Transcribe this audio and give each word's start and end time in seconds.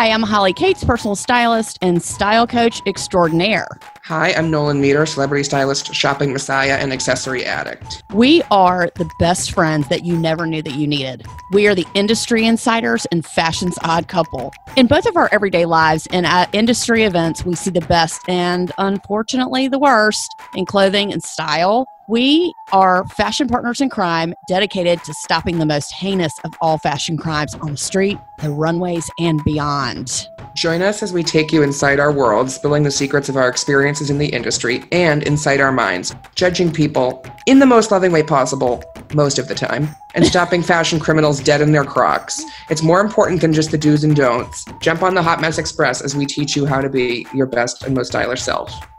Hi, 0.00 0.08
I'm 0.12 0.22
Holly 0.22 0.54
Cates, 0.54 0.82
personal 0.82 1.14
stylist 1.14 1.78
and 1.82 2.02
style 2.02 2.46
coach 2.46 2.80
extraordinaire. 2.86 3.68
Hi, 4.04 4.32
I'm 4.32 4.50
Nolan 4.50 4.80
Meter, 4.80 5.04
celebrity 5.04 5.44
stylist, 5.44 5.94
shopping 5.94 6.32
messiah, 6.32 6.78
and 6.78 6.90
accessory 6.90 7.44
addict. 7.44 8.02
We 8.14 8.42
are 8.50 8.88
the 8.94 9.10
best 9.18 9.52
friends 9.52 9.88
that 9.88 10.06
you 10.06 10.16
never 10.16 10.46
knew 10.46 10.62
that 10.62 10.72
you 10.72 10.86
needed. 10.86 11.26
We 11.52 11.66
are 11.66 11.74
the 11.74 11.86
industry 11.92 12.46
insiders 12.46 13.04
and 13.12 13.26
fashion's 13.26 13.76
odd 13.84 14.08
couple. 14.08 14.54
In 14.74 14.86
both 14.86 15.04
of 15.04 15.18
our 15.18 15.28
everyday 15.32 15.66
lives 15.66 16.08
and 16.12 16.24
at 16.24 16.48
industry 16.54 17.04
events, 17.04 17.44
we 17.44 17.54
see 17.54 17.68
the 17.68 17.82
best 17.82 18.26
and 18.26 18.72
unfortunately 18.78 19.68
the 19.68 19.78
worst 19.78 20.34
in 20.54 20.64
clothing 20.64 21.12
and 21.12 21.22
style. 21.22 21.86
We 22.10 22.52
are 22.72 23.06
fashion 23.06 23.46
partners 23.46 23.80
in 23.80 23.88
crime 23.88 24.34
dedicated 24.48 25.04
to 25.04 25.14
stopping 25.14 25.60
the 25.60 25.64
most 25.64 25.92
heinous 25.92 26.32
of 26.42 26.52
all 26.60 26.76
fashion 26.76 27.16
crimes 27.16 27.54
on 27.54 27.70
the 27.70 27.76
street, 27.76 28.18
the 28.42 28.50
runways, 28.50 29.08
and 29.20 29.40
beyond. 29.44 30.26
Join 30.56 30.82
us 30.82 31.04
as 31.04 31.12
we 31.12 31.22
take 31.22 31.52
you 31.52 31.62
inside 31.62 32.00
our 32.00 32.10
world, 32.10 32.50
spilling 32.50 32.82
the 32.82 32.90
secrets 32.90 33.28
of 33.28 33.36
our 33.36 33.48
experiences 33.48 34.10
in 34.10 34.18
the 34.18 34.26
industry 34.26 34.82
and 34.90 35.22
inside 35.22 35.60
our 35.60 35.70
minds, 35.70 36.12
judging 36.34 36.72
people 36.72 37.24
in 37.46 37.60
the 37.60 37.66
most 37.66 37.92
loving 37.92 38.10
way 38.10 38.24
possible, 38.24 38.82
most 39.14 39.38
of 39.38 39.46
the 39.46 39.54
time, 39.54 39.88
and 40.16 40.26
stopping 40.26 40.64
fashion 40.64 40.98
criminals 40.98 41.38
dead 41.38 41.60
in 41.60 41.70
their 41.70 41.84
crocs. 41.84 42.42
It's 42.70 42.82
more 42.82 43.00
important 43.00 43.40
than 43.40 43.52
just 43.52 43.70
the 43.70 43.78
do's 43.78 44.02
and 44.02 44.16
don'ts. 44.16 44.64
Jump 44.80 45.04
on 45.04 45.14
the 45.14 45.22
Hot 45.22 45.40
Mess 45.40 45.58
Express 45.58 46.02
as 46.02 46.16
we 46.16 46.26
teach 46.26 46.56
you 46.56 46.66
how 46.66 46.80
to 46.80 46.88
be 46.88 47.24
your 47.32 47.46
best 47.46 47.84
and 47.84 47.94
most 47.94 48.08
stylish 48.08 48.42
self. 48.42 48.89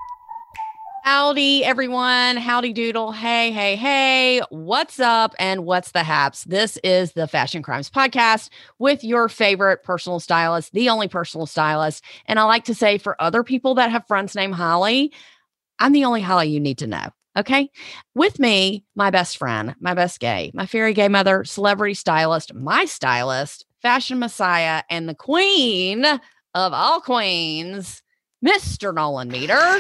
Howdy, 1.04 1.66
everyone. 1.66 2.38
Howdy, 2.38 2.74
doodle. 2.74 3.12
Hey, 3.12 3.52
hey, 3.52 3.76
hey. 3.76 4.40
What's 4.50 5.00
up 5.00 5.34
and 5.40 5.66
what's 5.66 5.94
the 5.94 6.04
haps? 6.04 6.44
This 6.44 6.78
is 6.84 7.14
the 7.14 7.28
Fashion 7.28 7.64
Crimes 7.64 7.90
Podcast 7.90 8.50
with 8.78 9.04
your 9.04 9.28
favorite 9.28 9.82
personal 9.82 10.20
stylist, 10.20 10.74
the 10.74 10.90
only 10.90 11.08
personal 11.08 11.48
stylist. 11.48 12.04
And 12.28 12.38
I 12.38 12.44
like 12.44 12.66
to 12.66 12.76
say 12.76 13.00
for 13.00 13.20
other 13.20 13.44
people 13.44 13.74
that 13.76 13.90
have 13.90 14.06
friends 14.06 14.36
named 14.36 14.54
Holly, 14.54 15.12
I'm 15.80 15.92
the 15.92 16.06
only 16.06 16.22
Holly 16.22 16.50
you 16.50 16.60
need 16.60 16.78
to 16.78 16.88
know. 16.88 17.08
Okay. 17.36 17.72
With 18.14 18.38
me, 18.38 18.86
my 18.94 19.10
best 19.10 19.38
friend, 19.38 19.74
my 19.80 19.96
best 19.96 20.20
gay, 20.20 20.52
my 20.54 20.68
fairy 20.68 20.94
gay 20.94 21.08
mother, 21.08 21.44
celebrity 21.46 21.96
stylist, 21.96 22.54
my 22.54 22.86
stylist, 22.86 23.66
fashion 23.82 24.20
messiah, 24.20 24.84
and 24.88 25.10
the 25.10 25.16
queen 25.16 26.06
of 26.06 26.74
all 26.74 27.02
queens, 27.02 28.04
Mr. 28.46 28.94
Nolan 28.94 29.30
Meter. 29.30 29.80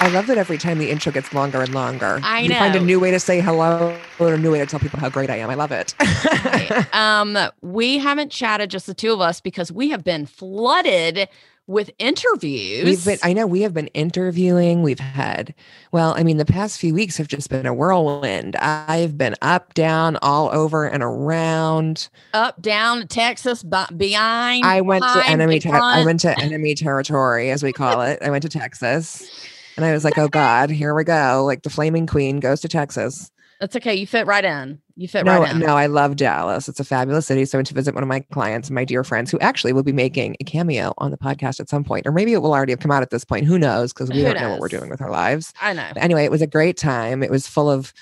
I 0.00 0.08
love 0.08 0.26
that 0.26 0.38
every 0.38 0.58
time 0.58 0.78
the 0.78 0.90
intro 0.90 1.12
gets 1.12 1.32
longer 1.32 1.62
and 1.62 1.72
longer. 1.74 2.20
I 2.22 2.40
You 2.40 2.50
find 2.50 2.76
a 2.76 2.80
new 2.80 3.00
way 3.00 3.10
to 3.10 3.20
say 3.20 3.40
hello 3.40 3.96
or 4.18 4.34
a 4.34 4.38
new 4.38 4.52
way 4.52 4.58
to 4.58 4.66
tell 4.66 4.80
people 4.80 4.98
how 4.98 5.08
great 5.08 5.30
I 5.30 5.36
am. 5.36 5.50
I 5.50 5.54
love 5.54 5.72
it. 5.72 5.94
Right. 6.00 6.94
um, 6.94 7.38
we 7.62 7.98
haven't 7.98 8.30
chatted 8.30 8.70
just 8.70 8.86
the 8.86 8.94
two 8.94 9.12
of 9.12 9.20
us 9.20 9.40
because 9.40 9.72
we 9.72 9.90
have 9.90 10.04
been 10.04 10.26
flooded 10.26 11.28
with 11.66 11.90
interviews. 11.98 12.84
We've 12.84 13.04
been, 13.04 13.18
I 13.22 13.32
know 13.32 13.46
we 13.46 13.62
have 13.62 13.72
been 13.72 13.86
interviewing. 13.88 14.82
We've 14.82 15.00
had, 15.00 15.54
well, 15.92 16.14
I 16.16 16.22
mean, 16.22 16.36
the 16.36 16.44
past 16.44 16.78
few 16.78 16.92
weeks 16.92 17.16
have 17.16 17.28
just 17.28 17.48
been 17.48 17.64
a 17.64 17.72
whirlwind. 17.72 18.56
I've 18.56 19.16
been 19.16 19.34
up, 19.40 19.72
down, 19.72 20.18
all 20.20 20.50
over 20.52 20.86
and 20.86 21.02
around. 21.02 22.08
up, 22.34 22.60
down, 22.60 23.06
Texas, 23.08 23.62
behind. 23.62 24.64
I 24.64 24.82
went 24.82 25.04
to 25.04 25.26
enemy. 25.26 25.62
I 25.64 26.04
went 26.04 26.20
to 26.20 26.38
enemy 26.38 26.74
territory, 26.74 27.50
as 27.50 27.62
we 27.62 27.72
call 27.72 28.02
it. 28.02 28.18
I 28.22 28.28
went 28.30 28.42
to 28.42 28.50
Texas, 28.50 29.30
and 29.76 29.84
I 29.84 29.92
was 29.92 30.04
like, 30.04 30.18
"Oh 30.18 30.28
God, 30.28 30.70
here 30.70 30.94
we 30.94 31.04
go!" 31.04 31.42
Like 31.46 31.62
the 31.62 31.70
flaming 31.70 32.06
queen 32.06 32.40
goes 32.40 32.60
to 32.62 32.68
Texas. 32.68 33.30
That's 33.60 33.76
okay. 33.76 33.94
You 33.94 34.06
fit 34.06 34.26
right 34.26 34.44
in. 34.44 34.80
You 34.96 35.06
fit 35.08 35.24
No, 35.24 35.40
right 35.40 35.52
in. 35.52 35.60
no, 35.60 35.76
I 35.76 35.86
love 35.86 36.16
Dallas. 36.16 36.68
It's 36.68 36.80
a 36.80 36.84
fabulous 36.84 37.26
city. 37.26 37.44
So 37.44 37.56
I 37.56 37.58
went 37.60 37.68
to 37.68 37.74
visit 37.74 37.94
one 37.94 38.02
of 38.02 38.08
my 38.08 38.20
clients, 38.32 38.68
my 38.70 38.84
dear 38.84 39.04
friends, 39.04 39.30
who 39.30 39.38
actually 39.38 39.72
will 39.72 39.84
be 39.84 39.92
making 39.92 40.36
a 40.40 40.44
cameo 40.44 40.92
on 40.98 41.12
the 41.12 41.16
podcast 41.16 41.60
at 41.60 41.68
some 41.68 41.84
point, 41.84 42.06
or 42.06 42.12
maybe 42.12 42.32
it 42.32 42.42
will 42.42 42.52
already 42.52 42.72
have 42.72 42.80
come 42.80 42.90
out 42.90 43.02
at 43.02 43.10
this 43.10 43.24
point. 43.24 43.46
Who 43.46 43.58
knows? 43.58 43.92
Because 43.92 44.10
we 44.10 44.18
Who 44.18 44.24
don't 44.24 44.40
know 44.40 44.50
what 44.50 44.60
we're 44.60 44.68
doing 44.68 44.90
with 44.90 45.00
our 45.00 45.10
lives. 45.10 45.54
I 45.62 45.72
know. 45.72 45.88
But 45.94 46.02
anyway, 46.02 46.24
it 46.24 46.30
was 46.32 46.42
a 46.42 46.46
great 46.48 46.76
time. 46.76 47.22
It 47.22 47.30
was 47.30 47.46
full 47.46 47.70
of 47.70 47.94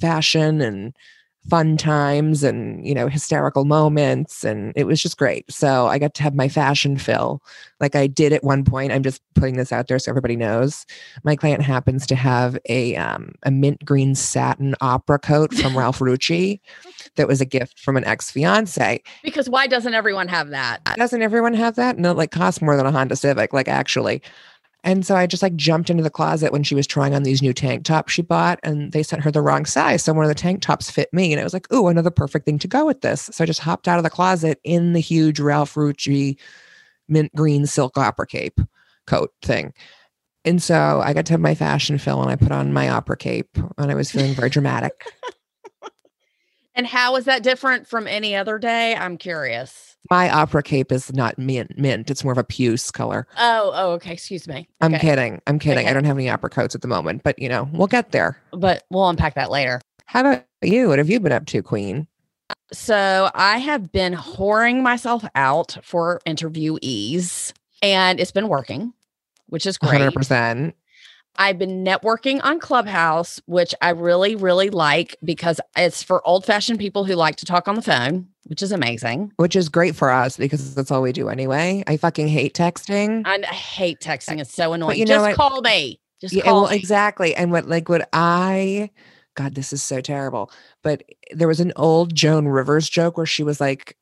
fashion 0.00 0.60
and 0.60 0.94
fun 1.48 1.76
times 1.76 2.42
and 2.42 2.86
you 2.86 2.94
know 2.94 3.08
hysterical 3.08 3.64
moments 3.64 4.44
and 4.44 4.72
it 4.76 4.84
was 4.84 5.00
just 5.00 5.16
great. 5.16 5.50
So 5.52 5.86
i 5.86 5.98
got 5.98 6.14
to 6.14 6.22
have 6.22 6.34
my 6.34 6.48
fashion 6.48 6.96
fill. 6.96 7.42
Like 7.80 7.94
i 7.94 8.06
did 8.06 8.32
at 8.32 8.42
one 8.42 8.64
point 8.64 8.92
i'm 8.92 9.02
just 9.02 9.22
putting 9.34 9.56
this 9.56 9.72
out 9.72 9.86
there 9.86 9.98
so 9.98 10.10
everybody 10.10 10.34
knows. 10.36 10.86
My 11.22 11.36
client 11.36 11.62
happens 11.62 12.06
to 12.08 12.16
have 12.16 12.58
a 12.68 12.96
um, 12.96 13.34
a 13.44 13.50
mint 13.50 13.84
green 13.84 14.14
satin 14.14 14.74
opera 14.80 15.18
coat 15.18 15.54
from 15.54 15.76
ralph 15.78 16.00
rucci 16.00 16.60
that 17.16 17.28
was 17.28 17.40
a 17.40 17.44
gift 17.44 17.78
from 17.78 17.96
an 17.96 18.04
ex-fiance. 18.04 19.02
Because 19.22 19.48
why 19.48 19.66
doesn't 19.66 19.94
everyone 19.94 20.28
have 20.28 20.48
that? 20.50 20.80
doesn't 20.96 21.22
everyone 21.22 21.54
have 21.54 21.76
that? 21.76 21.98
No 21.98 22.10
it 22.10 22.16
like 22.16 22.30
costs 22.30 22.62
more 22.62 22.76
than 22.76 22.86
a 22.86 22.92
honda 22.92 23.16
civic 23.16 23.52
like 23.52 23.68
actually 23.68 24.22
and 24.86 25.04
so 25.04 25.16
I 25.16 25.26
just 25.26 25.42
like 25.42 25.56
jumped 25.56 25.90
into 25.90 26.02
the 26.02 26.10
closet 26.10 26.52
when 26.52 26.62
she 26.62 26.76
was 26.76 26.86
trying 26.86 27.14
on 27.14 27.24
these 27.24 27.42
new 27.42 27.52
tank 27.52 27.84
tops 27.84 28.12
she 28.12 28.22
bought, 28.22 28.60
and 28.62 28.92
they 28.92 29.02
sent 29.02 29.22
her 29.22 29.32
the 29.32 29.42
wrong 29.42 29.66
size. 29.66 30.04
So 30.04 30.12
one 30.12 30.24
of 30.24 30.28
the 30.28 30.34
tank 30.34 30.62
tops 30.62 30.90
fit 30.90 31.12
me, 31.12 31.32
and 31.32 31.40
I 31.40 31.44
was 31.44 31.52
like, 31.52 31.70
"Ooh, 31.72 31.88
another 31.88 32.10
perfect 32.10 32.46
thing 32.46 32.58
to 32.60 32.68
go 32.68 32.86
with 32.86 33.00
this." 33.02 33.28
So 33.32 33.44
I 33.44 33.46
just 33.46 33.60
hopped 33.60 33.88
out 33.88 33.98
of 33.98 34.04
the 34.04 34.10
closet 34.10 34.60
in 34.64 34.92
the 34.92 35.00
huge 35.00 35.40
Ralph 35.40 35.74
Rucci 35.74 36.38
mint 37.08 37.34
green 37.34 37.66
silk 37.66 37.98
opera 37.98 38.26
cape 38.26 38.60
coat 39.06 39.32
thing. 39.42 39.74
And 40.44 40.62
so 40.62 41.02
I 41.04 41.12
got 41.12 41.26
to 41.26 41.32
have 41.32 41.40
my 41.40 41.56
fashion 41.56 41.98
fill, 41.98 42.22
and 42.22 42.30
I 42.30 42.36
put 42.36 42.52
on 42.52 42.72
my 42.72 42.88
opera 42.88 43.16
cape, 43.16 43.58
and 43.76 43.90
I 43.90 43.94
was 43.94 44.10
feeling 44.12 44.34
very 44.34 44.50
dramatic. 44.50 45.12
And 46.76 46.86
how 46.86 47.16
is 47.16 47.24
that 47.24 47.42
different 47.42 47.86
from 47.86 48.06
any 48.06 48.36
other 48.36 48.58
day? 48.58 48.94
I'm 48.94 49.16
curious. 49.16 49.85
My 50.10 50.30
opera 50.30 50.62
cape 50.62 50.92
is 50.92 51.12
not 51.12 51.38
mint, 51.38 51.78
mint. 51.78 52.10
It's 52.10 52.22
more 52.22 52.32
of 52.32 52.38
a 52.38 52.44
puce 52.44 52.90
color. 52.90 53.26
Oh, 53.38 53.72
oh, 53.74 53.90
okay. 53.92 54.12
Excuse 54.12 54.46
me. 54.46 54.68
I'm 54.80 54.94
kidding. 54.94 55.40
I'm 55.46 55.58
kidding. 55.58 55.84
Okay. 55.84 55.90
I 55.90 55.92
don't 55.92 56.04
have 56.04 56.16
any 56.16 56.28
opera 56.28 56.50
coats 56.50 56.74
at 56.74 56.82
the 56.82 56.88
moment, 56.88 57.22
but 57.22 57.38
you 57.38 57.48
know, 57.48 57.68
we'll 57.72 57.86
get 57.86 58.12
there. 58.12 58.40
But 58.52 58.84
we'll 58.90 59.08
unpack 59.08 59.34
that 59.34 59.50
later. 59.50 59.80
How 60.06 60.20
about 60.20 60.44
you? 60.62 60.88
What 60.88 60.98
have 60.98 61.10
you 61.10 61.20
been 61.20 61.32
up 61.32 61.46
to, 61.46 61.62
Queen? 61.62 62.06
So 62.72 63.30
I 63.34 63.58
have 63.58 63.92
been 63.92 64.14
whoring 64.14 64.82
myself 64.82 65.24
out 65.34 65.78
for 65.82 66.20
interviewees, 66.26 67.52
and 67.82 68.20
it's 68.20 68.32
been 68.32 68.48
working, 68.48 68.92
which 69.48 69.66
is 69.66 69.78
great. 69.78 70.00
100%. 70.00 70.72
I've 71.38 71.58
been 71.58 71.84
networking 71.84 72.40
on 72.42 72.58
Clubhouse, 72.58 73.40
which 73.46 73.74
I 73.82 73.90
really, 73.90 74.36
really 74.36 74.70
like 74.70 75.16
because 75.22 75.60
it's 75.76 76.02
for 76.02 76.26
old 76.26 76.46
fashioned 76.46 76.78
people 76.78 77.04
who 77.04 77.14
like 77.14 77.36
to 77.36 77.44
talk 77.44 77.68
on 77.68 77.74
the 77.74 77.82
phone, 77.82 78.28
which 78.46 78.62
is 78.62 78.72
amazing. 78.72 79.32
Which 79.36 79.56
is 79.56 79.68
great 79.68 79.94
for 79.94 80.10
us 80.10 80.36
because 80.36 80.74
that's 80.74 80.90
all 80.90 81.02
we 81.02 81.12
do 81.12 81.28
anyway. 81.28 81.84
I 81.86 81.96
fucking 81.96 82.28
hate 82.28 82.54
texting. 82.54 83.22
I, 83.24 83.36
I 83.42 83.54
hate 83.54 84.00
texting; 84.00 84.40
it's 84.40 84.54
so 84.54 84.72
annoying. 84.72 84.98
you 84.98 85.04
know 85.04 85.14
Just 85.14 85.26
what? 85.26 85.36
call 85.36 85.60
me. 85.62 86.00
Just 86.20 86.34
Yeah, 86.34 86.44
call 86.44 86.62
well, 86.62 86.70
me. 86.70 86.76
exactly. 86.76 87.34
And 87.34 87.52
what 87.52 87.68
like 87.68 87.88
what 87.88 88.08
I 88.12 88.90
God, 89.36 89.54
this 89.54 89.72
is 89.72 89.82
so 89.82 90.00
terrible. 90.00 90.50
But 90.82 91.02
there 91.32 91.48
was 91.48 91.60
an 91.60 91.72
old 91.76 92.14
Joan 92.14 92.48
Rivers 92.48 92.88
joke 92.88 93.16
where 93.18 93.26
she 93.26 93.42
was 93.42 93.60
like, 93.60 93.96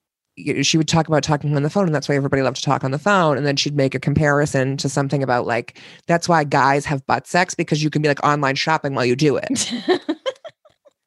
she 0.62 0.76
would 0.78 0.88
talk 0.88 1.06
about 1.08 1.22
talking 1.22 1.54
on 1.56 1.62
the 1.62 1.70
phone, 1.70 1.86
and 1.86 1.94
that's 1.94 2.08
why 2.08 2.14
everybody 2.16 2.42
loved 2.42 2.56
to 2.56 2.62
talk 2.62 2.82
on 2.84 2.90
the 2.90 2.98
phone. 2.98 3.36
And 3.36 3.46
then 3.46 3.56
she'd 3.56 3.76
make 3.76 3.94
a 3.94 4.00
comparison 4.00 4.76
to 4.78 4.88
something 4.88 5.22
about 5.22 5.46
like 5.46 5.80
that's 6.06 6.28
why 6.28 6.44
guys 6.44 6.84
have 6.86 7.06
butt 7.06 7.26
sex 7.26 7.54
because 7.54 7.82
you 7.82 7.90
can 7.90 8.02
be 8.02 8.08
like 8.08 8.22
online 8.24 8.56
shopping 8.56 8.94
while 8.94 9.04
you 9.04 9.16
do 9.16 9.36
it. 9.36 9.72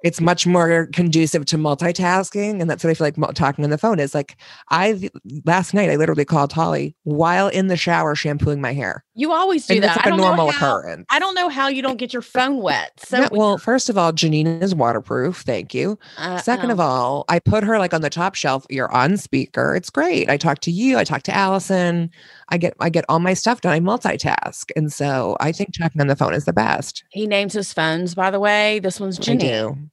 it's 0.03 0.21
much 0.21 0.45
more 0.45 0.87
conducive 0.93 1.43
to 1.45 1.57
multitasking 1.57 2.61
and 2.61 2.69
that's 2.69 2.83
what 2.83 2.91
i 2.91 2.93
feel 2.93 3.07
like 3.07 3.33
talking 3.35 3.63
on 3.63 3.69
the 3.69 3.77
phone 3.77 3.99
is 3.99 4.13
like 4.13 4.35
i 4.69 5.09
last 5.45 5.73
night 5.73 5.89
i 5.89 5.95
literally 5.95 6.25
called 6.25 6.51
holly 6.53 6.95
while 7.03 7.47
in 7.47 7.67
the 7.67 7.77
shower 7.77 8.13
shampooing 8.15 8.61
my 8.61 8.73
hair 8.73 9.03
you 9.15 9.31
always 9.31 9.65
do 9.65 9.73
and 9.75 9.83
that. 9.83 9.95
that's 9.95 9.97
I 9.97 10.01
like 10.01 10.05
a 10.05 10.09
don't 10.09 10.17
know 10.19 10.27
normal 10.27 10.51
how- 10.51 10.77
occurrence 10.77 11.05
I 11.09 11.19
don't 11.19 11.33
know 11.35 11.49
how 11.49 11.67
you 11.67 11.81
don't 11.81 11.97
get 11.97 12.13
your 12.13 12.21
phone 12.21 12.61
wet. 12.61 12.91
So 12.99 13.17
Yeah, 13.21 13.29
well 13.31 13.57
first 13.57 13.89
of 13.89 13.97
all 13.97 14.11
janine 14.13 14.61
is 14.61 14.75
waterproof 14.75 15.37
thank 15.41 15.73
you 15.73 15.97
uh, 16.17 16.37
second 16.39 16.69
of 16.71 16.79
all 16.79 17.25
i 17.29 17.39
put 17.39 17.63
her 17.63 17.79
like 17.79 17.93
on 17.93 18.01
the 18.01 18.09
top 18.09 18.35
shelf 18.35 18.65
you're 18.69 18.91
on 18.91 19.17
speaker 19.17 19.75
it's 19.75 19.89
great 19.89 20.29
i 20.29 20.37
talk 20.37 20.59
to 20.59 20.71
you 20.71 20.97
i 20.97 21.03
talk 21.03 21.23
to 21.23 21.33
allison 21.35 22.09
i 22.49 22.57
get 22.57 22.73
i 22.79 22.89
get 22.89 23.05
all 23.09 23.19
my 23.19 23.33
stuff 23.33 23.61
done 23.61 23.73
i 23.73 23.79
multitask 23.79 24.65
and 24.75 24.93
so 24.93 25.35
i 25.39 25.51
think 25.51 25.73
talking 25.73 25.99
on 26.01 26.07
the 26.07 26.15
phone 26.15 26.33
is 26.33 26.45
the 26.45 26.53
best 26.53 27.03
he 27.09 27.25
names 27.25 27.53
his 27.53 27.73
phones. 27.73 28.13
By 28.15 28.29
the 28.31 28.39
way, 28.39 28.79
this 28.79 28.99
one's 28.99 29.17
Janine. 29.17 29.89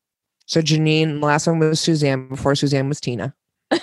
So 0.46 0.60
Janine, 0.60 1.20
the 1.20 1.26
last 1.26 1.46
one 1.46 1.58
was 1.58 1.80
Suzanne 1.80 2.28
before 2.28 2.54
Suzanne 2.54 2.88
was 2.88 3.00
Tina. 3.00 3.34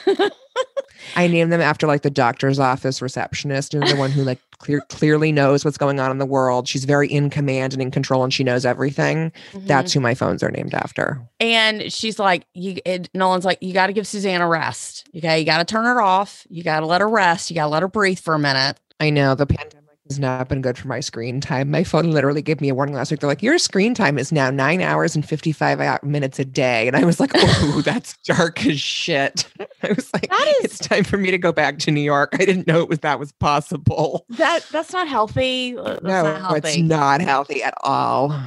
I 1.16 1.28
named 1.28 1.52
them 1.52 1.62
after 1.62 1.88
like 1.88 2.04
the 2.04 2.10
doctor's 2.10 2.60
office 2.60 3.02
receptionist 3.02 3.74
and 3.74 3.86
the 3.86 3.96
one 3.96 4.12
who 4.12 4.24
like 4.24 4.40
clear, 4.60 4.82
clearly 4.90 5.32
knows 5.32 5.66
what's 5.66 5.78
going 5.78 6.00
on 6.00 6.12
in 6.12 6.20
the 6.20 6.26
world. 6.26 6.68
She's 6.68 6.86
very 6.86 7.08
in 7.12 7.30
command 7.30 7.74
and 7.74 7.82
in 7.82 7.92
control 7.92 8.24
and 8.24 8.34
she 8.34 8.44
knows 8.44 8.66
everything. 8.66 9.32
Mhm. 9.52 9.68
That's 9.68 9.92
who 9.92 10.00
my 10.00 10.14
phones 10.14 10.42
are 10.44 10.52
named 10.52 10.74
after. 10.74 11.20
And 11.40 11.92
she's 11.92 12.18
like, 12.20 12.46
you 12.54 12.78
it, 12.86 13.10
Nolan's 13.14 13.44
like, 13.44 13.58
you 13.62 13.74
got 13.74 13.88
to 13.88 13.94
give 13.94 14.08
Suzanne 14.08 14.42
a 14.42 14.48
rest. 14.48 15.10
Okay. 15.18 15.40
You 15.40 15.46
got 15.46 15.58
to 15.58 15.66
turn 15.66 15.84
her 15.86 16.02
off. 16.02 16.46
You 16.50 16.64
got 16.64 16.80
to 16.82 16.86
let 16.86 17.02
her 17.02 17.10
rest. 17.10 17.50
You 17.50 17.56
got 17.56 17.64
to 17.64 17.70
let 17.70 17.82
her 17.82 17.90
breathe 17.90 18.20
for 18.20 18.34
a 18.36 18.40
minute. 18.40 18.80
I 19.00 19.10
know 19.10 19.36
the 19.36 19.48
pandemic 19.48 19.81
not 20.20 20.50
been 20.50 20.62
good 20.62 20.78
for 20.78 20.88
my 20.88 21.00
screen 21.00 21.42
time. 21.42 21.72
My 21.72 21.84
phone 21.84 22.12
literally 22.12 22.42
gave 22.42 22.62
me 22.62 22.70
a 22.70 22.76
warning 22.76 22.96
last 22.96 23.12
week. 23.12 23.20
They're 23.20 23.30
like, 23.30 23.44
your 23.44 23.58
screen 23.58 23.94
time 23.94 24.18
is 24.20 24.32
now 24.32 24.50
nine 24.50 24.82
hours 24.82 25.16
and 25.16 25.28
55 25.28 26.04
minutes 26.04 26.40
a 26.40 26.46
day. 26.46 26.88
And 26.88 26.96
I 26.98 27.06
was 27.06 27.20
like, 27.20 27.32
oh, 27.36 27.82
that's 27.86 28.18
dark 28.20 28.66
as 28.66 28.80
shit. 28.80 29.48
I 29.84 29.94
was 29.94 30.12
like, 30.14 30.30
That 30.30 30.56
is- 30.60 30.66
it's 30.66 30.80
time 30.80 31.04
for 31.04 31.18
me 31.18 31.32
to 31.32 31.38
go 31.38 31.52
back 31.52 31.80
to 31.80 31.92
New 31.92 32.02
York. 32.02 32.32
I 32.34 32.46
didn't 32.46 32.68
know 32.68 32.82
it 32.82 32.90
was 32.90 33.00
that 33.00 33.20
was 33.20 33.32
possible. 33.34 34.26
That 34.30 34.66
that's 34.72 34.94
not 34.94 35.08
healthy. 35.08 35.78
Uh, 35.78 35.84
That's 35.84 36.04
no, 36.04 36.24
not 36.24 36.58
it's 36.66 36.78
not 36.78 37.22
healthy 37.22 37.64
at 37.64 37.74
all. 37.84 38.38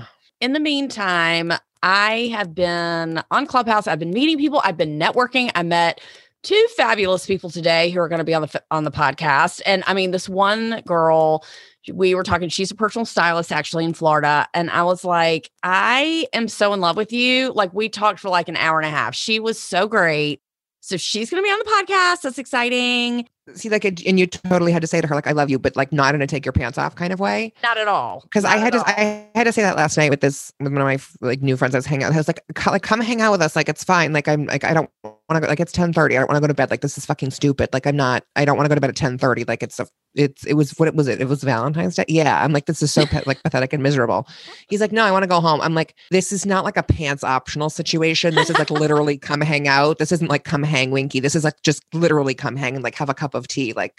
In 0.40 0.52
the 0.52 0.60
meantime, 0.60 1.52
I 1.82 2.28
have 2.34 2.54
been 2.54 3.22
on 3.30 3.46
Clubhouse. 3.46 3.86
I've 3.86 3.98
been 3.98 4.10
meeting 4.12 4.38
people. 4.38 4.60
I've 4.64 4.76
been 4.76 4.98
networking. 4.98 5.50
I 5.54 5.62
met 5.62 6.00
two 6.44 6.66
fabulous 6.76 7.26
people 7.26 7.50
today 7.50 7.90
who 7.90 8.00
are 8.00 8.08
going 8.08 8.20
to 8.20 8.24
be 8.24 8.34
on 8.34 8.42
the 8.42 8.62
on 8.70 8.84
the 8.84 8.90
podcast. 8.90 9.60
And 9.66 9.82
I 9.86 9.94
mean, 9.94 10.10
this 10.12 10.28
one 10.28 10.82
girl, 10.86 11.44
we 11.92 12.14
were 12.14 12.22
talking. 12.22 12.48
She's 12.48 12.70
a 12.70 12.74
personal 12.76 13.06
stylist 13.06 13.50
actually 13.50 13.84
in 13.84 13.94
Florida, 13.94 14.46
and 14.54 14.70
I 14.70 14.84
was 14.84 15.04
like, 15.04 15.50
I 15.62 16.26
am 16.32 16.48
so 16.48 16.72
in 16.72 16.80
love 16.80 16.96
with 16.96 17.12
you. 17.12 17.52
Like 17.52 17.72
we 17.74 17.88
talked 17.88 18.20
for 18.20 18.28
like 18.28 18.48
an 18.48 18.56
hour 18.56 18.78
and 18.78 18.86
a 18.86 18.90
half. 18.90 19.14
She 19.14 19.40
was 19.40 19.58
so 19.58 19.88
great. 19.88 20.40
So 20.80 20.96
she's 20.98 21.30
going 21.30 21.42
to 21.42 21.46
be 21.46 21.50
on 21.50 21.58
the 21.58 21.92
podcast. 21.92 22.22
That's 22.22 22.38
exciting. 22.38 23.26
See, 23.54 23.68
like, 23.68 23.84
it- 23.84 24.06
and 24.06 24.18
you 24.18 24.26
totally 24.26 24.72
had 24.72 24.80
to 24.80 24.88
say 24.88 25.00
to 25.00 25.06
her, 25.06 25.14
like, 25.14 25.26
I 25.26 25.32
love 25.32 25.50
you, 25.50 25.58
but 25.58 25.76
like 25.76 25.92
not 25.92 26.14
in 26.14 26.22
a 26.22 26.26
take 26.26 26.46
your 26.46 26.52
pants 26.52 26.78
off 26.78 26.94
kind 26.94 27.12
of 27.12 27.20
way. 27.20 27.52
Not 27.62 27.76
at 27.76 27.88
all. 27.88 28.20
Because 28.22 28.44
I 28.44 28.56
had 28.56 28.72
to, 28.72 28.78
all. 28.78 28.84
I 28.86 29.28
had 29.34 29.44
to 29.44 29.52
say 29.52 29.62
that 29.62 29.76
last 29.76 29.96
night 29.96 30.10
with 30.10 30.20
this 30.20 30.52
with 30.60 30.72
one 30.72 30.80
of 30.80 30.86
my 30.86 30.98
like 31.20 31.42
new 31.42 31.56
friends 31.56 31.74
I 31.74 31.78
was 31.78 31.86
hanging 31.86 32.04
out. 32.04 32.12
I 32.12 32.16
was 32.16 32.28
like, 32.28 32.40
like, 32.66 32.82
come 32.82 33.00
hang 33.00 33.20
out 33.20 33.32
with 33.32 33.42
us. 33.42 33.54
Like, 33.54 33.68
it's 33.68 33.84
fine. 33.84 34.12
Like, 34.12 34.28
I'm 34.28 34.46
like, 34.46 34.64
I 34.64 34.72
don't 34.72 34.88
want 35.02 35.14
to 35.34 35.40
go. 35.40 35.46
Like, 35.46 35.60
it's 35.60 35.72
ten 35.72 35.92
thirty. 35.92 36.16
I 36.16 36.20
don't 36.20 36.28
want 36.28 36.36
to 36.36 36.40
go 36.40 36.46
to 36.46 36.54
bed. 36.54 36.70
Like, 36.70 36.80
this 36.80 36.96
is 36.96 37.04
fucking 37.04 37.32
stupid. 37.32 37.68
Like, 37.72 37.86
I'm 37.86 37.96
not. 37.96 38.24
I 38.34 38.44
don't 38.44 38.56
want 38.56 38.64
to 38.64 38.68
go 38.70 38.76
to 38.76 38.80
bed 38.80 38.90
at 38.90 38.96
ten 38.96 39.18
thirty. 39.18 39.44
Like, 39.44 39.62
it's 39.62 39.78
a. 39.78 39.86
It's 40.14 40.46
it 40.46 40.54
was 40.54 40.70
what 40.78 40.86
it 40.86 40.94
was. 40.94 41.08
It 41.08 41.20
it 41.20 41.28
was 41.28 41.42
Valentine's 41.42 41.96
Day. 41.96 42.04
Yeah, 42.06 42.40
I'm 42.42 42.52
like, 42.52 42.66
this 42.66 42.80
is 42.82 42.92
so 42.92 43.04
like 43.26 43.42
pathetic 43.42 43.72
and 43.72 43.82
miserable. 43.82 44.28
He's 44.68 44.80
like, 44.80 44.92
no, 44.92 45.04
I 45.04 45.10
want 45.10 45.24
to 45.24 45.28
go 45.28 45.40
home. 45.40 45.60
I'm 45.60 45.74
like, 45.74 45.96
this 46.12 46.30
is 46.30 46.46
not 46.46 46.64
like 46.64 46.76
a 46.76 46.84
pants 46.84 47.24
optional 47.24 47.68
situation. 47.68 48.36
This 48.36 48.48
is 48.48 48.56
like 48.56 48.70
literally 48.70 49.18
come 49.18 49.40
hang 49.40 49.66
out. 49.66 49.98
This 49.98 50.12
isn't 50.12 50.30
like 50.30 50.44
come 50.44 50.62
hang 50.62 50.92
winky. 50.92 51.18
This 51.18 51.34
is 51.34 51.42
like 51.42 51.60
just 51.64 51.82
literally 51.92 52.32
come 52.32 52.54
hang 52.54 52.76
and 52.76 52.84
like 52.84 52.94
have 52.94 53.08
a 53.08 53.14
cup 53.14 53.33
of 53.34 53.48
tea. 53.48 53.72
Like 53.72 53.94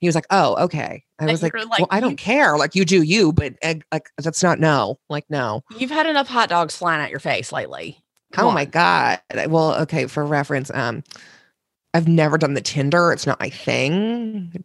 he 0.00 0.08
was 0.08 0.14
like, 0.14 0.26
oh, 0.30 0.56
okay. 0.64 1.04
I 1.18 1.24
And 1.24 1.30
was 1.30 1.42
like, 1.42 1.54
like, 1.54 1.78
well, 1.78 1.88
I 1.90 2.00
don't 2.00 2.16
care. 2.16 2.56
Like 2.56 2.74
you 2.74 2.84
do 2.84 3.02
you, 3.02 3.32
but 3.32 3.54
uh, 3.62 3.74
like 3.92 4.08
that's 4.18 4.42
not 4.42 4.58
no. 4.58 4.98
Like 5.10 5.24
no. 5.28 5.62
You've 5.76 5.90
had 5.90 6.06
enough 6.06 6.28
hot 6.28 6.48
dogs 6.48 6.76
flying 6.76 7.02
at 7.02 7.10
your 7.10 7.20
face 7.20 7.52
lately. 7.52 8.02
Come 8.32 8.46
oh 8.46 8.52
my 8.52 8.64
god. 8.64 9.20
Well, 9.48 9.74
okay. 9.82 10.06
For 10.06 10.24
reference, 10.24 10.70
um, 10.72 11.02
I've 11.92 12.08
never 12.08 12.38
done 12.38 12.54
the 12.54 12.60
Tinder. 12.60 13.12
It's 13.12 13.26
not 13.26 13.40
my 13.40 13.50
thing. 13.50 14.64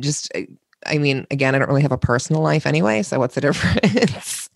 Just, 0.00 0.30
uh, 0.34 0.42
I 0.86 0.98
mean, 0.98 1.26
again, 1.30 1.54
I 1.54 1.58
don't 1.58 1.68
really 1.68 1.82
have 1.82 1.92
a 1.92 1.98
personal 1.98 2.42
life 2.42 2.66
anyway. 2.66 3.02
So 3.02 3.18
what's 3.18 3.36
the 3.36 3.40
difference? 3.40 4.50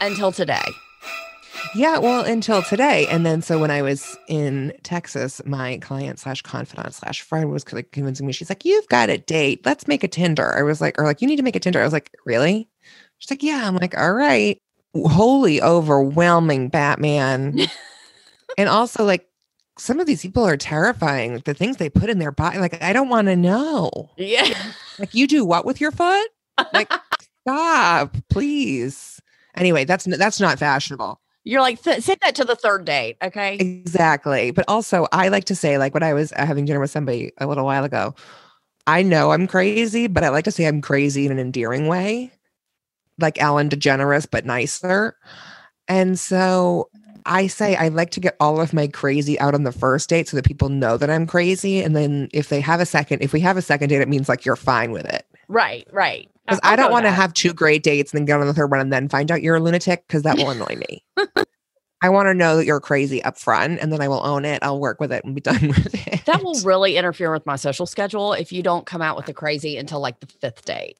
Until 0.00 0.32
today. 0.32 0.64
Yeah, 1.74 1.98
well, 1.98 2.24
until 2.24 2.62
today. 2.62 3.06
And 3.08 3.26
then 3.26 3.42
so 3.42 3.58
when 3.58 3.70
I 3.70 3.82
was 3.82 4.16
in 4.28 4.72
Texas, 4.84 5.42
my 5.44 5.78
client 5.78 6.18
slash 6.20 6.40
confidant 6.42 6.94
slash 6.94 7.20
friend 7.22 7.50
was 7.50 7.70
like 7.72 7.90
convincing 7.90 8.26
me, 8.26 8.32
she's 8.32 8.48
like, 8.48 8.64
You've 8.64 8.88
got 8.88 9.10
a 9.10 9.18
date. 9.18 9.66
Let's 9.66 9.88
make 9.88 10.04
a 10.04 10.08
Tinder. 10.08 10.56
I 10.56 10.62
was 10.62 10.80
like, 10.80 10.98
or 10.98 11.04
like, 11.04 11.20
you 11.20 11.26
need 11.26 11.36
to 11.36 11.42
make 11.42 11.56
a 11.56 11.60
Tinder. 11.60 11.80
I 11.80 11.84
was 11.84 11.92
like, 11.92 12.10
Really? 12.24 12.68
She's 13.18 13.30
like, 13.30 13.42
Yeah. 13.42 13.66
I'm 13.66 13.76
like, 13.76 13.96
all 13.98 14.12
right. 14.12 14.58
Holy 14.94 15.60
overwhelming 15.60 16.68
Batman. 16.68 17.58
and 18.58 18.68
also 18.68 19.04
like 19.04 19.26
some 19.76 19.98
of 19.98 20.06
these 20.06 20.22
people 20.22 20.46
are 20.46 20.56
terrifying. 20.56 21.34
Like 21.34 21.44
the 21.44 21.54
things 21.54 21.78
they 21.78 21.90
put 21.90 22.10
in 22.10 22.18
their 22.20 22.32
body. 22.32 22.58
Like, 22.58 22.80
I 22.82 22.92
don't 22.92 23.08
want 23.08 23.26
to 23.26 23.36
know. 23.36 24.10
Yeah. 24.16 24.54
Like, 24.98 25.14
you 25.14 25.26
do 25.26 25.44
what 25.44 25.64
with 25.64 25.80
your 25.80 25.90
foot? 25.90 26.28
Like, 26.72 26.92
stop, 27.40 28.16
please. 28.30 29.20
Anyway, 29.56 29.84
that's 29.84 30.04
that's 30.04 30.40
not 30.40 30.58
fashionable. 30.58 31.20
You're 31.44 31.60
like, 31.60 31.82
th- 31.82 32.02
say 32.02 32.16
that 32.22 32.34
to 32.36 32.44
the 32.44 32.56
third 32.56 32.84
date. 32.86 33.18
Okay. 33.22 33.56
Exactly. 33.56 34.50
But 34.50 34.64
also, 34.66 35.06
I 35.12 35.28
like 35.28 35.44
to 35.44 35.54
say, 35.54 35.76
like 35.76 35.92
when 35.92 36.02
I 36.02 36.14
was 36.14 36.32
uh, 36.32 36.46
having 36.46 36.64
dinner 36.64 36.80
with 36.80 36.90
somebody 36.90 37.32
a 37.38 37.46
little 37.46 37.66
while 37.66 37.84
ago, 37.84 38.14
I 38.86 39.02
know 39.02 39.30
I'm 39.30 39.46
crazy, 39.46 40.06
but 40.06 40.24
I 40.24 40.30
like 40.30 40.44
to 40.44 40.50
say 40.50 40.66
I'm 40.66 40.80
crazy 40.80 41.26
in 41.26 41.32
an 41.32 41.38
endearing 41.38 41.86
way, 41.86 42.32
like 43.18 43.40
Ellen 43.40 43.68
DeGeneres, 43.68 44.26
but 44.30 44.44
nicer. 44.46 45.16
And 45.86 46.18
so 46.18 46.88
I 47.26 47.46
say 47.46 47.76
I 47.76 47.88
like 47.88 48.10
to 48.12 48.20
get 48.20 48.36
all 48.40 48.60
of 48.60 48.72
my 48.72 48.86
crazy 48.86 49.38
out 49.40 49.54
on 49.54 49.64
the 49.64 49.72
first 49.72 50.08
date 50.08 50.28
so 50.28 50.36
that 50.36 50.44
people 50.44 50.68
know 50.68 50.96
that 50.96 51.10
I'm 51.10 51.26
crazy. 51.26 51.82
And 51.82 51.94
then 51.96 52.28
if 52.32 52.48
they 52.48 52.60
have 52.60 52.80
a 52.80 52.86
second, 52.86 53.22
if 53.22 53.32
we 53.32 53.40
have 53.40 53.56
a 53.56 53.62
second 53.62 53.88
date, 53.88 54.00
it 54.00 54.08
means 54.08 54.28
like 54.28 54.44
you're 54.44 54.56
fine 54.56 54.92
with 54.92 55.06
it. 55.06 55.26
Right. 55.48 55.86
Right. 55.92 56.30
Because 56.46 56.60
I 56.62 56.76
don't 56.76 56.90
want 56.90 57.06
to 57.06 57.10
have 57.10 57.32
two 57.32 57.54
great 57.54 57.82
dates 57.82 58.12
and 58.12 58.18
then 58.18 58.26
get 58.26 58.38
on 58.38 58.46
the 58.46 58.52
third 58.52 58.70
one 58.70 58.80
and 58.80 58.92
then 58.92 59.08
find 59.08 59.30
out 59.30 59.42
you're 59.42 59.56
a 59.56 59.60
lunatic 59.60 60.04
because 60.06 60.24
that 60.24 60.36
will 60.36 60.50
annoy 60.50 60.76
me. 60.76 61.04
I 62.02 62.10
want 62.10 62.26
to 62.26 62.34
know 62.34 62.58
that 62.58 62.66
you're 62.66 62.80
crazy 62.80 63.22
up 63.22 63.38
front 63.38 63.80
and 63.80 63.90
then 63.90 64.02
I 64.02 64.08
will 64.08 64.24
own 64.26 64.44
it. 64.44 64.62
I'll 64.62 64.78
work 64.78 65.00
with 65.00 65.10
it 65.10 65.24
and 65.24 65.34
be 65.34 65.40
done 65.40 65.68
with 65.68 66.06
it. 66.06 66.26
That 66.26 66.44
will 66.44 66.60
really 66.60 66.98
interfere 66.98 67.32
with 67.32 67.46
my 67.46 67.56
social 67.56 67.86
schedule 67.86 68.34
if 68.34 68.52
you 68.52 68.62
don't 68.62 68.84
come 68.84 69.00
out 69.00 69.16
with 69.16 69.24
the 69.24 69.32
crazy 69.32 69.78
until 69.78 70.00
like 70.00 70.20
the 70.20 70.26
fifth 70.26 70.66
date. 70.66 70.98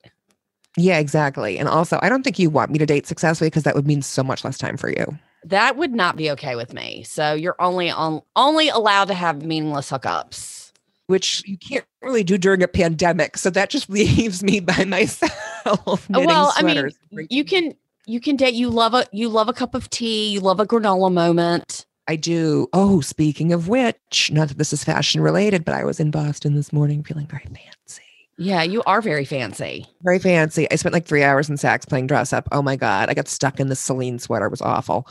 Yeah, 0.78 0.98
exactly. 0.98 1.58
And 1.58 1.68
also, 1.68 1.98
I 2.00 2.08
don't 2.08 2.22
think 2.22 2.38
you 2.38 2.48
want 2.48 2.70
me 2.70 2.78
to 2.78 2.86
date 2.86 3.06
successfully 3.06 3.48
because 3.48 3.64
that 3.64 3.74
would 3.74 3.86
mean 3.86 4.00
so 4.00 4.24
much 4.24 4.44
less 4.44 4.56
time 4.56 4.78
for 4.78 4.88
you. 4.88 5.18
That 5.44 5.76
would 5.76 5.92
not 5.92 6.16
be 6.16 6.30
okay 6.32 6.56
with 6.56 6.72
me. 6.72 7.02
So 7.04 7.34
you're 7.34 7.56
only 7.58 7.90
on 7.90 8.22
only 8.34 8.70
allowed 8.70 9.08
to 9.08 9.14
have 9.14 9.44
meaningless 9.44 9.90
hookups. 9.90 10.63
Which 11.06 11.42
you 11.46 11.58
can't 11.58 11.84
really 12.02 12.24
do 12.24 12.38
during 12.38 12.62
a 12.62 12.68
pandemic. 12.68 13.36
So 13.36 13.50
that 13.50 13.70
just 13.70 13.90
leaves 13.90 14.42
me 14.42 14.60
by 14.60 14.84
myself. 14.84 16.08
knitting 16.08 16.26
well, 16.26 16.52
I 16.56 16.62
mean, 16.62 16.90
you 17.30 17.44
can 17.44 17.74
you 18.06 18.20
can 18.20 18.36
date. 18.36 18.54
You 18.54 18.70
love 18.70 18.94
a 18.94 19.06
you 19.12 19.28
love 19.28 19.48
a 19.48 19.52
cup 19.52 19.74
of 19.74 19.90
tea. 19.90 20.28
You 20.28 20.40
love 20.40 20.60
a 20.60 20.66
granola 20.66 21.12
moment. 21.12 21.86
I 22.06 22.16
do. 22.16 22.68
Oh, 22.72 23.00
speaking 23.00 23.52
of 23.52 23.68
which, 23.68 24.30
not 24.30 24.48
that 24.48 24.58
this 24.58 24.72
is 24.72 24.84
fashion 24.84 25.22
related, 25.22 25.64
but 25.64 25.74
I 25.74 25.84
was 25.84 26.00
in 26.00 26.10
Boston 26.10 26.54
this 26.54 26.72
morning 26.72 27.02
feeling 27.02 27.26
very 27.26 27.44
fancy. 27.44 28.02
Yeah, 28.36 28.62
you 28.62 28.82
are 28.84 29.00
very 29.00 29.24
fancy. 29.24 29.86
Very 30.02 30.18
fancy. 30.18 30.70
I 30.70 30.76
spent 30.76 30.92
like 30.92 31.06
three 31.06 31.22
hours 31.22 31.48
in 31.48 31.56
Saks 31.56 31.88
playing 31.88 32.08
dress 32.08 32.32
up. 32.32 32.48
Oh 32.52 32.62
my 32.62 32.76
god, 32.76 33.08
I 33.08 33.14
got 33.14 33.28
stuck 33.28 33.60
in 33.60 33.68
the 33.68 33.76
Celine 33.76 34.18
sweater. 34.18 34.46
It 34.46 34.50
was 34.50 34.62
awful. 34.62 35.08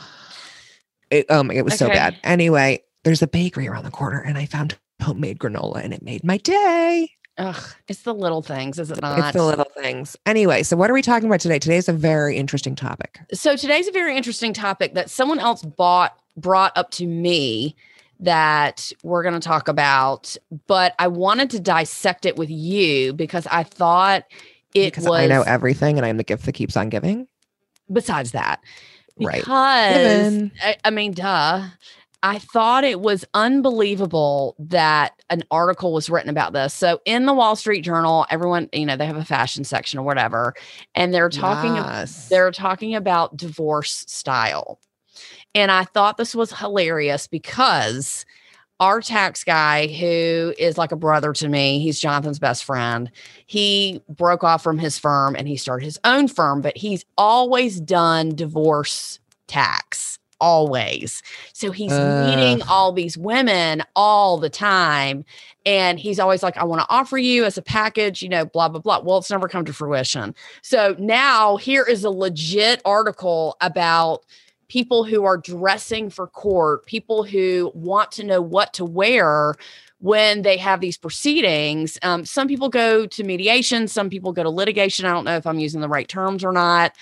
It 1.10 1.30
um, 1.30 1.50
it 1.50 1.64
was 1.64 1.76
so 1.76 1.88
bad. 1.88 2.16
Anyway, 2.22 2.82
there's 3.02 3.22
a 3.22 3.26
bakery 3.26 3.66
around 3.66 3.84
the 3.84 3.90
corner, 3.90 4.20
and 4.20 4.38
I 4.38 4.46
found 4.46 4.76
homemade 5.02 5.38
granola, 5.38 5.82
and 5.84 5.92
it 5.94 6.02
made 6.02 6.24
my 6.24 6.36
day. 6.38 7.10
Ugh, 7.36 7.62
it's 7.88 8.02
the 8.02 8.14
little 8.14 8.42
things, 8.42 8.78
is 8.78 8.90
it 8.92 9.00
not? 9.02 9.18
It's 9.18 9.32
the 9.32 9.44
little 9.44 9.66
things. 9.76 10.16
Anyway, 10.24 10.62
so 10.62 10.76
what 10.76 10.88
are 10.88 10.94
we 10.94 11.02
talking 11.02 11.28
about 11.28 11.40
today? 11.40 11.58
Today's 11.58 11.88
a 11.88 11.92
very 11.92 12.36
interesting 12.36 12.76
topic. 12.76 13.18
so 13.32 13.56
today's 13.56 13.88
a 13.88 13.92
very 13.92 14.16
interesting 14.16 14.52
topic 14.52 14.94
that 14.94 15.10
someone 15.10 15.40
else 15.40 15.62
bought 15.62 16.16
brought 16.36 16.72
up 16.76 16.90
to 16.92 17.06
me 17.06 17.74
that 18.20 18.92
we're 19.02 19.22
going 19.24 19.34
to 19.34 19.40
talk 19.40 19.66
about 19.68 20.36
but 20.68 20.94
i 21.00 21.06
wanted 21.08 21.50
to 21.50 21.58
dissect 21.60 22.24
it 22.26 22.36
with 22.36 22.48
you 22.50 23.12
because 23.12 23.46
i 23.50 23.62
thought 23.64 24.22
it 24.72 24.86
because 24.92 25.04
was 25.08 25.20
I 25.20 25.26
know 25.26 25.42
everything, 25.42 25.96
and 25.96 26.06
I'm 26.06 26.16
the 26.16 26.24
gift 26.24 26.44
that 26.46 26.52
keeps 26.52 26.76
on 26.76 26.88
giving. 26.88 27.26
besides 27.92 28.32
that 28.32 28.60
Right. 29.20 29.40
because 29.40 29.94
Given. 30.32 30.52
I, 30.62 30.76
I 30.84 30.90
mean 30.90 31.12
duh 31.12 31.66
i 32.24 32.38
thought 32.40 32.82
it 32.82 33.00
was 33.00 33.24
unbelievable 33.34 34.56
that 34.58 35.12
an 35.30 35.44
article 35.52 35.92
was 35.92 36.10
written 36.10 36.28
about 36.30 36.52
this 36.52 36.74
so 36.74 37.00
in 37.04 37.26
the 37.26 37.32
wall 37.32 37.54
street 37.54 37.82
journal 37.82 38.26
everyone 38.30 38.68
you 38.72 38.84
know 38.84 38.96
they 38.96 39.06
have 39.06 39.16
a 39.16 39.24
fashion 39.24 39.62
section 39.62 40.00
or 40.00 40.02
whatever 40.02 40.52
and 40.96 41.14
they're 41.14 41.28
talking 41.28 41.76
Yes. 41.76 42.28
they're 42.28 42.50
talking 42.50 42.96
about 42.96 43.36
divorce 43.36 44.04
style. 44.08 44.80
And 45.54 45.70
I 45.70 45.84
thought 45.84 46.16
this 46.16 46.34
was 46.34 46.52
hilarious 46.52 47.28
because 47.28 48.26
our 48.80 49.00
tax 49.00 49.44
guy, 49.44 49.86
who 49.86 50.52
is 50.58 50.76
like 50.76 50.90
a 50.90 50.96
brother 50.96 51.32
to 51.34 51.48
me, 51.48 51.78
he's 51.78 52.00
Jonathan's 52.00 52.40
best 52.40 52.64
friend. 52.64 53.08
He 53.46 54.02
broke 54.08 54.42
off 54.42 54.64
from 54.64 54.78
his 54.78 54.98
firm 54.98 55.36
and 55.36 55.46
he 55.46 55.56
started 55.56 55.84
his 55.84 56.00
own 56.02 56.26
firm, 56.26 56.60
but 56.60 56.76
he's 56.76 57.04
always 57.16 57.80
done 57.80 58.34
divorce 58.34 59.20
tax, 59.46 60.18
always. 60.44 61.22
So 61.54 61.70
he's 61.70 61.90
meeting 61.90 62.60
all 62.68 62.92
these 62.92 63.16
women 63.16 63.82
all 63.96 64.36
the 64.36 64.50
time. 64.50 65.24
And 65.64 65.98
he's 65.98 66.20
always 66.20 66.42
like, 66.42 66.58
I 66.58 66.64
want 66.64 66.82
to 66.82 66.86
offer 66.90 67.16
you 67.16 67.46
as 67.46 67.56
a 67.56 67.62
package, 67.62 68.22
you 68.22 68.28
know, 68.28 68.44
blah, 68.44 68.68
blah, 68.68 68.82
blah. 68.82 69.00
Well, 69.00 69.16
it's 69.16 69.30
never 69.30 69.48
come 69.48 69.64
to 69.64 69.72
fruition. 69.72 70.34
So 70.60 70.94
now 70.98 71.56
here 71.56 71.82
is 71.82 72.04
a 72.04 72.10
legit 72.10 72.82
article 72.84 73.56
about 73.62 74.26
people 74.68 75.04
who 75.04 75.24
are 75.24 75.38
dressing 75.38 76.10
for 76.10 76.26
court, 76.26 76.84
people 76.84 77.24
who 77.24 77.72
want 77.74 78.12
to 78.12 78.24
know 78.24 78.42
what 78.42 78.74
to 78.74 78.84
wear 78.84 79.54
when 80.00 80.42
they 80.42 80.58
have 80.58 80.82
these 80.82 80.98
proceedings. 80.98 81.98
Um, 82.02 82.26
some 82.26 82.48
people 82.48 82.68
go 82.68 83.06
to 83.06 83.24
mediation, 83.24 83.88
some 83.88 84.10
people 84.10 84.32
go 84.32 84.42
to 84.42 84.50
litigation. 84.50 85.06
I 85.06 85.12
don't 85.12 85.24
know 85.24 85.36
if 85.36 85.46
I'm 85.46 85.58
using 85.58 85.80
the 85.80 85.88
right 85.88 86.06
terms 86.06 86.44
or 86.44 86.52
not. 86.52 86.94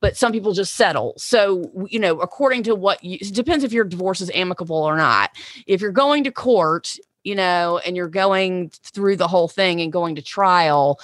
But 0.00 0.16
some 0.16 0.32
people 0.32 0.52
just 0.52 0.74
settle. 0.76 1.14
So, 1.18 1.70
you 1.88 1.98
know, 1.98 2.20
according 2.20 2.62
to 2.64 2.74
what 2.74 3.02
you, 3.04 3.18
it 3.20 3.34
depends 3.34 3.64
if 3.64 3.72
your 3.72 3.84
divorce 3.84 4.20
is 4.20 4.30
amicable 4.34 4.76
or 4.76 4.96
not. 4.96 5.30
If 5.66 5.80
you're 5.80 5.92
going 5.92 6.24
to 6.24 6.32
court, 6.32 6.96
you 7.24 7.34
know, 7.34 7.80
and 7.84 7.96
you're 7.96 8.08
going 8.08 8.70
through 8.82 9.16
the 9.16 9.28
whole 9.28 9.48
thing 9.48 9.80
and 9.80 9.92
going 9.92 10.14
to 10.14 10.22
trial. 10.22 10.98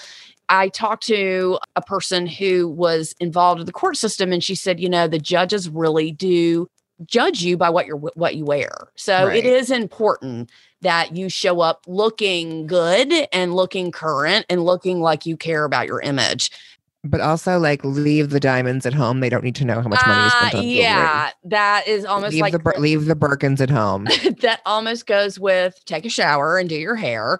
I 0.48 0.68
talked 0.68 1.04
to 1.08 1.58
a 1.74 1.82
person 1.82 2.26
who 2.26 2.68
was 2.68 3.14
involved 3.20 3.60
in 3.60 3.66
the 3.66 3.72
court 3.72 3.96
system 3.96 4.32
and 4.32 4.42
she 4.42 4.54
said, 4.54 4.80
you 4.80 4.88
know, 4.88 5.08
the 5.08 5.18
judges 5.18 5.68
really 5.68 6.12
do 6.12 6.68
judge 7.04 7.42
you 7.42 7.56
by 7.58 7.68
what 7.68 7.86
you're 7.86 7.96
what 7.98 8.36
you 8.36 8.44
wear. 8.44 8.88
So 8.96 9.26
Right. 9.26 9.36
it 9.36 9.44
is 9.44 9.70
important 9.70 10.50
that 10.82 11.16
you 11.16 11.28
show 11.28 11.60
up 11.60 11.82
looking 11.86 12.66
good 12.66 13.12
and 13.32 13.54
looking 13.54 13.90
current 13.90 14.46
and 14.48 14.64
looking 14.64 15.00
like 15.00 15.26
you 15.26 15.36
care 15.36 15.64
about 15.64 15.86
your 15.86 16.00
image. 16.00 16.50
But 17.08 17.20
also, 17.20 17.58
like, 17.58 17.84
leave 17.84 18.30
the 18.30 18.40
diamonds 18.40 18.86
at 18.86 18.94
home. 18.94 19.20
They 19.20 19.28
don't 19.28 19.44
need 19.44 19.54
to 19.56 19.64
know 19.64 19.80
how 19.80 19.88
much 19.88 20.00
money 20.06 20.22
you 20.24 20.30
spent 20.30 20.54
Uh, 20.54 20.58
on 20.58 20.62
jewelry. 20.64 20.78
yeah, 20.80 21.30
that 21.44 21.86
is 21.88 22.04
almost 22.04 22.32
leave 22.34 22.40
like 22.42 22.52
the 22.52 22.58
Bir- 22.58 22.74
leave 22.78 23.06
the 23.06 23.14
Birkins 23.16 23.60
at 23.60 23.70
home. 23.70 24.04
that 24.40 24.60
almost 24.66 25.06
goes 25.06 25.38
with 25.38 25.82
take 25.86 26.04
a 26.04 26.10
shower 26.10 26.58
and 26.58 26.68
do 26.68 26.74
your 26.76 26.96
hair. 26.96 27.38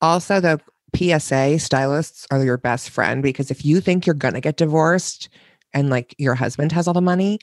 also, 0.00 0.40
the 0.40 0.60
PSA 0.96 1.58
stylists 1.58 2.26
are 2.30 2.42
your 2.42 2.56
best 2.56 2.88
friend 2.90 3.22
because 3.22 3.50
if 3.50 3.64
you 3.64 3.80
think 3.80 4.06
you're 4.06 4.14
gonna 4.14 4.40
get 4.40 4.56
divorced 4.56 5.28
and 5.74 5.90
like 5.90 6.14
your 6.18 6.34
husband 6.34 6.72
has 6.72 6.88
all 6.88 6.94
the 6.94 7.00
money, 7.02 7.38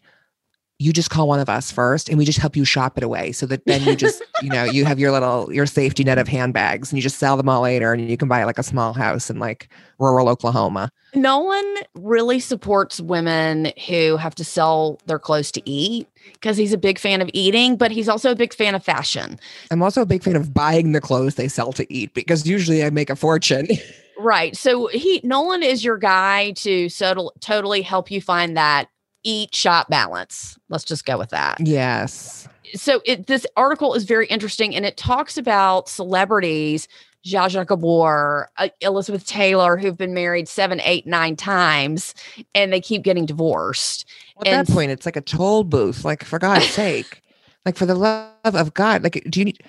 you 0.78 0.92
just 0.92 1.10
call 1.10 1.28
one 1.28 1.40
of 1.40 1.48
us 1.48 1.72
first 1.72 2.10
and 2.10 2.18
we 2.18 2.26
just 2.26 2.40
help 2.40 2.56
you 2.56 2.66
shop 2.66 2.98
it 2.98 3.04
away 3.04 3.32
so 3.32 3.46
that 3.46 3.64
then 3.66 3.82
you 3.84 3.96
just 3.96 4.22
you 4.42 4.50
know 4.50 4.64
you 4.64 4.84
have 4.84 5.00
your 5.00 5.12
little 5.12 5.52
your 5.54 5.66
safety 5.66 6.04
net 6.04 6.18
of 6.18 6.28
handbags 6.28 6.92
and 6.92 6.98
you 6.98 7.02
just 7.02 7.18
sell 7.18 7.38
them 7.38 7.48
all 7.48 7.62
later 7.62 7.94
and 7.94 8.10
you 8.10 8.18
can 8.18 8.28
buy 8.28 8.44
like 8.44 8.60
a 8.60 8.64
small 8.64 8.94
house 8.94 9.30
in 9.30 9.40
like 9.40 9.70
rural 10.00 10.28
Oklahoma. 10.28 10.92
Nolan 11.14 11.76
really 11.94 12.40
supports 12.42 13.00
women 13.00 13.72
who 13.88 14.18
have 14.18 14.36
to 14.36 14.44
sell 14.44 15.00
their 15.06 15.20
clothes 15.20 15.50
to 15.54 15.62
eat 15.70 16.10
because 16.34 16.58
he's 16.58 16.74
a 16.74 16.78
big 16.78 17.00
fan 17.00 17.22
of 17.22 17.30
eating, 17.34 17.78
but 17.78 17.92
he's 17.92 18.10
also 18.10 18.32
a 18.32 18.36
big 18.36 18.54
fan 18.54 18.76
of 18.76 18.84
fashion. 18.84 19.40
I'm 19.72 19.82
also 19.82 20.02
a 20.02 20.06
big 20.06 20.24
fan 20.24 20.36
of 20.36 20.54
buying 20.54 20.92
the 20.92 21.00
clothes 21.00 21.36
they 21.36 21.48
sell 21.48 21.72
to 21.74 21.94
eat 21.94 22.14
because 22.14 22.46
usually 22.46 22.84
I 22.84 22.90
make 22.90 23.10
a 23.10 23.16
fortune. 23.16 23.68
Right. 24.18 24.56
So 24.56 24.88
he 24.88 25.20
Nolan 25.26 25.62
is 25.62 25.84
your 25.84 25.98
guy 25.98 26.52
to 26.52 26.88
so, 26.88 27.32
totally 27.42 27.82
help 27.82 28.10
you 28.10 28.22
find 28.22 28.56
that 28.56 28.88
eat 29.26 29.54
shop 29.54 29.90
balance. 29.90 30.58
Let's 30.70 30.86
just 30.86 31.06
go 31.06 31.18
with 31.18 31.32
that. 31.32 31.58
yes. 31.60 32.48
so 32.76 33.02
it, 33.06 33.28
this 33.28 33.46
article 33.58 33.94
is 33.94 34.06
very 34.06 34.28
interesting 34.28 34.74
and 34.76 34.86
it 34.86 34.96
talks 34.98 35.38
about 35.38 35.90
celebrities 35.90 36.88
Zsa 37.26 37.50
Zsa 37.50 37.66
Gabor, 37.66 38.50
uh, 38.58 38.70
Elizabeth 38.82 39.26
Taylor, 39.26 39.78
who've 39.78 39.98
been 39.98 40.14
married 40.14 40.48
seven, 40.48 40.80
eight, 40.82 41.08
nine 41.08 41.36
times, 41.36 42.14
and 42.54 42.72
they 42.72 42.80
keep 42.80 43.02
getting 43.02 43.26
divorced. 43.26 44.06
At 44.42 44.48
And- 44.48 44.68
that 44.68 44.72
point, 44.72 44.92
it's 44.92 45.08
like 45.08 45.16
a 45.16 45.22
toll 45.22 45.64
booth. 45.64 46.06
Like 46.06 46.24
for 46.24 46.38
God's 46.38 46.70
sake, 46.70 47.24
like 47.66 47.78
for 47.78 47.88
the 47.88 47.96
love 47.96 48.30
of 48.44 48.76
God, 48.76 49.02
like 49.04 49.26
do 49.28 49.40
you 49.40 49.46
need? 49.46 49.64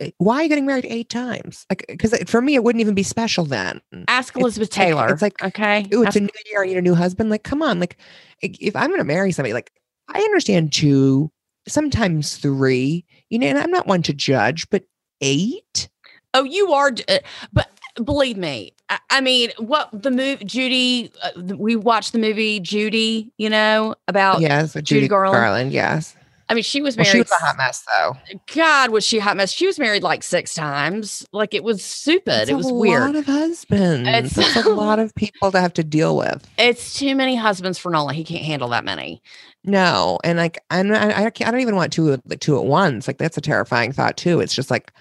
Wh- 0.00 0.08
Why 0.18 0.36
are 0.36 0.42
you 0.44 0.48
getting 0.48 0.66
married 0.66 0.86
eight 0.86 1.08
times? 1.08 1.66
Like, 1.70 1.84
because 1.88 2.16
for 2.26 2.40
me, 2.40 2.54
it 2.54 2.64
wouldn't 2.64 2.80
even 2.80 2.94
be 2.94 3.02
special 3.02 3.44
then. 3.44 3.80
Ask 4.08 4.36
Elizabeth 4.36 4.76
like- 4.76 4.86
Taylor. 4.86 5.08
it's 5.12 5.22
like, 5.22 5.42
okay, 5.42 5.86
Ooh, 5.92 6.02
it's 6.02 6.08
Ask- 6.08 6.16
a 6.16 6.20
new 6.20 6.28
year. 6.50 6.62
I 6.62 6.66
need 6.66 6.76
a 6.76 6.82
new 6.82 6.94
husband. 6.94 7.30
Like, 7.30 7.42
come 7.44 7.62
on. 7.62 7.80
Like, 7.80 7.96
if 8.42 8.74
I'm 8.76 8.88
going 8.88 9.00
to 9.00 9.04
marry 9.04 9.32
somebody, 9.32 9.52
like, 9.52 9.72
I 10.08 10.20
understand 10.20 10.72
two, 10.72 11.30
sometimes 11.68 12.36
three. 12.36 13.04
You 13.30 13.38
know, 13.38 13.46
and 13.48 13.58
I'm 13.58 13.70
not 13.70 13.86
one 13.86 14.02
to 14.02 14.12
judge, 14.12 14.68
but 14.70 14.84
eight. 15.20 15.88
oh, 16.34 16.44
you 16.44 16.72
are, 16.72 16.92
uh, 17.08 17.18
but 17.52 17.68
believe 18.04 18.36
me, 18.36 18.72
I, 18.88 18.98
I 19.10 19.20
mean, 19.20 19.50
what 19.58 19.88
the 19.92 20.10
movie 20.10 20.44
Judy? 20.44 21.10
Uh, 21.22 21.56
we 21.56 21.74
watched 21.74 22.12
the 22.12 22.18
movie 22.18 22.60
Judy. 22.60 23.32
You 23.38 23.50
know 23.50 23.94
about. 24.06 24.40
yes, 24.40 24.74
Judy 24.74 24.82
Judy, 24.84 25.08
Garland. 25.08 25.34
Garland. 25.34 25.72
Yes. 25.72 26.14
I 26.48 26.54
mean, 26.54 26.62
she 26.62 26.80
was 26.80 26.96
Well, 26.96 27.04
married. 27.04 27.12
she 27.12 27.18
was 27.18 27.30
a 27.32 27.44
hot 27.44 27.56
mess, 27.56 27.84
though. 27.98 28.16
God, 28.54 28.90
was 28.90 29.04
she 29.04 29.18
a 29.18 29.20
hot 29.22 29.36
mess? 29.36 29.50
She 29.52 29.66
was 29.66 29.78
married 29.80 30.02
like 30.04 30.22
six 30.22 30.54
times. 30.54 31.26
Like 31.32 31.54
it 31.54 31.64
was 31.64 31.84
stupid. 31.84 32.42
It's 32.42 32.50
it 32.50 32.54
was 32.54 32.70
weird. 32.70 33.02
A 33.02 33.06
lot 33.06 33.16
of 33.16 33.26
husbands. 33.26 34.08
It's- 34.08 34.38
It's, 34.38 34.66
a 34.66 34.70
lot 34.70 34.98
of 35.00 35.12
people 35.16 35.50
to 35.50 35.60
have 35.60 35.72
to 35.74 35.82
deal 35.84 36.16
with. 36.16 36.48
It's 36.56 36.96
too 36.98 37.16
many 37.16 37.34
husbands 37.34 37.78
for 37.78 37.90
Nolan. 37.90 38.14
He 38.14 38.22
can't 38.24 38.44
handle 38.44 38.68
that 38.68 38.84
many. 38.84 39.22
No, 39.64 40.20
and 40.22 40.38
like 40.38 40.58
I'm 40.70 40.92
I, 40.92 41.24
I 41.24 41.30
can't- 41.30 41.48
I 41.48 41.50
don't 41.50 41.60
even 41.60 41.74
want 41.74 41.92
two 41.92 42.16
like 42.26 42.38
two 42.40 42.56
at 42.58 42.64
once. 42.64 43.08
Like 43.08 43.18
that's 43.18 43.36
a 43.36 43.40
terrifying 43.40 43.92
thought 43.92 44.16
too. 44.16 44.38
It's 44.40 44.54
just 44.54 44.70
like, 44.70 44.92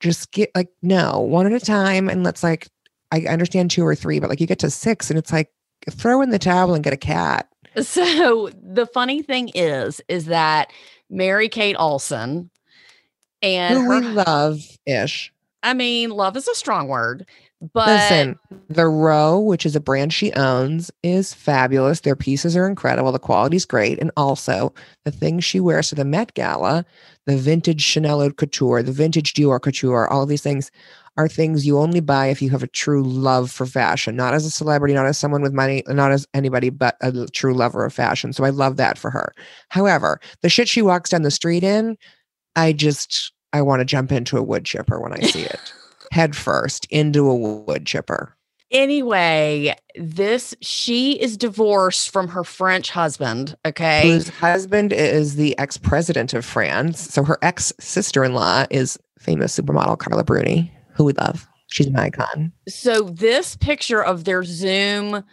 just 0.00 0.32
get 0.32 0.50
like 0.54 0.68
no 0.80 1.20
one 1.20 1.44
at 1.46 1.52
a 1.52 1.64
time, 1.64 2.08
and 2.08 2.24
let's 2.24 2.42
like 2.42 2.68
I 3.12 3.20
understand 3.26 3.70
two 3.70 3.84
or 3.86 3.94
three, 3.94 4.18
but 4.18 4.30
like 4.30 4.40
you 4.40 4.46
get 4.46 4.60
to 4.60 4.70
six, 4.70 5.10
and 5.10 5.18
it's 5.18 5.32
like 5.32 5.50
throw 5.90 6.22
in 6.22 6.30
the 6.30 6.38
towel 6.38 6.72
and 6.74 6.82
get 6.82 6.94
a 6.94 6.96
cat. 6.96 7.48
So 7.82 8.50
the 8.62 8.86
funny 8.86 9.22
thing 9.22 9.50
is, 9.54 10.00
is 10.08 10.26
that 10.26 10.72
Mary 11.08 11.48
Kate 11.48 11.76
Olsen 11.78 12.50
and 13.42 13.74
Who 13.74 13.84
her, 13.84 14.00
we 14.00 14.06
love 14.08 14.60
ish. 14.86 15.32
I 15.62 15.74
mean, 15.74 16.10
love 16.10 16.36
is 16.36 16.48
a 16.48 16.54
strong 16.54 16.88
word, 16.88 17.26
but 17.74 17.88
Listen, 17.88 18.38
the 18.68 18.86
row, 18.86 19.38
which 19.38 19.66
is 19.66 19.76
a 19.76 19.80
brand 19.80 20.14
she 20.14 20.32
owns, 20.32 20.90
is 21.02 21.34
fabulous. 21.34 22.00
Their 22.00 22.16
pieces 22.16 22.56
are 22.56 22.66
incredible. 22.66 23.12
The 23.12 23.18
quality's 23.18 23.66
great. 23.66 23.98
And 23.98 24.10
also 24.16 24.72
the 25.04 25.10
things 25.10 25.44
she 25.44 25.60
wears 25.60 25.90
to 25.90 25.94
the 25.94 26.04
Met 26.04 26.32
Gala, 26.32 26.86
the 27.26 27.36
vintage 27.36 27.82
Chanel 27.82 28.20
Haute 28.20 28.38
Couture, 28.38 28.82
the 28.82 28.92
vintage 28.92 29.34
Dior 29.34 29.60
Couture, 29.60 30.08
all 30.08 30.22
of 30.22 30.30
these 30.30 30.42
things 30.42 30.70
are 31.16 31.28
things 31.28 31.66
you 31.66 31.78
only 31.78 32.00
buy 32.00 32.26
if 32.26 32.40
you 32.40 32.50
have 32.50 32.62
a 32.62 32.68
true 32.68 33.02
love 33.02 33.50
for 33.50 33.66
fashion, 33.66 34.16
not 34.16 34.34
as 34.34 34.46
a 34.46 34.50
celebrity, 34.50 34.94
not 34.94 35.06
as 35.06 35.18
someone 35.18 35.42
with 35.42 35.52
money, 35.52 35.82
not 35.88 36.12
as 36.12 36.26
anybody, 36.34 36.70
but 36.70 36.96
a 37.00 37.26
true 37.26 37.54
lover 37.54 37.84
of 37.84 37.92
fashion. 37.92 38.32
So 38.32 38.44
I 38.44 38.50
love 38.50 38.76
that 38.76 38.96
for 38.96 39.10
her. 39.10 39.34
However, 39.68 40.20
the 40.42 40.48
shit 40.48 40.68
she 40.68 40.82
walks 40.82 41.10
down 41.10 41.22
the 41.22 41.30
street 41.30 41.64
in, 41.64 41.98
I 42.56 42.72
just, 42.72 43.32
I 43.52 43.62
want 43.62 43.80
to 43.80 43.84
jump 43.84 44.12
into 44.12 44.38
a 44.38 44.42
wood 44.42 44.64
chipper 44.64 45.00
when 45.00 45.12
I 45.12 45.20
see 45.20 45.42
it 45.42 45.72
head 46.12 46.34
first 46.36 46.86
into 46.90 47.28
a 47.28 47.34
wood 47.34 47.86
chipper. 47.86 48.36
anyway, 48.70 49.74
this 49.96 50.54
she 50.60 51.20
is 51.20 51.36
divorced 51.36 52.10
from 52.10 52.28
her 52.28 52.44
French 52.44 52.90
husband. 52.90 53.56
Okay. 53.66 54.02
Whose 54.02 54.28
husband 54.28 54.92
is 54.92 55.36
the 55.36 55.58
ex 55.58 55.76
president 55.76 56.34
of 56.34 56.44
France. 56.44 57.12
So 57.12 57.24
her 57.24 57.38
ex 57.42 57.72
sister 57.80 58.24
in 58.24 58.34
law 58.34 58.66
is 58.70 58.98
famous 59.18 59.58
supermodel 59.58 59.98
Carla 59.98 60.24
Bruni, 60.24 60.72
who 61.00 61.06
we 61.06 61.12
love. 61.14 61.48
She's 61.68 61.86
an 61.86 61.96
icon. 61.96 62.52
so 62.68 63.02
this 63.02 63.56
picture 63.56 64.02
of 64.02 64.24
their 64.24 64.42
Zoom 64.44 65.24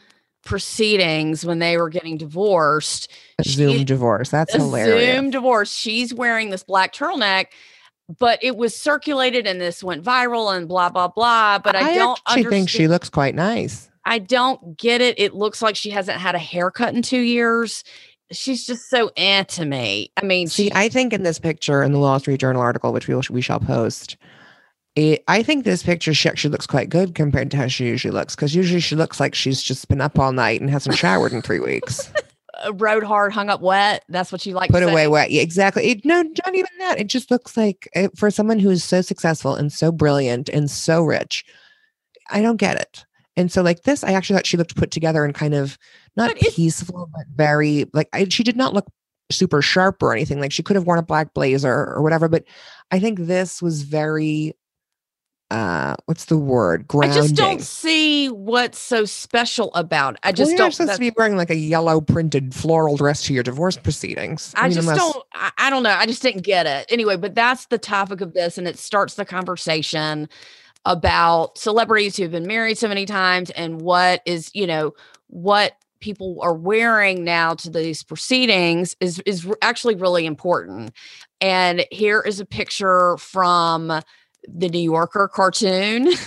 proceedings 0.45 1.45
when 1.45 1.59
they 1.59 1.75
were 1.75 1.89
getting 1.89 2.17
divorced 2.17 3.11
she- 3.43 3.49
Zoom 3.49 3.83
divorce. 3.83 4.29
That's 4.29 4.53
hilarious. 4.53 5.15
Zoom 5.15 5.29
divorce. 5.29 5.71
She's 5.71 6.13
wearing 6.13 6.49
this 6.49 6.63
black 6.63 6.93
turtleneck, 6.93 7.47
but 8.17 8.39
it 8.41 8.55
was 8.55 8.75
circulated 8.75 9.45
and 9.45 9.59
this 9.59 9.83
went 9.83 10.03
viral 10.05 10.55
and 10.55 10.67
blah 10.69 10.89
blah 10.89 11.09
blah. 11.09 11.59
But 11.59 11.75
I, 11.75 11.95
don't 11.95 12.19
actually 12.27 12.45
think 12.45 12.69
she 12.69 12.87
looks 12.87 13.09
quite 13.09 13.35
nice. 13.35 13.89
I 14.05 14.19
don't 14.19 14.77
get 14.77 15.01
it. 15.01 15.19
It 15.19 15.33
looks 15.33 15.61
like 15.61 15.75
she 15.75 15.89
hasn't 15.89 16.17
had 16.17 16.33
a 16.33 16.39
haircut 16.39 16.95
in 16.95 17.01
two 17.01 17.19
years. 17.19 17.83
She's 18.31 18.65
just 18.65 18.89
so 18.89 19.11
eh 19.17 19.43
to 19.43 19.65
me. 19.65 20.11
I 20.15 20.23
mean, 20.23 20.47
See, 20.47 20.65
she, 20.65 20.71
I 20.73 20.87
think 20.87 21.11
in 21.11 21.23
this 21.23 21.39
picture 21.39 21.83
in 21.83 21.91
the 21.91 21.99
Wall 21.99 22.19
Street 22.19 22.39
Journal 22.39 22.61
article, 22.61 22.93
which 22.93 23.07
we 23.07 23.15
will, 23.15 23.23
we 23.29 23.41
shall 23.41 23.59
post, 23.59 24.15
it, 24.97 25.23
I 25.27 25.43
think 25.43 25.63
this 25.63 25.83
picture 25.83 26.13
she 26.13 26.27
actually 26.27 26.49
looks 26.49 26.65
quite 26.65 26.89
good 26.89 27.13
compared 27.13 27.51
to 27.51 27.57
how 27.57 27.67
she 27.67 27.85
usually 27.85 28.11
looks. 28.11 28.35
Because 28.35 28.55
usually 28.55 28.79
she 28.79 28.95
looks 28.95 29.19
like 29.19 29.35
she's 29.35 29.61
just 29.61 29.87
been 29.87 30.01
up 30.01 30.17
all 30.17 30.31
night 30.31 30.59
and 30.59 30.69
hasn't 30.69 30.97
showered 30.97 31.33
in 31.33 31.43
three 31.43 31.59
weeks. 31.59 32.11
uh, 32.65 32.73
rode 32.73 33.03
hard, 33.03 33.31
hung 33.31 33.49
up 33.49 33.61
wet. 33.61 34.03
That's 34.09 34.31
what 34.31 34.43
you 34.45 34.55
like. 34.55 34.71
put 34.71 34.81
away 34.81 35.07
wet. 35.07 35.29
Yeah, 35.29 35.43
exactly. 35.43 35.85
It, 35.91 36.03
no, 36.03 36.23
not 36.23 36.55
even 36.55 36.71
that. 36.79 36.99
It 36.99 37.07
just 37.07 37.29
looks 37.29 37.55
like 37.55 37.87
uh, 37.95 38.07
for 38.15 38.31
someone 38.31 38.57
who 38.57 38.71
is 38.71 38.83
so 38.83 39.01
successful 39.01 39.53
and 39.53 39.71
so 39.71 39.91
brilliant 39.91 40.49
and 40.49 40.69
so 40.69 41.03
rich, 41.03 41.45
I 42.31 42.41
don't 42.41 42.57
get 42.57 42.81
it. 42.81 43.05
And 43.35 43.51
so, 43.51 43.61
like 43.61 43.83
this, 43.83 44.03
I 44.03 44.13
actually 44.13 44.37
thought 44.37 44.47
she 44.47 44.57
looked 44.57 44.75
put 44.75 44.89
together 44.89 45.23
and 45.23 45.35
kind 45.35 45.53
of 45.53 45.77
not 46.15 46.31
But 46.31 46.53
peaceful, 46.55 47.07
but 47.13 47.27
very 47.35 47.85
like 47.93 48.09
I, 48.13 48.27
she 48.29 48.43
did 48.43 48.57
not 48.57 48.73
look 48.73 48.87
super 49.29 49.61
sharp 49.61 50.01
or 50.01 50.11
anything. 50.11 50.39
Like 50.39 50.51
she 50.51 50.63
could 50.63 50.75
have 50.75 50.87
worn 50.87 50.97
a 50.97 51.03
black 51.03 51.35
blazer 51.35 51.93
or 51.93 52.01
whatever. 52.01 52.27
But 52.27 52.45
I 52.89 52.99
think 52.99 53.19
this 53.19 53.61
was 53.61 53.83
very, 53.83 54.53
uh, 55.49 55.95
what's 56.05 56.25
the 56.25 56.37
word? 56.37 56.85
I 57.01 57.07
just 57.07 57.35
don't 57.35 57.61
see 57.61 58.27
what's 58.27 58.77
so 58.77 59.05
special 59.05 59.73
about 59.75 60.15
it. 60.15 60.19
I 60.23 60.27
Well, 60.29 60.33
just 60.33 60.51
you're 60.51 60.57
don't. 60.57 60.71
supposed 60.73 60.93
to 60.95 60.99
be 60.99 61.11
wearing 61.17 61.37
like 61.37 61.49
a 61.49 61.55
yellow 61.55 62.01
printed 62.01 62.53
floral 62.53 62.97
dress 62.97 63.23
to 63.23 63.33
your 63.33 63.43
divorce 63.43 63.77
proceedings. 63.77 64.53
I, 64.57 64.63
mean, 64.63 64.73
just 64.73 64.87
unless- 64.89 64.99
don't. 65.13 65.25
I, 65.33 65.51
I 65.57 65.69
don't 65.69 65.83
know. 65.83 65.91
I 65.91 66.05
just 66.05 66.21
didn't 66.21 66.41
get 66.43 66.65
it. 66.65 66.85
Anyway, 66.89 67.15
but 67.15 67.33
that's 67.33 67.67
the 67.67 67.77
topic 67.77 68.19
of 68.21 68.33
this, 68.33 68.57
and 68.57 68.67
it 68.67 68.77
starts 68.77 69.13
the 69.15 69.25
conversation 69.25 70.27
about 70.85 71.57
celebrities 71.57 72.17
who 72.17 72.23
have 72.23 72.31
been 72.31 72.47
married 72.47 72.77
so 72.77 72.87
many 72.87 73.05
times 73.05 73.49
and 73.51 73.81
what 73.81 74.21
is 74.25 74.49
you 74.53 74.65
know 74.65 74.93
what 75.27 75.73
people 75.99 76.37
are 76.41 76.53
wearing 76.53 77.23
now 77.23 77.53
to 77.53 77.69
these 77.69 78.03
proceedings 78.03 78.95
is 78.99 79.19
is 79.25 79.47
actually 79.61 79.95
really 79.95 80.25
important. 80.25 80.91
And 81.41 81.85
here 81.91 82.21
is 82.21 82.39
a 82.39 82.45
picture 82.45 83.17
from 83.17 84.01
the 84.47 84.69
New 84.69 84.79
Yorker 84.79 85.27
cartoon. 85.27 86.13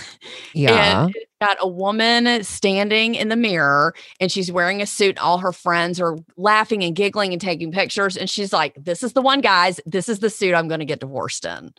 Yeah. 0.53 1.05
And 1.05 1.15
got 1.41 1.57
a 1.59 1.67
woman 1.67 2.43
standing 2.43 3.15
in 3.15 3.27
the 3.29 3.35
mirror 3.35 3.93
and 4.19 4.31
she's 4.31 4.51
wearing 4.51 4.81
a 4.81 4.85
suit. 4.85 5.17
All 5.17 5.39
her 5.39 5.51
friends 5.51 5.99
are 5.99 6.15
laughing 6.37 6.83
and 6.83 6.95
giggling 6.95 7.33
and 7.33 7.41
taking 7.41 7.71
pictures. 7.71 8.15
And 8.15 8.29
she's 8.29 8.53
like, 8.53 8.75
This 8.77 9.01
is 9.03 9.13
the 9.13 9.21
one, 9.21 9.41
guys. 9.41 9.79
This 9.85 10.07
is 10.07 10.19
the 10.19 10.29
suit 10.29 10.53
I'm 10.53 10.67
going 10.67 10.79
to 10.79 10.85
get 10.85 10.99
divorced 10.99 11.43
in. 11.45 11.73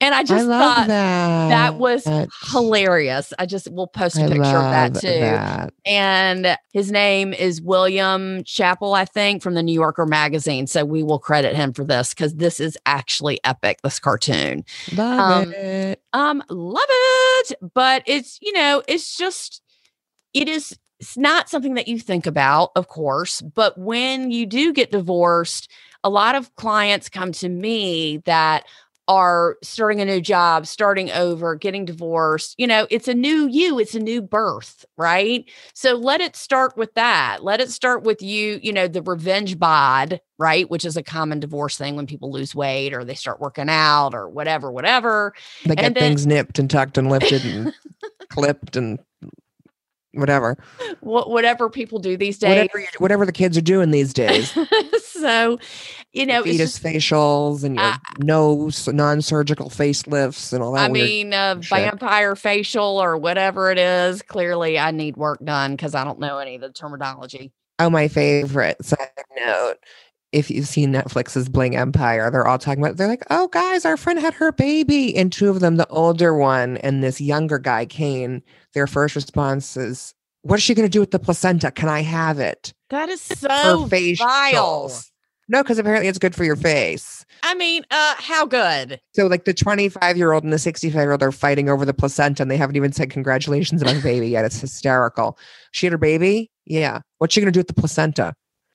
And 0.00 0.14
I 0.14 0.24
just 0.24 0.46
I 0.46 0.48
thought 0.48 0.86
that. 0.88 1.48
that 1.48 1.74
was 1.76 2.04
hilarious. 2.50 3.32
I 3.38 3.46
just 3.46 3.70
will 3.72 3.86
post 3.86 4.18
a 4.18 4.24
I 4.24 4.28
picture 4.28 4.40
of 4.42 4.70
that 4.70 4.94
too. 4.96 5.08
that. 5.08 5.72
And 5.86 6.58
his 6.72 6.90
name 6.90 7.32
is 7.32 7.62
William 7.62 8.42
Chappell, 8.44 8.94
I 8.94 9.04
think, 9.04 9.42
from 9.42 9.54
the 9.54 9.62
New 9.62 9.72
Yorker 9.72 10.06
magazine. 10.06 10.66
So 10.66 10.84
we 10.84 11.02
will 11.04 11.18
credit 11.20 11.54
him 11.54 11.72
for 11.72 11.84
this 11.84 12.12
because 12.12 12.34
this 12.34 12.58
is 12.58 12.76
actually 12.84 13.38
epic, 13.44 13.78
this 13.82 13.98
cartoon. 14.00 14.64
Love 14.96 15.46
Um, 15.46 15.52
it. 15.52 16.02
Um, 16.12 16.42
love 16.48 16.84
it. 16.88 17.54
But 17.74 18.02
it's, 18.06 18.38
you 18.42 18.52
know, 18.52 18.82
it's 18.88 19.03
just, 19.12 19.62
it 20.32 20.48
is 20.48 20.78
it's 21.00 21.16
not 21.16 21.48
something 21.48 21.74
that 21.74 21.88
you 21.88 21.98
think 21.98 22.26
about, 22.26 22.70
of 22.76 22.88
course. 22.88 23.42
But 23.42 23.76
when 23.76 24.30
you 24.30 24.46
do 24.46 24.72
get 24.72 24.90
divorced, 24.90 25.70
a 26.02 26.08
lot 26.08 26.34
of 26.34 26.54
clients 26.56 27.08
come 27.08 27.32
to 27.32 27.48
me 27.48 28.18
that 28.24 28.64
are 29.06 29.56
starting 29.62 30.00
a 30.00 30.04
new 30.04 30.20
job, 30.20 30.66
starting 30.66 31.10
over, 31.10 31.54
getting 31.54 31.84
divorced. 31.84 32.54
You 32.58 32.66
know, 32.66 32.86
it's 32.90 33.08
a 33.08 33.14
new 33.14 33.46
you, 33.48 33.78
it's 33.78 33.94
a 33.94 34.00
new 34.00 34.22
birth, 34.22 34.84
right? 34.96 35.44
So 35.74 35.94
let 35.94 36.20
it 36.20 36.36
start 36.36 36.76
with 36.76 36.94
that. 36.94 37.38
Let 37.42 37.60
it 37.60 37.70
start 37.70 38.04
with 38.04 38.22
you, 38.22 38.60
you 38.62 38.72
know, 38.72 38.88
the 38.88 39.02
revenge 39.02 39.58
bod, 39.58 40.20
right? 40.38 40.68
Which 40.70 40.84
is 40.84 40.96
a 40.96 41.02
common 41.02 41.40
divorce 41.40 41.76
thing 41.76 41.96
when 41.96 42.06
people 42.06 42.32
lose 42.32 42.54
weight 42.54 42.94
or 42.94 43.04
they 43.04 43.14
start 43.14 43.40
working 43.40 43.68
out 43.68 44.14
or 44.14 44.28
whatever, 44.28 44.70
whatever. 44.70 45.34
They 45.64 45.76
get 45.76 45.94
then- 45.94 45.94
things 45.94 46.26
nipped 46.26 46.58
and 46.58 46.70
tucked 46.70 46.96
and 46.98 47.10
lifted 47.10 47.44
and 47.44 47.74
clipped 48.30 48.76
and 48.76 48.98
whatever. 50.14 50.56
What 51.00 51.30
whatever 51.30 51.68
people 51.70 51.98
do 51.98 52.16
these 52.16 52.38
days. 52.38 52.50
Whatever, 52.50 52.78
you- 52.80 52.86
whatever 52.98 53.26
the 53.26 53.32
kids 53.32 53.56
are 53.58 53.62
doing 53.62 53.90
these 53.90 54.12
days. 54.12 54.56
so, 55.02 55.58
you 56.12 56.26
know, 56.26 56.40
it's 56.42 56.50
fetus 56.50 56.78
just, 56.78 56.82
facials 56.82 57.64
and 57.64 57.76
your 57.76 57.84
I- 57.84 57.98
nose 58.18 58.88
non-surgical 58.88 59.70
facelifts 59.70 60.52
and 60.52 60.62
all 60.62 60.72
that. 60.72 60.84
I 60.84 60.88
mean, 60.88 61.32
a 61.32 61.58
vampire 61.60 62.36
facial 62.36 63.02
or 63.02 63.16
whatever 63.16 63.70
it 63.70 63.78
is. 63.78 64.22
Clearly, 64.22 64.78
I 64.78 64.90
need 64.90 65.16
work 65.16 65.44
done 65.44 65.72
because 65.72 65.94
I 65.94 66.04
don't 66.04 66.18
know 66.20 66.38
any 66.38 66.54
of 66.56 66.60
the 66.60 66.70
terminology. 66.70 67.52
oh, 67.78 67.90
my 67.90 68.08
favorite 68.08 68.84
side 68.84 69.08
note. 69.36 69.76
If 70.32 70.50
you've 70.50 70.66
seen 70.66 70.92
Netflix's 70.92 71.48
Bling 71.48 71.76
Empire, 71.76 72.28
they're 72.28 72.46
all 72.46 72.58
talking 72.58 72.82
about. 72.82 72.96
They're 72.96 73.06
like, 73.06 73.22
"Oh, 73.30 73.46
guys, 73.46 73.84
our 73.84 73.96
friend 73.96 74.18
had 74.18 74.34
her 74.34 74.50
baby," 74.50 75.16
and 75.16 75.32
two 75.32 75.48
of 75.48 75.60
them, 75.60 75.76
the 75.76 75.86
older 75.90 76.36
one 76.36 76.76
and 76.78 77.04
this 77.04 77.20
younger 77.20 77.56
guy, 77.60 77.86
Kane. 77.86 78.42
Their 78.74 78.86
first 78.86 79.14
response 79.16 79.76
is, 79.76 80.14
"What 80.42 80.56
is 80.56 80.62
she 80.62 80.74
going 80.74 80.86
to 80.86 80.92
do 80.92 81.00
with 81.00 81.10
the 81.10 81.18
placenta? 81.18 81.70
Can 81.70 81.88
I 81.88 82.02
have 82.02 82.38
it?" 82.38 82.72
That 82.90 83.08
is 83.08 83.20
so 83.20 83.84
vile. 83.86 84.90
No, 85.48 85.62
because 85.62 85.78
apparently 85.78 86.08
it's 86.08 86.18
good 86.18 86.34
for 86.34 86.44
your 86.44 86.56
face. 86.56 87.24
I 87.42 87.54
mean, 87.54 87.84
uh, 87.90 88.14
how 88.16 88.46
good? 88.46 89.00
So, 89.12 89.26
like 89.26 89.44
the 89.44 89.52
25 89.52 90.16
year 90.16 90.32
old 90.32 90.42
and 90.42 90.52
the 90.52 90.58
65 90.58 90.98
year 90.98 91.12
old 91.12 91.22
are 91.22 91.32
fighting 91.32 91.68
over 91.68 91.84
the 91.84 91.92
placenta, 91.92 92.42
and 92.42 92.50
they 92.50 92.56
haven't 92.56 92.76
even 92.76 92.92
said 92.92 93.10
congratulations 93.10 93.82
about 93.82 93.96
the 93.96 94.00
baby 94.02 94.28
yet. 94.28 94.44
It's 94.44 94.60
hysterical. 94.60 95.38
She 95.72 95.86
had 95.86 95.92
her 95.92 95.98
baby. 95.98 96.50
Yeah. 96.64 97.00
What's 97.18 97.34
she 97.34 97.40
going 97.40 97.52
to 97.52 97.56
do 97.56 97.60
with 97.60 97.68
the 97.68 97.74
placenta? 97.74 98.34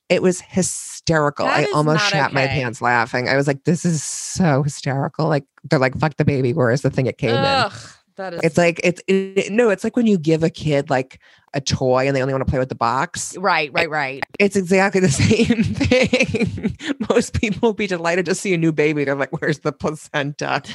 It 0.10 0.22
was 0.22 0.42
hysterical. 0.42 1.46
That 1.46 1.68
I 1.70 1.72
almost 1.72 2.08
shat 2.10 2.34
my 2.34 2.48
pants 2.48 2.82
laughing. 2.82 3.30
I 3.30 3.36
was 3.36 3.48
like, 3.48 3.64
this 3.64 3.86
is 3.86 4.04
so 4.04 4.64
hysterical. 4.64 5.28
Like, 5.28 5.46
they're 5.64 5.80
like, 5.80 5.96
fuck 5.98 6.18
the 6.18 6.26
baby. 6.26 6.52
Where's 6.54 6.82
the 6.82 6.90
thing 6.90 7.06
it 7.06 7.18
came 7.18 7.30
in? 7.32 7.72
That 8.20 8.34
is 8.34 8.42
It's 8.44 8.58
like, 8.58 8.82
it's, 8.84 9.02
it, 9.08 9.50
no, 9.50 9.70
it's 9.70 9.86
like 9.86 9.96
when 9.96 10.06
you 10.06 10.18
give 10.18 10.44
a 10.44 10.50
kid 10.50 10.90
like 10.90 11.22
a 11.54 11.62
toy 11.62 12.06
and 12.06 12.14
they 12.14 12.22
only 12.22 12.34
want 12.34 12.46
to 12.46 12.50
play 12.50 12.60
with 12.60 12.68
the 12.68 12.76
box. 12.76 13.36
right, 13.38 13.72
right, 13.74 13.90
right. 13.90 14.22
It's 14.40 14.58
exactly 14.58 15.00
the 15.00 15.10
same 15.10 15.64
thing. 15.64 16.78
Most 17.10 17.40
people 17.40 17.70
will 17.70 17.74
be 17.74 17.88
delighted 17.88 18.26
to 18.26 18.36
see 18.36 18.54
a 18.54 18.58
new 18.58 18.74
baby. 18.74 19.06
They're 19.06 19.16
like, 19.16 19.42
where's 19.42 19.60
the 19.60 19.72
placenta? 19.72 20.62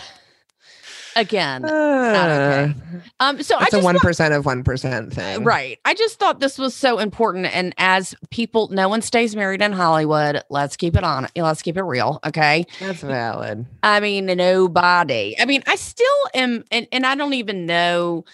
Again, 1.16 1.64
Uh, 1.64 2.72
um, 3.20 3.42
so 3.42 3.56
I 3.56 3.64
it's 3.64 3.74
a 3.74 3.78
one 3.78 3.96
of 3.96 4.44
one 4.46 4.64
percent 4.64 5.12
thing. 5.12 5.44
Right. 5.44 5.78
I 5.84 5.94
just 5.94 6.18
thought 6.18 6.40
this 6.40 6.58
was 6.58 6.74
so 6.74 6.98
important. 6.98 7.46
And 7.46 7.74
as 7.78 8.14
people, 8.30 8.68
no 8.68 8.88
one 8.88 9.02
stays 9.02 9.36
married 9.36 9.62
in 9.62 9.72
Hollywood. 9.72 10.42
Let's 10.50 10.76
keep 10.76 10.96
it 10.96 11.04
on. 11.04 11.28
Let's 11.36 11.62
keep 11.62 11.76
it 11.76 11.82
real. 11.82 12.20
Okay. 12.26 12.64
That's 12.80 13.00
valid. 13.00 13.66
I 13.82 14.00
mean, 14.00 14.26
nobody. 14.26 15.36
I 15.38 15.44
mean, 15.44 15.62
I 15.66 15.76
still 15.76 16.06
am, 16.34 16.64
and, 16.70 16.88
and 16.90 17.06
I 17.06 17.14
don't 17.14 17.34
even 17.34 17.66
know 17.66 18.24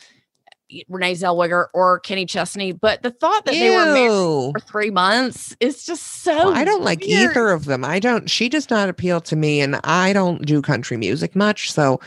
Renee 0.89 1.15
Zellweger 1.15 1.67
or 1.75 2.01
Kenny 2.01 2.27
Chesney, 2.27 2.73
but 2.73 3.03
the 3.03 3.11
thought 3.11 3.45
that 3.45 3.53
they 3.53 3.71
were 3.71 3.93
married 3.93 4.53
for 4.53 4.61
three 4.61 4.91
months 4.91 5.57
is 5.61 5.85
just 5.85 6.23
so. 6.23 6.35
Well, 6.35 6.55
I 6.55 6.65
don't 6.65 6.83
like 6.85 7.03
either 7.03 7.49
of 7.51 7.65
them. 7.65 7.85
I 7.85 7.99
don't. 7.99 8.31
She 8.31 8.49
does 8.49 8.71
not 8.71 8.89
appeal 8.89 9.21
to 9.23 9.37
me, 9.37 9.61
and 9.61 9.81
I 9.85 10.13
don't 10.13 10.47
do 10.47 10.63
country 10.63 10.97
music 10.97 11.35
much, 11.35 11.73
so 11.73 12.01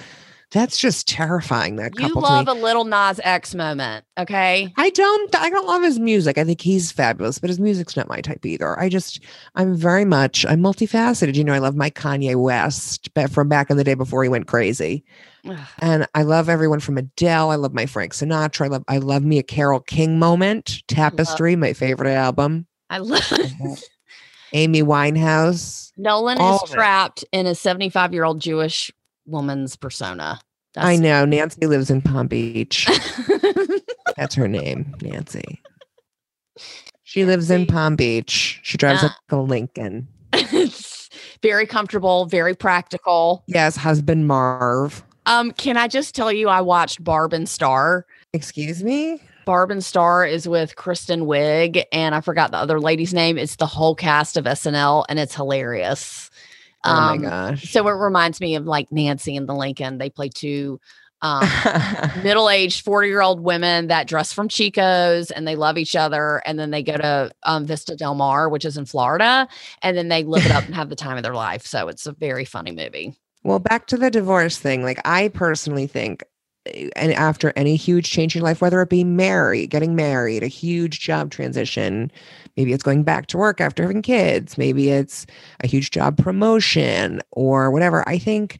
that's 0.54 0.78
just 0.78 1.08
terrifying. 1.08 1.76
That 1.78 1.92
You 1.96 2.08
couple 2.08 2.22
love 2.22 2.46
to 2.46 2.54
me. 2.54 2.62
a 2.62 2.64
Lil 2.64 2.86
Nas 2.86 3.20
X 3.24 3.56
moment. 3.56 4.06
Okay. 4.18 4.72
I 4.78 4.90
don't. 4.92 5.36
I 5.36 5.50
don't 5.50 5.66
love 5.68 5.82
his 5.82 6.00
music. 6.00 6.38
I 6.38 6.44
think 6.44 6.62
he's 6.62 6.92
fabulous, 6.92 7.40
but 7.40 7.50
his 7.50 7.60
music's 7.60 7.98
not 7.98 8.08
my 8.08 8.22
type 8.22 8.46
either. 8.46 8.80
I 8.80 8.88
just. 8.88 9.20
I'm 9.56 9.76
very 9.76 10.06
much. 10.06 10.46
I'm 10.46 10.62
multifaceted. 10.62 11.36
You 11.36 11.44
know, 11.44 11.54
I 11.54 11.58
love 11.58 11.76
my 11.76 11.90
Kanye 11.90 12.36
West, 12.36 13.10
but 13.16 13.32
from 13.32 13.50
back 13.50 13.70
in 13.70 13.78
the 13.78 13.84
day 13.84 13.96
before 13.96 14.24
he 14.24 14.30
went 14.30 14.48
crazy. 14.48 15.04
And 15.80 16.08
I 16.16 16.22
love 16.22 16.48
everyone 16.48 16.80
from 16.80 16.98
Adele. 16.98 17.50
I 17.50 17.56
love 17.56 17.74
my 17.74 17.86
Frank 17.86 18.14
Sinatra. 18.14 18.66
I 18.66 18.68
love 18.70 18.84
I 18.88 18.98
love 19.00 19.24
me 19.26 19.40
a 19.40 19.44
Carole 19.44 19.82
King 19.82 20.18
moment. 20.20 20.84
Tapestry, 20.88 21.56
my 21.58 21.74
favorite 21.74 22.14
album. 22.14 22.66
I 22.90 23.00
love 23.00 23.22
Amy 24.54 24.84
Winehouse. 24.84 25.92
Nolan 25.98 26.38
All 26.38 26.64
is 26.64 26.70
trapped 26.70 27.26
in 27.32 27.46
a 27.48 27.56
75 27.56 28.14
year 28.14 28.24
old 28.24 28.40
Jewish 28.40 28.92
woman's 29.26 29.76
persona. 29.76 30.40
I 30.76 30.96
know 30.96 31.24
Nancy 31.26 31.66
lives 31.68 31.90
in 31.92 32.02
Palm 32.02 32.28
Beach. 32.28 32.88
That's 34.18 34.34
her 34.36 34.48
name, 34.48 34.96
Nancy. 35.02 35.62
She 37.04 37.26
lives 37.26 37.52
in 37.52 37.66
Palm 37.68 37.96
Beach. 37.96 38.60
She 38.64 38.78
drives 38.78 39.04
Uh. 39.04 39.08
like 39.08 39.14
a 39.30 39.36
Lincoln. 39.38 40.08
it's 40.34 41.10
very 41.44 41.68
comfortable, 41.68 42.26
very 42.26 42.56
practical. 42.56 43.44
Yes, 43.48 43.76
husband 43.76 44.28
Marv. 44.28 45.04
Um, 45.26 45.52
can 45.52 45.78
I 45.78 45.88
just 45.88 46.16
tell 46.16 46.32
you, 46.32 46.50
I 46.50 46.62
watched 46.62 47.04
Barb 47.04 47.34
and 47.34 47.48
Star. 47.48 48.06
Excuse 48.34 48.84
me. 48.84 49.22
Barb 49.46 49.72
and 49.72 49.84
Star 49.84 50.26
is 50.26 50.48
with 50.48 50.76
Kristen 50.76 51.22
Wiig, 51.26 51.84
and 51.92 52.16
I 52.16 52.22
forgot 52.22 52.52
the 52.52 52.58
other 52.58 52.80
lady's 52.80 53.14
name. 53.14 53.38
It's 53.38 53.58
the 53.58 53.66
whole 53.68 53.94
cast 53.94 54.38
of 54.38 54.46
SNL, 54.46 55.06
and 55.08 55.20
it's 55.20 55.36
hilarious. 55.36 56.23
Oh 56.86 56.92
Um, 56.92 57.06
my 57.06 57.18
gosh. 57.18 57.72
So 57.72 57.88
it 57.88 57.92
reminds 57.94 58.42
me 58.42 58.56
of 58.56 58.66
like 58.66 58.92
Nancy 58.92 59.36
and 59.36 59.48
the 59.48 59.56
Lincoln. 59.56 59.98
They 59.98 60.10
play 60.10 60.30
two 60.30 60.80
um, 61.24 61.48
middle-aged 62.24 62.86
40-year-old 62.86 63.40
women 63.42 63.88
that 63.88 64.08
dress 64.08 64.34
from 64.34 64.50
Chico's 64.50 65.32
and 65.32 65.48
they 65.48 65.56
love 65.56 65.78
each 65.78 65.96
other. 65.96 66.42
And 66.46 66.60
then 66.60 66.72
they 66.72 66.84
go 66.84 66.98
to 66.98 67.32
um, 67.44 67.66
Vista 67.66 67.96
Del 67.96 68.16
Mar, 68.16 68.50
which 68.50 68.66
is 68.66 68.78
in 68.78 68.86
Florida, 68.86 69.48
and 69.82 69.96
then 69.98 70.10
they 70.10 70.24
live 70.26 70.46
it 70.46 70.52
up 70.52 70.66
and 70.66 70.76
have 70.76 70.90
the 70.90 70.98
time 70.98 71.16
of 71.18 71.24
their 71.24 71.34
life. 71.36 71.66
So 71.66 71.88
it's 71.88 72.06
a 72.06 72.12
very 72.14 72.44
funny 72.46 72.72
movie. 72.74 73.16
well, 73.44 73.60
back 73.60 73.88
to 73.88 73.98
the 73.98 74.12
divorce 74.12 74.58
thing. 74.58 74.84
Like 74.84 75.00
I 75.06 75.30
personally 75.30 75.88
think 75.88 76.24
eh, 76.66 76.90
and 76.96 77.14
after 77.14 77.54
any 77.56 77.76
huge 77.76 78.10
change 78.10 78.36
in 78.36 78.40
your 78.42 78.48
life, 78.48 78.62
whether 78.62 78.82
it 78.82 78.90
be 78.90 79.04
married, 79.04 79.70
getting 79.70 79.96
married, 79.96 80.44
a 80.44 80.48
huge 80.48 81.00
job 81.00 81.32
transition, 81.32 82.12
maybe 82.58 82.74
it's 82.74 82.84
going 82.84 83.04
back 83.04 83.28
to 83.28 83.38
work 83.38 83.60
after 83.62 83.84
having 83.84 84.02
kids, 84.02 84.58
maybe 84.58 84.90
it's 84.90 85.26
a 85.62 85.68
huge 85.68 85.92
job 85.92 86.18
promotion 86.18 87.22
or 87.32 87.72
whatever. 87.72 88.08
I 88.08 88.18
think, 88.18 88.60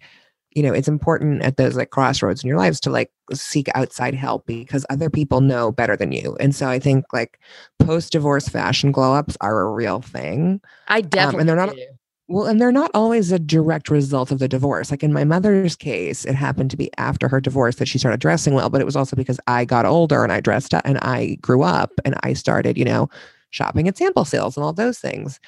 you 0.52 0.64
know, 0.64 0.74
it's 0.74 0.88
important 0.88 1.44
at 1.44 1.58
those 1.58 1.76
like 1.76 1.90
crossroads 1.90 2.44
in 2.44 2.48
your 2.48 2.58
lives 2.58 2.80
to 2.82 2.90
like 2.90 3.12
seek 3.34 3.70
outside 3.76 4.14
help 4.16 4.46
because 4.46 4.86
other 4.90 5.10
people 5.10 5.42
know 5.42 5.72
better 5.72 5.96
than 5.96 6.12
you. 6.12 6.36
And 6.40 6.56
so 6.56 6.68
I 6.68 6.80
think 6.80 7.06
like 7.14 7.40
post 7.80 8.12
divorce 8.12 8.48
fashion 8.48 8.92
glow 8.92 9.14
ups 9.14 9.38
are 9.42 9.62
a 9.62 9.72
real 9.72 10.02
thing. 10.02 10.62
I 10.88 11.00
um, 11.00 11.08
definitely 11.10 11.46
they're 11.46 11.56
not- 11.56 11.76
do. 11.76 11.86
Well, 12.30 12.46
and 12.46 12.60
they're 12.60 12.72
not 12.72 12.90
always 12.94 13.34
a 13.34 13.38
direct 13.38 13.90
result 13.90 14.32
of 14.32 14.40
the 14.40 14.48
divorce. 14.48 14.92
Like 14.92 15.04
in 15.04 15.12
my 15.12 15.26
mother's 15.26 15.76
case, 15.76 16.24
it 16.24 16.36
happened 16.36 16.72
to 16.72 16.78
be 16.78 16.90
after 16.98 17.28
her 17.28 17.42
divorce 17.42 17.76
that 17.76 17.88
she 17.88 17.98
started 17.98 18.22
dressing 18.22 18.54
well, 18.54 18.70
but 18.70 18.80
it 18.80 18.86
was 18.86 18.96
also 18.96 19.18
because 19.18 19.42
I 19.46 19.66
got 19.66 19.86
older 19.86 20.24
and 20.24 20.32
I 20.32 20.40
dressed 20.40 20.74
up 20.74 20.84
and 20.86 20.98
I 21.00 21.38
grew 21.42 21.64
up 21.64 21.92
and 22.06 22.16
I 22.24 22.32
started, 22.32 22.78
you 22.78 22.86
know, 22.86 23.10
shopping 23.54 23.88
at 23.88 23.98
sample 23.98 24.26
sales 24.26 24.58
and 24.58 24.64
all 24.64 24.74
those 24.74 25.00
things. 25.00 25.40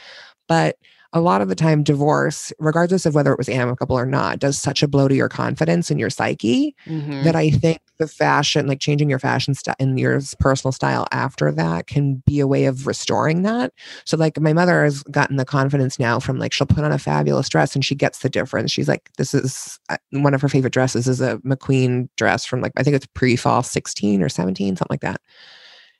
But 0.48 0.78
a 1.14 1.22
lot 1.22 1.42
of 1.42 1.48
the 1.48 1.56
time 1.56 1.82
divorce, 1.82 2.52
regardless 2.60 3.06
of 3.06 3.16
whether 3.16 3.32
it 3.32 3.38
was 3.38 3.48
amicable 3.48 3.98
or 3.98 4.06
not, 4.06 4.38
does 4.38 4.58
such 4.58 4.84
a 4.84 4.88
blow 4.88 5.08
to 5.08 5.16
your 5.16 5.30
confidence 5.30 5.90
and 5.90 5.98
your 5.98 6.10
psyche 6.10 6.76
Mhm. 6.90 7.24
that 7.24 7.38
I 7.38 7.52
think 7.52 7.80
the 8.00 8.08
fashion, 8.08 8.68
like 8.68 8.82
changing 8.82 9.10
your 9.10 9.20
fashion 9.20 9.54
style 9.54 9.76
and 9.80 9.98
your 9.98 10.20
personal 10.42 10.74
style 10.74 11.08
after 11.14 11.54
that 11.54 11.88
can 11.88 12.22
be 12.26 12.42
a 12.42 12.48
way 12.48 12.66
of 12.66 12.86
restoring 12.86 13.44
that. 13.44 13.72
So 14.04 14.18
like 14.18 14.38
my 14.42 14.52
mother 14.52 14.84
has 14.84 15.04
gotten 15.04 15.38
the 15.38 15.46
confidence 15.46 15.98
now 15.98 16.20
from 16.20 16.38
like 16.38 16.52
she'll 16.52 16.68
put 16.68 16.84
on 16.84 16.92
a 16.92 17.00
fabulous 17.00 17.48
dress 17.48 17.76
and 17.76 17.86
she 17.86 17.96
gets 17.96 18.20
the 18.20 18.30
difference. 18.30 18.74
She's 18.74 18.90
like, 18.90 19.10
this 19.18 19.34
is 19.34 19.80
uh, 19.88 19.96
one 20.12 20.34
of 20.34 20.42
her 20.42 20.50
favorite 20.50 20.74
dresses 20.74 21.08
is 21.08 21.22
a 21.22 21.38
McQueen 21.46 22.10
dress 22.18 22.44
from 22.44 22.60
like 22.60 22.74
I 22.76 22.84
think 22.84 22.98
it's 22.98 23.08
pre-fall 23.14 23.64
16 23.64 24.22
or 24.22 24.28
17, 24.28 24.76
something 24.76 24.88
like 24.94 25.02
that. 25.02 25.22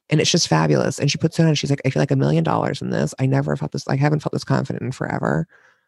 And 0.10 0.22
it's 0.22 0.32
just 0.32 0.48
fabulous. 0.48 1.00
And 1.00 1.10
she 1.10 1.18
puts 1.18 1.40
it 1.40 1.46
on 1.46 1.56
she's 1.56 1.70
like, 1.70 1.82
I 1.86 1.90
feel 1.90 2.02
like 2.02 2.12
a 2.12 2.16
million 2.16 2.44
dollars 2.44 2.82
in 2.82 2.92
this. 2.92 3.14
I 3.20 3.26
never 3.26 3.56
felt 3.56 3.72
this, 3.72 3.88
I 3.88 3.96
haven't 3.96 4.20
felt 4.20 4.34
this 4.34 4.44
confident 4.44 4.84
in 4.84 4.92
forever. 4.92 5.48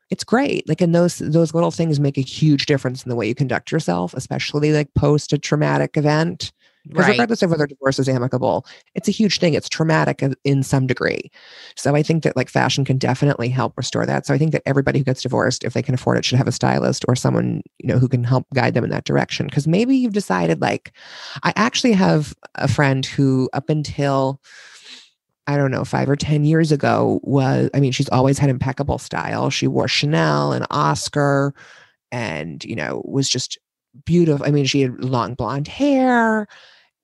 It's 0.09 0.23
great. 0.23 0.67
Like, 0.69 0.81
and 0.81 0.95
those 0.95 1.17
those 1.17 1.53
little 1.53 1.71
things 1.71 1.99
make 1.99 2.17
a 2.17 2.21
huge 2.21 2.65
difference 2.65 3.03
in 3.03 3.09
the 3.09 3.15
way 3.15 3.27
you 3.27 3.35
conduct 3.35 3.71
yourself, 3.71 4.13
especially 4.13 4.71
like 4.71 4.93
post 4.93 5.33
a 5.33 5.37
traumatic 5.37 5.97
event. 5.97 6.53
Because 6.87 7.05
Right. 7.05 7.11
regardless 7.11 7.41
of 7.41 7.49
whether 7.51 7.67
divorce 7.67 7.99
is 7.99 8.07
amicable, 8.09 8.65
it's 8.95 9.07
a 9.07 9.11
huge 9.11 9.39
thing. 9.39 9.53
It's 9.53 9.69
traumatic 9.69 10.23
in- 10.43 10.63
some 10.63 10.87
degree. 10.87 11.31
So 11.75 11.95
I 11.95 12.01
think 12.03 12.23
that 12.23 12.35
like 12.35 12.49
fashion 12.49 12.83
can 12.85 12.97
definitely 12.97 13.49
help 13.49 13.73
restore 13.77 14.05
that. 14.05 14.25
So 14.25 14.33
I 14.33 14.37
think 14.37 14.51
that 14.53 14.63
everybody 14.65 14.99
who 14.99 15.05
gets 15.05 15.21
divorced, 15.21 15.63
if 15.63 15.73
they 15.73 15.81
can 15.83 15.93
afford 15.93 16.17
it, 16.17 16.25
should 16.25 16.37
have 16.37 16.47
a 16.47 16.51
stylist 16.51 17.05
or 17.07 17.15
someone, 17.15 17.61
you 17.79 17.87
know, 17.87 17.99
who 17.99 18.07
can 18.07 18.23
help 18.23 18.45
guide 18.53 18.73
them 18.73 18.83
in 18.83 18.89
that 18.89 19.05
direction. 19.05 19.47
Because 19.47 19.67
maybe 19.67 19.95
you've 19.95 20.13
decided 20.13 20.61
like, 20.61 20.93
I 21.43 21.53
actually 21.55 21.93
have 21.93 22.33
a 22.55 22.67
friend 22.67 23.05
who 23.05 23.49
up 23.53 23.69
until 23.69 24.41
I 25.49 25.55
don't 25.55 25.71
know, 25.71 25.85
five 25.85 26.09
or 26.09 26.17
10 26.17 26.43
years 26.43 26.73
ago 26.73 27.21
was, 27.23 27.69
I 27.73 27.79
mean, 27.79 27.93
she's 27.93 28.09
always 28.09 28.37
had 28.37 28.49
impeccable 28.49 28.97
style. 28.97 29.49
She 29.49 29.65
wore 29.65 29.87
Chanel 29.87 30.51
and 30.51 30.65
Oscar 30.71 31.53
and, 32.11 32.63
you 32.65 32.75
know, 32.75 33.01
was 33.05 33.29
just 33.29 33.57
beautiful. 34.03 34.45
I 34.45 34.51
mean, 34.51 34.65
she 34.65 34.81
had 34.81 35.01
long 35.01 35.35
blonde 35.35 35.69
hair. 35.69 36.47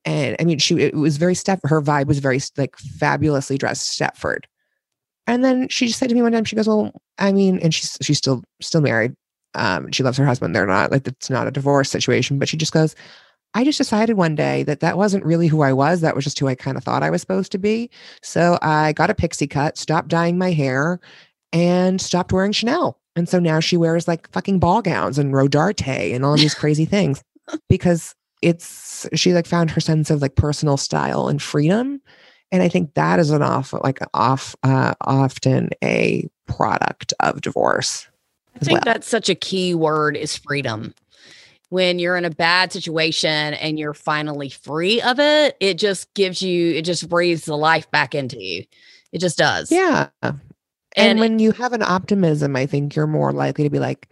And 0.06 0.36
I 0.40 0.44
mean, 0.44 0.60
she, 0.60 0.76
it 0.80 0.96
was 0.96 1.18
very 1.18 1.36
step, 1.36 1.60
her 1.64 1.82
vibe 1.82 2.08
was 2.08 2.20
very 2.20 2.40
like 2.58 2.78
fabulously 2.78 3.58
dressed 3.58 3.98
Stepford. 3.98 4.46
And 5.28 5.44
then 5.44 5.70
she 5.70 5.88
just 5.88 6.00
said 6.00 6.10
to 6.10 6.16
me 6.16 6.22
one 6.22 6.34
time, 6.34 6.44
she 6.44 6.56
goes, 6.56 6.68
well, 6.68 6.92
I 7.18 7.32
mean, 7.32 7.60
and 7.60 7.74
she's, 7.74 7.98
she's 8.02 8.18
still, 8.18 8.44
still 8.62 8.82
married. 8.82 9.16
Um, 9.56 9.92
she 9.92 10.04
loves 10.04 10.18
her 10.18 10.26
husband. 10.26 10.54
They're 10.56 10.66
not 10.66 10.92
like, 10.92 11.08
it's 11.08 11.30
not 11.30 11.48
a 11.48 11.52
divorce 11.52 11.90
situation, 11.90 12.40
but 12.40 12.50
she 12.50 12.58
just 12.58 12.74
goes, 12.74 12.96
I 13.54 13.64
just 13.64 13.78
decided 13.78 14.18
one 14.18 14.36
day 14.36 14.64
that 14.64 14.80
that 14.80 14.98
wasn't 14.98 15.26
really 15.26 15.48
who 15.48 15.62
I 15.62 15.74
was. 15.74 16.02
That 16.02 16.16
was 16.16 16.24
just 16.24 16.40
who 16.40 16.48
I 16.48 16.56
kind 16.56 16.76
of 16.76 16.84
thought 16.84 17.04
I 17.04 17.12
was 17.12 17.22
supposed 17.22 17.52
to 17.52 17.60
be. 17.60 17.90
So 18.24 18.58
I 18.62 18.94
got 18.94 19.12
a 19.12 19.16
pixie 19.16 19.48
cut, 19.48 19.78
stopped 19.78 20.08
dyeing 20.08 20.38
my 20.38 20.52
hair, 20.52 21.00
and 21.52 22.02
stopped 22.02 22.34
wearing 22.34 22.52
Chanel. 22.52 23.00
And 23.16 23.30
so 23.30 23.40
now 23.40 23.60
she 23.60 23.78
wears 23.78 24.08
like 24.08 24.32
fucking 24.32 24.58
ball 24.60 24.82
gowns 24.82 25.20
and 25.20 25.34
Rodarte 25.34 26.16
and 26.16 26.26
all 26.26 26.36
these 26.36 26.56
crazy 26.56 26.86
things 26.86 27.24
because 27.70 28.16
it's 28.44 29.08
she 29.14 29.34
like 29.34 29.48
found 29.48 29.72
her 29.72 29.82
sense 29.82 30.10
of 30.12 30.22
like 30.22 30.36
personal 30.36 30.78
style 30.78 31.28
and 31.28 31.42
freedom. 31.42 32.02
And 32.52 32.62
I 32.62 32.70
think 32.70 32.94
that 32.94 33.20
is 33.20 33.32
an 33.32 33.42
off 33.42 33.74
like 33.74 34.00
off 34.14 34.56
uh, 34.64 34.94
often 35.02 35.70
a 35.84 36.30
product 36.46 37.14
of 37.20 37.42
divorce. 37.42 38.08
I 38.56 38.60
think 38.60 38.86
well. 38.86 38.94
that's 38.94 39.08
such 39.08 39.30
a 39.30 39.36
key 39.36 39.74
word 39.74 40.16
is 40.16 40.38
freedom. 40.38 40.94
When 41.70 41.98
you're 41.98 42.18
in 42.18 42.26
a 42.26 42.30
bad 42.30 42.72
situation 42.72 43.56
and 43.56 43.80
you're 43.80 43.96
finally 43.96 44.50
free 44.50 45.02
of 45.02 45.20
it, 45.20 45.58
it 45.60 45.80
just 45.80 46.14
gives 46.14 46.40
you, 46.40 46.76
it 46.76 46.84
just 46.84 47.10
breathes 47.10 47.46
the 47.46 47.58
life 47.58 47.90
back 47.90 48.14
into 48.14 48.40
you. 48.40 48.66
It 49.12 49.20
just 49.20 49.40
does. 49.40 49.72
Yeah. 49.72 50.10
And, 50.22 50.40
And 50.96 51.20
when 51.20 51.40
you 51.40 51.52
have 51.54 51.74
an 51.74 51.82
optimism, 51.82 52.56
I 52.56 52.68
think 52.68 52.96
you're 52.96 53.08
more 53.08 53.32
likely 53.32 53.64
to 53.64 53.72
be 53.72 53.80
like, 53.80 54.08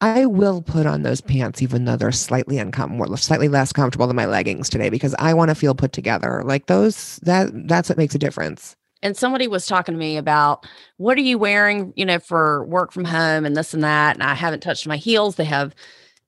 I 0.00 0.26
will 0.26 0.62
put 0.62 0.86
on 0.86 1.02
those 1.02 1.20
pants, 1.20 1.60
even 1.60 1.84
though 1.84 1.96
they're 1.96 2.12
slightly 2.12 2.58
uncomfortable, 2.58 3.16
slightly 3.18 3.48
less 3.48 3.72
comfortable 3.72 4.06
than 4.06 4.16
my 4.16 4.26
leggings 4.26 4.68
today, 4.70 4.88
because 4.88 5.14
I 5.18 5.34
want 5.34 5.50
to 5.50 5.54
feel 5.54 5.74
put 5.74 5.92
together. 5.92 6.42
Like 6.44 6.66
those, 6.66 7.16
that 7.22 7.50
that's 7.68 7.88
what 7.88 7.98
makes 7.98 8.14
a 8.14 8.18
difference. 8.18 8.76
and 9.02 9.16
somebody 9.16 9.46
was 9.48 9.66
talking 9.66 9.94
to 9.94 9.98
me 9.98 10.16
about 10.18 10.66
what 10.98 11.16
are 11.16 11.22
you 11.22 11.38
wearing, 11.38 11.92
you 11.96 12.04
know, 12.04 12.18
for 12.18 12.64
work 12.66 12.92
from 12.92 13.04
home 13.04 13.44
and 13.46 13.56
this 13.56 13.72
and 13.74 13.82
that. 13.82 14.16
And 14.16 14.22
I 14.22 14.34
haven't 14.34 14.60
touched 14.60 14.86
my 14.86 14.96
heels. 14.96 15.36
They 15.36 15.44
have 15.44 15.74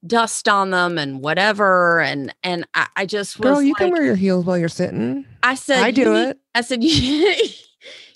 dust 0.06 0.48
on 0.48 0.70
them 0.70 0.98
and 0.98 1.20
whatever. 1.22 2.00
And 2.00 2.34
and 2.42 2.66
I, 2.74 2.88
I 2.96 3.06
just 3.06 3.38
was 3.38 3.44
Girl, 3.46 3.62
you 3.62 3.74
like, 3.74 3.78
can 3.78 3.90
wear 3.92 4.04
your 4.04 4.16
heels 4.16 4.44
while 4.44 4.58
you're 4.58 4.68
sitting. 4.68 5.26
I 5.42 5.54
said 5.54 5.82
I 5.82 5.90
do 5.90 6.14
it. 6.14 6.38
I 6.54 6.60
said 6.62 6.82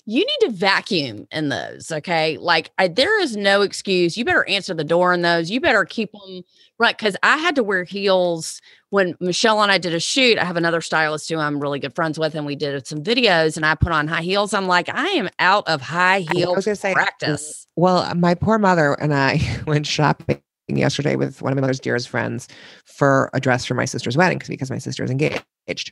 you 0.09 0.21
need 0.21 0.47
to 0.47 0.51
vacuum 0.51 1.27
in 1.31 1.49
those, 1.49 1.91
okay? 1.91 2.37
Like 2.37 2.71
I, 2.77 2.87
there 2.87 3.21
is 3.21 3.35
no 3.35 3.61
excuse. 3.61 4.15
You 4.15 4.23
better 4.23 4.47
answer 4.47 4.73
the 4.73 4.85
door 4.85 5.11
in 5.13 5.21
those. 5.21 5.51
You 5.51 5.59
better 5.59 5.83
keep 5.83 6.13
them 6.13 6.43
right 6.79 6.97
because 6.97 7.17
I 7.23 7.35
had 7.35 7.55
to 7.55 7.63
wear 7.63 7.83
heels 7.83 8.61
when 8.89 9.15
Michelle 9.19 9.61
and 9.61 9.69
I 9.69 9.77
did 9.77 9.93
a 9.93 9.99
shoot. 9.99 10.37
I 10.37 10.45
have 10.45 10.55
another 10.55 10.79
stylist 10.79 11.29
who 11.29 11.37
I'm 11.37 11.59
really 11.59 11.79
good 11.79 11.93
friends 11.93 12.17
with, 12.17 12.35
and 12.35 12.45
we 12.45 12.55
did 12.55 12.87
some 12.87 13.03
videos, 13.03 13.57
and 13.57 13.65
I 13.65 13.75
put 13.75 13.91
on 13.91 14.07
high 14.07 14.21
heels. 14.21 14.53
I'm 14.53 14.65
like, 14.65 14.87
I 14.87 15.07
am 15.07 15.27
out 15.39 15.67
of 15.67 15.81
high 15.81 16.21
heel 16.31 16.61
say, 16.61 16.93
practice. 16.93 17.67
Well, 17.75 17.97
uh, 17.97 18.15
my 18.15 18.33
poor 18.33 18.57
mother 18.57 18.93
and 18.93 19.13
I 19.13 19.41
went 19.67 19.85
shopping 19.85 20.41
yesterday 20.69 21.17
with 21.17 21.41
one 21.41 21.51
of 21.51 21.57
my 21.57 21.61
mother's 21.61 21.81
dearest 21.81 22.07
friends 22.07 22.47
for 22.85 23.29
a 23.33 23.41
dress 23.41 23.65
for 23.65 23.73
my 23.73 23.85
sister's 23.85 24.15
wedding 24.15 24.41
because 24.47 24.71
my 24.71 24.77
sister 24.77 25.03
is 25.03 25.11
engaged. 25.11 25.91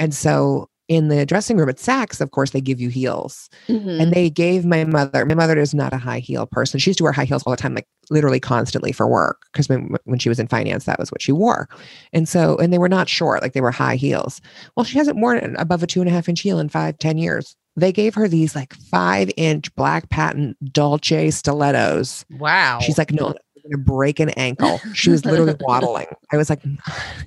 And 0.00 0.12
so 0.12 0.68
in 0.94 1.08
the 1.08 1.24
dressing 1.26 1.56
room 1.56 1.68
at 1.68 1.76
Saks, 1.76 2.20
of 2.20 2.30
course, 2.30 2.50
they 2.50 2.60
give 2.60 2.80
you 2.80 2.88
heels. 2.88 3.48
Mhm. 3.68 4.00
And 4.00 4.12
they 4.12 4.28
gave 4.30 4.64
my 4.64 4.84
mother, 4.84 5.24
my 5.26 5.34
mother 5.34 5.58
is 5.58 5.74
not 5.74 5.92
a 5.92 5.98
high 5.98 6.18
heel 6.18 6.46
person. 6.46 6.78
She 6.78 6.90
used 6.90 6.98
to 6.98 7.04
wear 7.04 7.12
high 7.12 7.24
heels 7.24 7.42
all 7.44 7.52
the 7.52 7.56
time, 7.56 7.74
like 7.74 7.86
literally 8.10 8.40
constantly 8.40 8.92
for 8.92 9.06
work. 9.08 9.42
Because 9.52 9.68
when, 9.68 9.96
when 10.04 10.18
she 10.18 10.28
was 10.28 10.38
in 10.38 10.48
finance, 10.48 10.84
that 10.84 10.98
was 10.98 11.10
what 11.10 11.22
she 11.22 11.32
wore. 11.32 11.68
And 12.12 12.28
so, 12.28 12.56
and 12.58 12.72
they 12.72 12.78
were 12.78 12.88
not 12.88 13.08
short, 13.08 13.42
like 13.42 13.52
they 13.52 13.60
were 13.60 13.70
high 13.70 13.96
heels. 13.96 14.40
Well, 14.76 14.84
she 14.84 14.98
hasn't 14.98 15.18
worn 15.18 15.56
above 15.58 15.82
a 15.82 15.86
two 15.86 16.00
and 16.00 16.08
a 16.08 16.12
half 16.12 16.28
inch 16.28 16.40
heel 16.40 16.58
in 16.58 16.68
five, 16.68 16.98
ten 16.98 17.18
years. 17.18 17.56
They 17.74 17.90
gave 17.92 18.14
her 18.14 18.28
these 18.28 18.54
like 18.54 18.74
five 18.74 19.30
inch 19.36 19.74
black 19.76 20.10
patent 20.10 20.56
Dolce 20.72 21.30
stilettos. 21.30 22.24
wow. 22.38 22.80
She's 22.80 22.98
like, 22.98 23.12
no, 23.12 23.28
I'm 23.28 23.70
gonna 23.70 23.82
break 23.84 24.20
an 24.20 24.28
ankle. 24.30 24.78
She 24.92 25.08
was 25.08 25.24
literally 25.24 25.54
waddling. 25.60 26.08
I 26.32 26.36
was 26.36 26.50
like, 26.50 26.60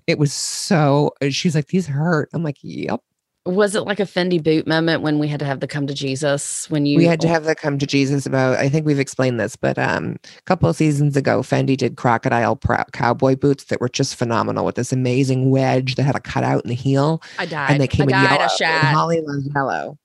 it 0.05 0.19
was 0.19 0.33
so. 0.33 1.13
She's 1.29 1.55
like, 1.55 1.67
these 1.67 1.87
hurt. 1.87 2.29
I'm 2.33 2.43
like, 2.43 2.57
yep. 2.61 3.01
Was 3.45 3.75
it 3.75 3.81
like 3.81 3.99
a 3.99 4.05
Fendi 4.05 4.41
boot 4.41 4.65
moment 4.65 5.03
when 5.03 5.19
we 5.19 5.27
had 5.27 5.39
to 5.39 5.45
have 5.45 5.59
the 5.59 5.67
come 5.67 5.85
to 5.85 5.93
Jesus 5.93 6.67
when 6.69 6.85
you 6.87 6.97
we 6.97 7.05
had 7.05 7.21
to 7.21 7.27
have 7.27 7.43
the 7.43 7.53
come 7.53 7.77
to 7.77 7.85
Jesus 7.85 8.25
about. 8.25 8.57
I 8.57 8.69
think 8.69 8.85
we've 8.85 8.99
explained 8.99 9.39
this, 9.39 9.55
but 9.55 9.77
um, 9.77 10.17
a 10.37 10.41
couple 10.43 10.67
of 10.67 10.75
seasons 10.75 11.15
ago, 11.15 11.41
Fendi 11.41 11.77
did 11.77 11.95
crocodile 11.95 12.55
pro- 12.55 12.83
cowboy 12.91 13.35
boots 13.35 13.65
that 13.65 13.79
were 13.79 13.89
just 13.89 14.15
phenomenal 14.15 14.65
with 14.65 14.75
this 14.75 14.91
amazing 14.91 15.51
wedge 15.51 15.95
that 15.95 16.03
had 16.03 16.15
a 16.15 16.19
cutout 16.19 16.63
in 16.63 16.69
the 16.69 16.75
heel, 16.75 17.21
I 17.37 17.45
died. 17.45 17.71
and 17.71 17.81
they 17.81 17.87
came 17.87 18.03
I 18.03 18.05
with 18.05 18.13
died. 18.13 18.39
yellow. 18.59 18.77
And. 18.79 18.97
Holly 18.97 19.21
loves 19.21 19.47
yellow. 19.53 19.99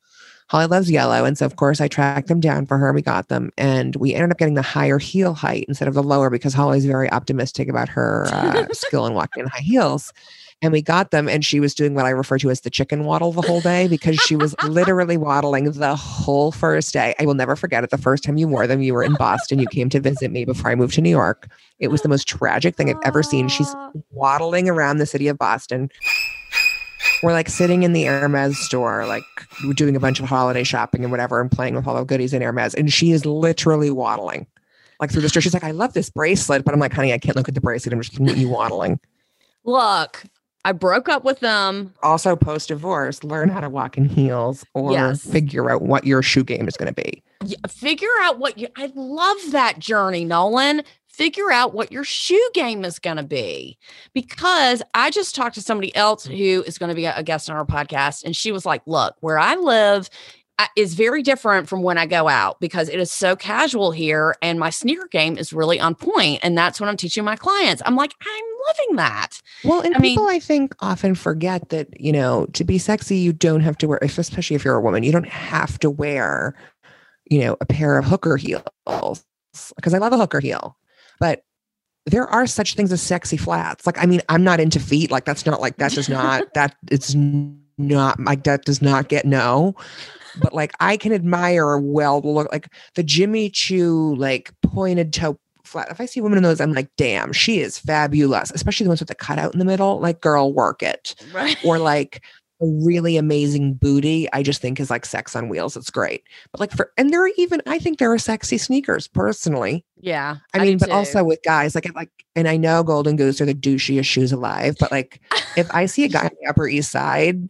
Holly 0.48 0.66
loves 0.66 0.90
yellow, 0.90 1.24
and 1.24 1.38
so 1.38 1.46
of 1.46 1.56
course 1.56 1.80
I 1.80 1.88
tracked 1.88 2.26
them 2.28 2.40
down 2.40 2.66
for 2.66 2.76
her. 2.76 2.92
We 2.92 3.02
got 3.02 3.28
them, 3.28 3.52
and 3.56 3.96
we 3.96 4.14
ended 4.14 4.32
up 4.32 4.38
getting 4.38 4.54
the 4.54 4.62
higher 4.62 4.98
heel 4.98 5.32
height 5.32 5.64
instead 5.68 5.88
of 5.88 5.94
the 5.94 6.02
lower 6.02 6.28
because 6.28 6.52
Holly's 6.52 6.84
very 6.84 7.10
optimistic 7.10 7.68
about 7.68 7.88
her 7.88 8.26
uh, 8.32 8.66
skill 8.72 9.06
in 9.06 9.14
walking 9.14 9.44
in 9.44 9.48
high 9.48 9.60
heels. 9.60 10.12
And 10.62 10.72
we 10.72 10.82
got 10.82 11.10
them, 11.10 11.26
and 11.26 11.42
she 11.42 11.58
was 11.58 11.74
doing 11.74 11.94
what 11.94 12.04
I 12.04 12.10
refer 12.10 12.36
to 12.38 12.50
as 12.50 12.60
the 12.60 12.68
chicken 12.68 13.04
waddle 13.04 13.32
the 13.32 13.40
whole 13.40 13.62
day 13.62 13.88
because 13.88 14.16
she 14.16 14.36
was 14.36 14.54
literally 14.68 15.16
waddling 15.16 15.72
the 15.72 15.96
whole 15.96 16.52
first 16.52 16.92
day. 16.92 17.14
I 17.18 17.24
will 17.24 17.34
never 17.34 17.56
forget 17.56 17.82
it. 17.82 17.88
The 17.88 17.96
first 17.96 18.24
time 18.24 18.36
you 18.36 18.46
wore 18.46 18.66
them, 18.66 18.82
you 18.82 18.92
were 18.92 19.02
in 19.02 19.14
Boston. 19.14 19.58
You 19.58 19.66
came 19.68 19.88
to 19.88 20.00
visit 20.00 20.30
me 20.30 20.44
before 20.44 20.70
I 20.70 20.74
moved 20.74 20.94
to 20.94 21.00
New 21.00 21.10
York. 21.10 21.48
It 21.78 21.88
was 21.88 22.02
the 22.02 22.10
most 22.10 22.28
tragic 22.28 22.76
thing 22.76 22.90
I've 22.90 23.00
ever 23.04 23.22
seen. 23.22 23.48
She's 23.48 23.74
waddling 24.10 24.68
around 24.68 24.98
the 24.98 25.06
city 25.06 25.28
of 25.28 25.38
Boston. 25.38 25.90
We're 27.22 27.32
like 27.32 27.48
sitting 27.48 27.82
in 27.82 27.94
the 27.94 28.04
Hermes 28.04 28.58
store, 28.58 29.06
like 29.06 29.24
doing 29.74 29.96
a 29.96 30.00
bunch 30.00 30.20
of 30.20 30.26
holiday 30.26 30.62
shopping 30.62 31.04
and 31.04 31.10
whatever, 31.10 31.40
and 31.40 31.50
playing 31.50 31.74
with 31.74 31.86
all 31.86 31.94
the 31.94 32.04
goodies 32.04 32.34
in 32.34 32.42
Hermes. 32.42 32.74
And 32.74 32.92
she 32.92 33.12
is 33.12 33.24
literally 33.24 33.90
waddling 33.90 34.46
like 35.00 35.10
through 35.10 35.22
the 35.22 35.28
store. 35.28 35.40
She's 35.42 35.54
like, 35.54 35.64
I 35.64 35.70
love 35.70 35.94
this 35.94 36.10
bracelet, 36.10 36.64
but 36.64 36.74
I'm 36.74 36.80
like, 36.80 36.92
honey, 36.92 37.12
I 37.12 37.18
can't 37.18 37.36
look 37.36 37.48
at 37.48 37.54
the 37.54 37.60
bracelet. 37.60 37.94
I'm 37.94 38.00
just 38.00 38.12
looking 38.12 38.28
at 38.28 38.36
you 38.36 38.48
waddling. 38.48 39.00
Look, 39.64 40.24
I 40.64 40.72
broke 40.72 41.08
up 41.08 41.24
with 41.24 41.40
them. 41.40 41.94
Also, 42.02 42.36
post 42.36 42.68
divorce, 42.68 43.24
learn 43.24 43.48
how 43.48 43.60
to 43.60 43.68
walk 43.70 43.96
in 43.96 44.04
heels 44.08 44.64
or 44.74 44.92
Yes. 44.92 45.24
figure 45.24 45.70
out 45.70 45.82
what 45.82 46.04
your 46.06 46.22
shoe 46.22 46.44
game 46.44 46.68
is 46.68 46.76
going 46.76 46.92
to 46.94 47.02
be. 47.02 47.22
Y- 47.42 47.54
Figure 47.68 48.08
out 48.22 48.38
what 48.38 48.58
you. 48.58 48.68
I 48.76 48.92
love 48.94 49.38
that 49.52 49.78
journey, 49.78 50.24
Nolan. 50.24 50.82
Figure 51.08 51.50
out 51.50 51.74
what 51.74 51.90
your 51.92 52.04
shoe 52.04 52.50
game 52.54 52.84
is 52.84 52.98
going 52.98 53.16
to 53.16 53.22
be. 53.22 53.78
Because 54.14 54.82
I 54.94 55.10
just 55.10 55.34
talked 55.34 55.54
to 55.56 55.62
somebody 55.62 55.94
else 55.96 56.24
who 56.24 56.62
is 56.66 56.78
going 56.78 56.88
to 56.90 56.94
be 56.94 57.06
a 57.06 57.22
guest 57.22 57.48
on 57.50 57.56
our 57.56 57.64
podcast, 57.66 58.24
and 58.24 58.34
she 58.36 58.52
was 58.52 58.64
like, 58.66 58.82
Look, 58.86 59.16
where 59.20 59.38
I 59.38 59.54
live 59.56 60.08
is 60.76 60.94
very 60.94 61.22
different 61.22 61.68
from 61.68 61.82
when 61.82 61.98
I 61.98 62.06
go 62.06 62.28
out 62.28 62.60
because 62.60 62.88
it 62.88 62.98
is 62.98 63.10
so 63.10 63.36
casual 63.36 63.90
here, 63.92 64.34
and 64.42 64.58
my 64.58 64.70
sneaker 64.70 65.06
game 65.08 65.38
is 65.38 65.52
really 65.52 65.80
on 65.80 65.94
point, 65.94 66.40
And 66.42 66.56
that's 66.56 66.80
what 66.80 66.88
I'm 66.88 66.96
teaching 66.96 67.24
my 67.24 67.36
clients. 67.36 67.82
I'm 67.86 67.96
like, 67.96 68.14
I'm 68.20 68.44
loving 68.68 68.96
that. 68.96 69.40
Well, 69.64 69.80
and 69.80 69.94
I 69.94 69.98
mean- 69.98 70.12
people, 70.12 70.28
I 70.28 70.38
think, 70.38 70.74
often 70.80 71.14
forget 71.14 71.70
that, 71.70 72.00
you 72.00 72.12
know, 72.12 72.46
to 72.52 72.64
be 72.64 72.78
sexy, 72.78 73.16
you 73.16 73.32
don't 73.32 73.60
have 73.60 73.78
to 73.78 73.88
wear, 73.88 73.98
especially 74.02 74.56
if 74.56 74.64
you're 74.64 74.76
a 74.76 74.80
woman, 74.80 75.02
you 75.02 75.12
don't 75.12 75.28
have 75.28 75.78
to 75.80 75.90
wear, 75.90 76.54
you 77.26 77.40
know, 77.40 77.56
a 77.60 77.66
pair 77.66 77.98
of 77.98 78.04
hooker 78.04 78.36
heels 78.36 79.24
because 79.76 79.94
I 79.94 79.98
love 79.98 80.12
a 80.12 80.18
hooker 80.18 80.40
heel. 80.40 80.76
But 81.18 81.42
there 82.06 82.26
are 82.26 82.46
such 82.46 82.74
things 82.74 82.92
as 82.92 83.02
sexy 83.02 83.36
flats. 83.36 83.86
Like, 83.86 83.98
I 84.02 84.06
mean, 84.06 84.20
I'm 84.28 84.42
not 84.42 84.60
into 84.60 84.80
feet. 84.80 85.10
Like, 85.10 85.24
that's 85.24 85.46
not 85.46 85.60
like 85.60 85.76
that 85.76 85.92
does 85.92 86.08
not 86.08 86.44
that 86.54 86.76
it's 86.90 87.14
not 87.14 88.20
like 88.20 88.44
that 88.44 88.64
does 88.64 88.82
not 88.82 89.08
get 89.08 89.24
no. 89.24 89.74
But 90.40 90.52
like, 90.52 90.72
I 90.80 90.96
can 90.96 91.12
admire 91.12 91.78
well 91.78 92.20
look 92.20 92.50
like 92.52 92.68
the 92.94 93.02
Jimmy 93.02 93.50
Choo 93.50 94.14
like 94.16 94.52
pointed 94.62 95.12
toe 95.12 95.38
flat. 95.64 95.90
If 95.90 96.00
I 96.00 96.06
see 96.06 96.20
women 96.20 96.38
in 96.38 96.44
those, 96.44 96.60
I'm 96.60 96.72
like, 96.72 96.90
damn, 96.96 97.32
she 97.32 97.60
is 97.60 97.78
fabulous. 97.78 98.50
Especially 98.50 98.84
the 98.84 98.90
ones 98.90 99.00
with 99.00 99.08
the 99.08 99.14
cutout 99.14 99.52
in 99.52 99.58
the 99.58 99.64
middle. 99.64 100.00
Like, 100.00 100.20
girl, 100.20 100.52
work 100.52 100.82
it. 100.82 101.14
Right. 101.32 101.56
Or 101.64 101.78
like 101.78 102.22
a 102.60 102.66
really 102.66 103.16
amazing 103.16 103.74
booty, 103.74 104.30
I 104.32 104.42
just 104.42 104.60
think 104.60 104.78
is 104.80 104.90
like 104.90 105.06
sex 105.06 105.34
on 105.34 105.48
wheels. 105.48 105.76
It's 105.76 105.90
great. 105.90 106.24
But 106.52 106.60
like 106.60 106.72
for 106.72 106.92
and 106.98 107.10
there 107.10 107.22
are 107.24 107.30
even 107.36 107.62
I 107.66 107.78
think 107.78 107.98
there 107.98 108.12
are 108.12 108.18
sexy 108.18 108.58
sneakers 108.58 109.08
personally. 109.08 109.84
Yeah. 110.00 110.36
I 110.52 110.58
mean, 110.58 110.78
but 110.78 110.90
also 110.90 111.24
with 111.24 111.40
guys, 111.42 111.74
like 111.74 111.92
like 111.94 112.10
and 112.36 112.48
I 112.48 112.56
know 112.56 112.82
Golden 112.82 113.16
Goose 113.16 113.40
are 113.40 113.46
the 113.46 113.54
douchiest 113.54 114.04
shoes 114.04 114.32
alive, 114.32 114.76
but 114.78 114.90
like 114.90 115.20
if 115.56 115.72
I 115.74 115.86
see 115.86 116.04
a 116.04 116.08
guy 116.08 116.24
on 116.24 116.30
the 116.40 116.50
Upper 116.50 116.68
East 116.68 116.90
Side, 116.90 117.48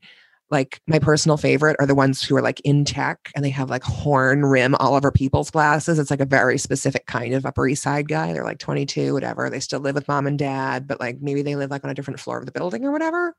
like 0.51 0.81
my 0.87 0.99
personal 0.99 1.37
favorite 1.37 1.77
are 1.79 1.87
the 1.87 1.95
ones 1.95 2.23
who 2.23 2.37
are 2.37 2.43
like 2.43 2.61
in 2.61 2.85
tech 2.85 3.31
and 3.37 3.45
they 3.45 3.51
have 3.51 3.71
like 3.71 3.85
horn 3.85 4.45
rim 4.45 4.75
Oliver 4.77 5.13
Peoples 5.13 5.51
glasses. 5.51 5.99
It's 5.99 6.11
like 6.11 6.21
a 6.21 6.27
very 6.27 6.59
specific 6.59 7.07
kind 7.07 7.35
of 7.35 7.47
Upper 7.47 7.69
East 7.69 7.83
Side 7.83 8.09
guy. 8.09 8.33
They're 8.33 8.45
like 8.45 8.59
22, 8.59 9.15
whatever. 9.15 9.49
They 9.49 9.61
still 9.61 9.81
live 9.81 9.95
with 9.95 10.09
mom 10.09 10.27
and 10.27 10.39
dad, 10.39 10.89
but 10.89 10.99
like 10.99 11.19
maybe 11.21 11.43
they 11.43 11.55
live 11.55 11.71
like 11.71 11.85
on 11.85 11.91
a 11.91 11.95
different 11.95 12.19
floor 12.19 12.39
of 12.39 12.47
the 12.47 12.53
building 12.53 12.85
or 12.85 12.91
whatever. 12.91 13.37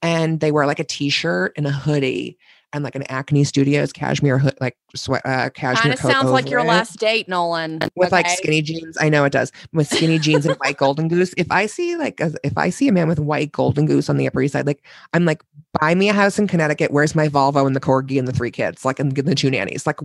And 0.00 0.38
they 0.40 0.52
wear 0.52 0.66
like 0.66 0.80
a 0.80 0.84
t-shirt 0.84 1.54
and 1.56 1.66
a 1.66 1.70
hoodie 1.72 2.38
and 2.72 2.84
like 2.84 2.94
an 2.94 3.02
Acne 3.04 3.44
Studios 3.44 3.92
cashmere 3.92 4.38
hood, 4.38 4.56
like 4.60 4.76
sweat, 4.94 5.22
uh, 5.24 5.50
cashmere 5.50 5.94
kind 5.94 5.94
of 5.94 6.00
sounds 6.00 6.30
like 6.30 6.48
your 6.48 6.60
it 6.60 6.66
last 6.66 6.98
date, 6.98 7.28
Nolan. 7.28 7.80
with 7.96 8.12
like 8.12 8.28
skinny 8.28 8.62
jeans. 8.62 8.96
I 9.00 9.08
know 9.08 9.24
it 9.24 9.32
does 9.32 9.52
with 9.72 9.88
skinny 9.88 10.18
jeans 10.18 10.46
and 10.46 10.56
white 10.56 10.76
golden 10.76 11.08
goose. 11.08 11.34
If 11.36 11.50
I 11.50 11.66
see 11.66 11.96
like 11.96 12.20
a, 12.20 12.32
if 12.42 12.56
I 12.56 12.70
see 12.70 12.88
a 12.88 12.92
man 12.92 13.08
with 13.08 13.18
white 13.18 13.52
golden 13.52 13.86
goose 13.86 14.08
on 14.08 14.16
the 14.16 14.26
Upper 14.26 14.42
East 14.42 14.52
Side, 14.52 14.66
like 14.66 14.84
I'm 15.12 15.24
like, 15.24 15.42
buy 15.80 15.94
me 15.94 16.08
a 16.08 16.12
house 16.12 16.38
in 16.38 16.46
Connecticut. 16.46 16.90
Where's 16.90 17.14
my 17.14 17.28
Volvo 17.28 17.66
and 17.66 17.76
the 17.76 17.80
corgi 17.80 18.18
and 18.18 18.26
the 18.26 18.32
three 18.32 18.50
kids? 18.50 18.84
Like 18.84 18.98
and 18.98 19.12
the 19.14 19.34
two 19.34 19.50
nannies. 19.50 19.86
Like 19.86 19.98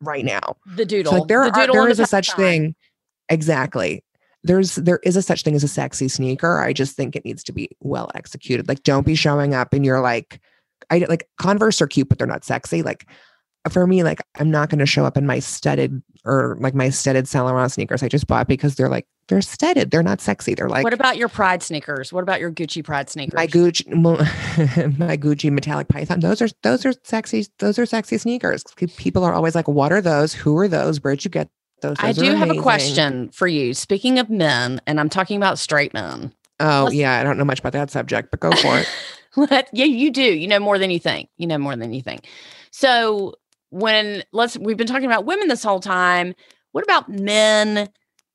right 0.00 0.24
now. 0.24 0.56
the 0.74 0.84
doodle. 0.84 1.12
So 1.12 1.18
like 1.20 1.28
there 1.28 1.44
the 1.44 1.50
are 1.50 1.66
doodle 1.66 1.74
there 1.74 1.88
is 1.88 1.98
the 1.98 2.04
a 2.04 2.06
such 2.06 2.28
Palestine. 2.28 2.62
thing. 2.62 2.74
Exactly. 3.28 4.04
There's 4.42 4.74
there 4.74 5.00
is 5.02 5.16
a 5.16 5.22
such 5.22 5.42
thing 5.42 5.54
as 5.54 5.64
a 5.64 5.68
sexy 5.68 6.08
sneaker. 6.08 6.60
I 6.60 6.72
just 6.72 6.96
think 6.96 7.16
it 7.16 7.24
needs 7.24 7.42
to 7.44 7.52
be 7.52 7.70
well 7.80 8.10
executed. 8.14 8.68
Like 8.68 8.82
don't 8.82 9.06
be 9.06 9.14
showing 9.14 9.54
up 9.54 9.72
and 9.72 9.84
you're 9.84 10.02
like, 10.02 10.40
I 10.90 10.98
like 11.08 11.28
Converse 11.38 11.80
are 11.80 11.86
cute, 11.86 12.08
but 12.08 12.18
they're 12.18 12.26
not 12.26 12.44
sexy. 12.44 12.82
Like 12.82 13.06
for 13.70 13.86
me, 13.86 14.02
like 14.02 14.20
I'm 14.38 14.50
not 14.50 14.68
going 14.68 14.78
to 14.80 14.86
show 14.86 15.04
up 15.04 15.16
in 15.16 15.26
my 15.26 15.38
studded 15.38 16.02
or 16.24 16.56
like 16.60 16.74
my 16.74 16.90
studded 16.90 17.28
Saint 17.28 17.44
Laurent 17.44 17.70
sneakers 17.72 18.02
I 18.02 18.08
just 18.08 18.26
bought 18.26 18.46
because 18.46 18.74
they're 18.74 18.88
like 18.88 19.06
they're 19.28 19.40
studded. 19.40 19.90
They're 19.90 20.02
not 20.02 20.20
sexy. 20.20 20.54
They're 20.54 20.68
like 20.68 20.84
what 20.84 20.92
about 20.92 21.16
your 21.16 21.28
Pride 21.28 21.62
sneakers? 21.62 22.12
What 22.12 22.22
about 22.22 22.40
your 22.40 22.52
Gucci 22.52 22.84
Pride 22.84 23.08
sneakers? 23.08 23.34
my 23.34 23.46
Gucci, 23.46 23.86
my 24.98 25.16
Gucci 25.16 25.50
metallic 25.50 25.88
python. 25.88 26.20
Those 26.20 26.42
are 26.42 26.48
those 26.62 26.84
are 26.84 26.92
sexy. 27.04 27.46
Those 27.58 27.78
are 27.78 27.86
sexy 27.86 28.18
sneakers. 28.18 28.64
People 28.96 29.24
are 29.24 29.32
always 29.32 29.54
like, 29.54 29.68
"What 29.68 29.92
are 29.92 30.02
those? 30.02 30.34
Who 30.34 30.56
are 30.58 30.68
those? 30.68 31.02
Where'd 31.02 31.24
you 31.24 31.30
get 31.30 31.48
those?" 31.80 31.96
I 32.00 32.08
Those 32.12 32.18
are 32.18 32.32
do 32.32 32.36
have 32.36 32.50
a 32.50 32.60
question 32.60 33.30
for 33.30 33.46
you. 33.46 33.72
Speaking 33.72 34.18
of 34.18 34.28
men, 34.28 34.80
and 34.86 35.00
I'm 35.00 35.08
talking 35.08 35.38
about 35.38 35.58
straight 35.58 35.94
men. 35.94 36.34
Oh 36.60 36.84
Let's- 36.84 36.94
yeah, 36.96 37.18
I 37.18 37.22
don't 37.24 37.38
know 37.38 37.44
much 37.44 37.60
about 37.60 37.72
that 37.72 37.90
subject, 37.90 38.30
but 38.30 38.40
go 38.40 38.52
for 38.52 38.78
it. 38.78 38.88
Let- 39.50 39.70
yeah, 39.72 39.84
you 39.84 40.10
do. 40.10 40.22
You 40.22 40.46
know 40.46 40.60
more 40.60 40.78
than 40.78 40.90
you 40.90 40.98
think. 40.98 41.28
You 41.36 41.46
know 41.46 41.58
more 41.58 41.76
than 41.76 41.92
you 41.92 42.02
think. 42.02 42.26
So 42.70 43.34
when 43.70 44.22
let's 44.32 44.56
we've 44.56 44.76
been 44.76 44.86
talking 44.86 45.06
about 45.06 45.24
women 45.24 45.48
this 45.48 45.64
whole 45.64 45.80
time. 45.80 46.34
What 46.72 46.84
about 46.84 47.08
men 47.08 47.88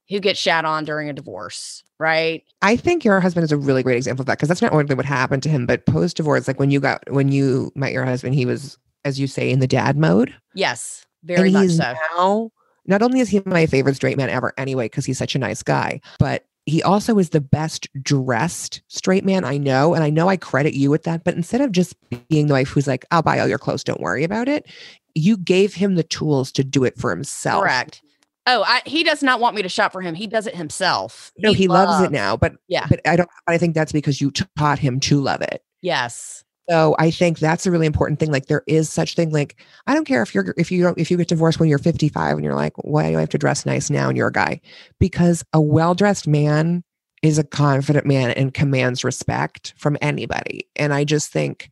who 0.09 0.19
get 0.19 0.37
shat 0.37 0.65
on 0.65 0.85
during 0.85 1.09
a 1.09 1.13
divorce? 1.13 1.83
Right? 1.99 2.43
I 2.61 2.77
think 2.77 3.03
your 3.03 3.19
husband 3.19 3.43
is 3.43 3.51
a 3.51 3.57
really 3.57 3.83
great 3.83 3.97
example 3.97 4.23
of 4.23 4.27
that 4.27 4.37
because 4.37 4.47
that's 4.47 4.61
not 4.61 4.71
only 4.71 4.95
what 4.95 5.05
happened 5.05 5.43
to 5.43 5.49
him, 5.49 5.65
but 5.65 5.85
post 5.85 6.17
divorce, 6.17 6.47
like 6.47 6.59
when 6.59 6.71
you 6.71 6.79
got 6.79 7.03
when 7.11 7.31
you 7.31 7.71
met 7.75 7.91
your 7.91 8.05
husband, 8.05 8.35
he 8.35 8.45
was, 8.45 8.77
as 9.03 9.19
you 9.19 9.27
say, 9.27 9.49
in 9.49 9.59
the 9.59 9.67
dad 9.67 9.97
mode. 9.97 10.33
Yes, 10.55 11.05
very 11.23 11.53
and 11.53 11.53
much 11.53 11.71
so. 11.71 11.93
now 12.15 12.51
not 12.85 13.01
only 13.01 13.19
is 13.19 13.29
he 13.29 13.41
my 13.45 13.65
favorite 13.65 13.95
straight 13.95 14.17
man 14.17 14.29
ever 14.29 14.53
anyway 14.57 14.85
because 14.85 15.05
he's 15.05 15.17
such 15.17 15.35
a 15.35 15.39
nice 15.39 15.61
guy 15.61 15.99
but 16.17 16.45
he 16.69 16.81
also 16.83 17.17
is 17.19 17.29
the 17.31 17.41
best 17.41 17.87
dressed 18.01 18.81
straight 18.87 19.25
man 19.25 19.43
i 19.43 19.57
know 19.57 19.93
and 19.93 20.03
i 20.03 20.09
know 20.09 20.29
i 20.29 20.37
credit 20.37 20.73
you 20.73 20.89
with 20.89 21.03
that 21.03 21.23
but 21.23 21.33
instead 21.35 21.61
of 21.61 21.71
just 21.71 21.95
being 22.29 22.47
the 22.47 22.53
wife 22.53 22.69
who's 22.69 22.87
like 22.87 23.05
i'll 23.11 23.21
buy 23.21 23.39
all 23.39 23.47
your 23.47 23.57
clothes 23.57 23.83
don't 23.83 24.01
worry 24.01 24.23
about 24.23 24.47
it 24.47 24.65
you 25.15 25.35
gave 25.37 25.73
him 25.73 25.95
the 25.95 26.03
tools 26.03 26.51
to 26.51 26.63
do 26.63 26.83
it 26.83 26.97
for 26.97 27.09
himself 27.09 27.61
Correct. 27.63 28.01
Oh, 28.47 28.63
I, 28.65 28.81
he 28.85 29.03
does 29.03 29.21
not 29.21 29.39
want 29.39 29.55
me 29.55 29.61
to 29.61 29.69
shop 29.69 29.91
for 29.91 30.01
him. 30.01 30.15
He 30.15 30.25
does 30.25 30.47
it 30.47 30.55
himself. 30.55 31.31
no 31.37 31.53
he 31.53 31.67
loves 31.67 32.01
it 32.03 32.11
now 32.11 32.35
but 32.37 32.53
Yeah. 32.67 32.87
but 32.89 32.99
i 33.05 33.15
don't 33.15 33.29
i 33.47 33.57
think 33.57 33.75
that's 33.75 33.91
because 33.91 34.21
you 34.21 34.31
taught 34.31 34.79
him 34.79 34.99
to 35.01 35.19
love 35.21 35.41
it 35.41 35.61
Yes. 35.81 36.43
So 36.69 36.95
I 36.99 37.09
think 37.09 37.39
that's 37.39 37.65
a 37.65 37.71
really 37.71 37.87
important 37.87 38.19
thing. 38.19 38.31
Like 38.31 38.45
there 38.45 38.63
is 38.67 38.89
such 38.91 39.15
thing. 39.15 39.31
Like 39.31 39.59
I 39.87 39.95
don't 39.95 40.05
care 40.05 40.21
if 40.21 40.35
you're 40.35 40.53
if 40.57 40.71
you 40.71 40.83
don't 40.83 40.97
if 40.99 41.09
you 41.09 41.17
get 41.17 41.27
divorced 41.27 41.59
when 41.59 41.67
you're 41.67 41.79
55 41.79 42.35
and 42.37 42.45
you're 42.45 42.55
like, 42.55 42.73
why 42.77 43.09
do 43.11 43.17
I 43.17 43.21
have 43.21 43.29
to 43.29 43.37
dress 43.39 43.65
nice 43.65 43.89
now? 43.89 44.07
And 44.09 44.17
you're 44.17 44.27
a 44.27 44.31
guy, 44.31 44.61
because 44.99 45.43
a 45.53 45.59
well 45.61 45.95
dressed 45.95 46.27
man 46.27 46.83
is 47.23 47.37
a 47.39 47.43
confident 47.43 48.05
man 48.05 48.31
and 48.31 48.53
commands 48.53 49.03
respect 49.03 49.73
from 49.77 49.97
anybody. 50.01 50.67
And 50.75 50.93
I 50.93 51.03
just 51.03 51.31
think 51.31 51.71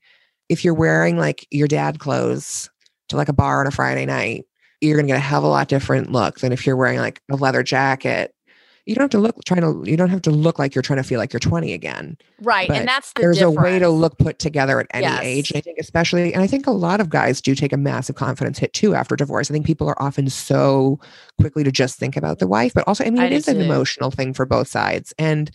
if 0.49 0.65
you're 0.65 0.73
wearing 0.73 1.17
like 1.17 1.47
your 1.51 1.67
dad 1.67 1.99
clothes 1.99 2.69
to 3.09 3.15
like 3.17 3.29
a 3.29 3.33
bar 3.33 3.61
on 3.61 3.67
a 3.67 3.71
Friday 3.71 4.05
night, 4.05 4.45
you're 4.81 4.97
gonna 4.97 5.07
get 5.07 5.17
a 5.17 5.19
hell 5.19 5.39
of 5.39 5.45
a 5.45 5.47
lot 5.47 5.67
different 5.67 6.11
look 6.11 6.39
than 6.39 6.51
if 6.51 6.65
you're 6.65 6.75
wearing 6.75 6.99
like 6.99 7.21
a 7.31 7.35
leather 7.35 7.63
jacket. 7.63 8.33
You 8.87 8.95
don't 8.95 9.03
have 9.03 9.09
to 9.11 9.19
look 9.19 9.43
trying 9.45 9.61
to 9.61 9.89
you 9.89 9.97
don't 9.97 10.09
have 10.09 10.21
to 10.23 10.31
look 10.31 10.57
like 10.57 10.73
you're 10.73 10.81
trying 10.81 10.97
to 10.97 11.03
feel 11.03 11.19
like 11.19 11.33
you're 11.33 11.39
20 11.39 11.73
again 11.73 12.17
Right. 12.39 12.67
But 12.67 12.77
and 12.77 12.87
that's 12.87 13.13
the 13.13 13.21
there's 13.21 13.41
a 13.41 13.49
way 13.49 13.79
to 13.79 13.89
look 13.89 14.17
put 14.19 14.37
together 14.39 14.79
at 14.79 14.87
any 14.91 15.05
Yes. 15.07 15.21
age. 15.23 15.53
I 15.55 15.61
think 15.61 15.79
especially, 15.79 16.33
and 16.33 16.43
I 16.43 16.47
think 16.47 16.67
a 16.67 16.71
lot 16.71 17.01
of 17.01 17.09
guys 17.09 17.41
do 17.41 17.55
take 17.55 17.73
a 17.73 17.77
massive 17.77 18.15
confidence 18.15 18.59
hit 18.59 18.73
too 18.73 18.93
after 18.93 19.15
divorce. 19.15 19.49
I 19.49 19.53
think 19.53 19.65
people 19.65 19.87
are 19.87 19.99
often 20.01 20.29
so 20.29 20.99
quickly 21.39 21.63
to 21.63 21.71
just 21.71 21.97
think 21.97 22.15
about 22.15 22.39
the 22.39 22.47
wife, 22.47 22.73
but 22.73 22.83
also, 22.87 23.03
I 23.03 23.09
mean, 23.09 23.23
I 23.23 23.25
it 23.25 23.33
is 23.33 23.47
an 23.47 23.59
emotional 23.59 24.11
thing 24.11 24.33
for 24.33 24.45
both 24.45 24.67
sides. 24.67 25.13
And 25.17 25.49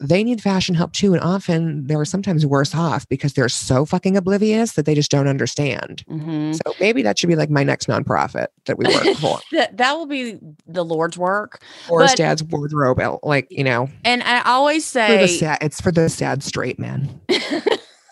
they 0.00 0.22
need 0.24 0.40
fashion 0.42 0.74
help 0.74 0.92
too. 0.92 1.12
And 1.14 1.22
often 1.22 1.86
they're 1.86 2.04
sometimes 2.04 2.44
worse 2.46 2.74
off 2.74 3.08
because 3.08 3.32
they're 3.34 3.48
so 3.48 3.84
fucking 3.84 4.16
oblivious 4.16 4.72
that 4.72 4.86
they 4.86 4.94
just 4.94 5.10
don't 5.10 5.26
understand. 5.28 6.04
Mhm. 6.08 6.54
So 6.54 6.74
maybe 6.80 7.02
that 7.02 7.18
should 7.18 7.28
be 7.28 7.36
like 7.36 7.50
my 7.50 7.64
next 7.64 7.86
nonprofit 7.88 8.46
that 8.66 8.78
we 8.78 8.84
work 8.86 9.16
for. 9.20 9.38
That 9.52 9.76
that 9.76 9.96
will 9.96 10.06
be 10.06 10.38
the 10.66 10.84
Lord's 10.84 11.18
work. 11.18 11.62
Or 11.88 12.00
But- 12.00 12.16
dad's 12.16 12.42
wardrobe, 12.44 13.00
like, 13.22 13.46
you 13.50 13.64
know, 13.64 13.88
And 14.04 14.22
I 14.22 14.42
always 14.42 14.84
for 14.84 14.98
say 15.00 15.26
sad, 15.26 15.58
it's 15.62 15.80
for 15.80 15.90
the 15.92 16.08
sad 16.08 16.42
straight 16.42 16.78
men. 16.78 17.20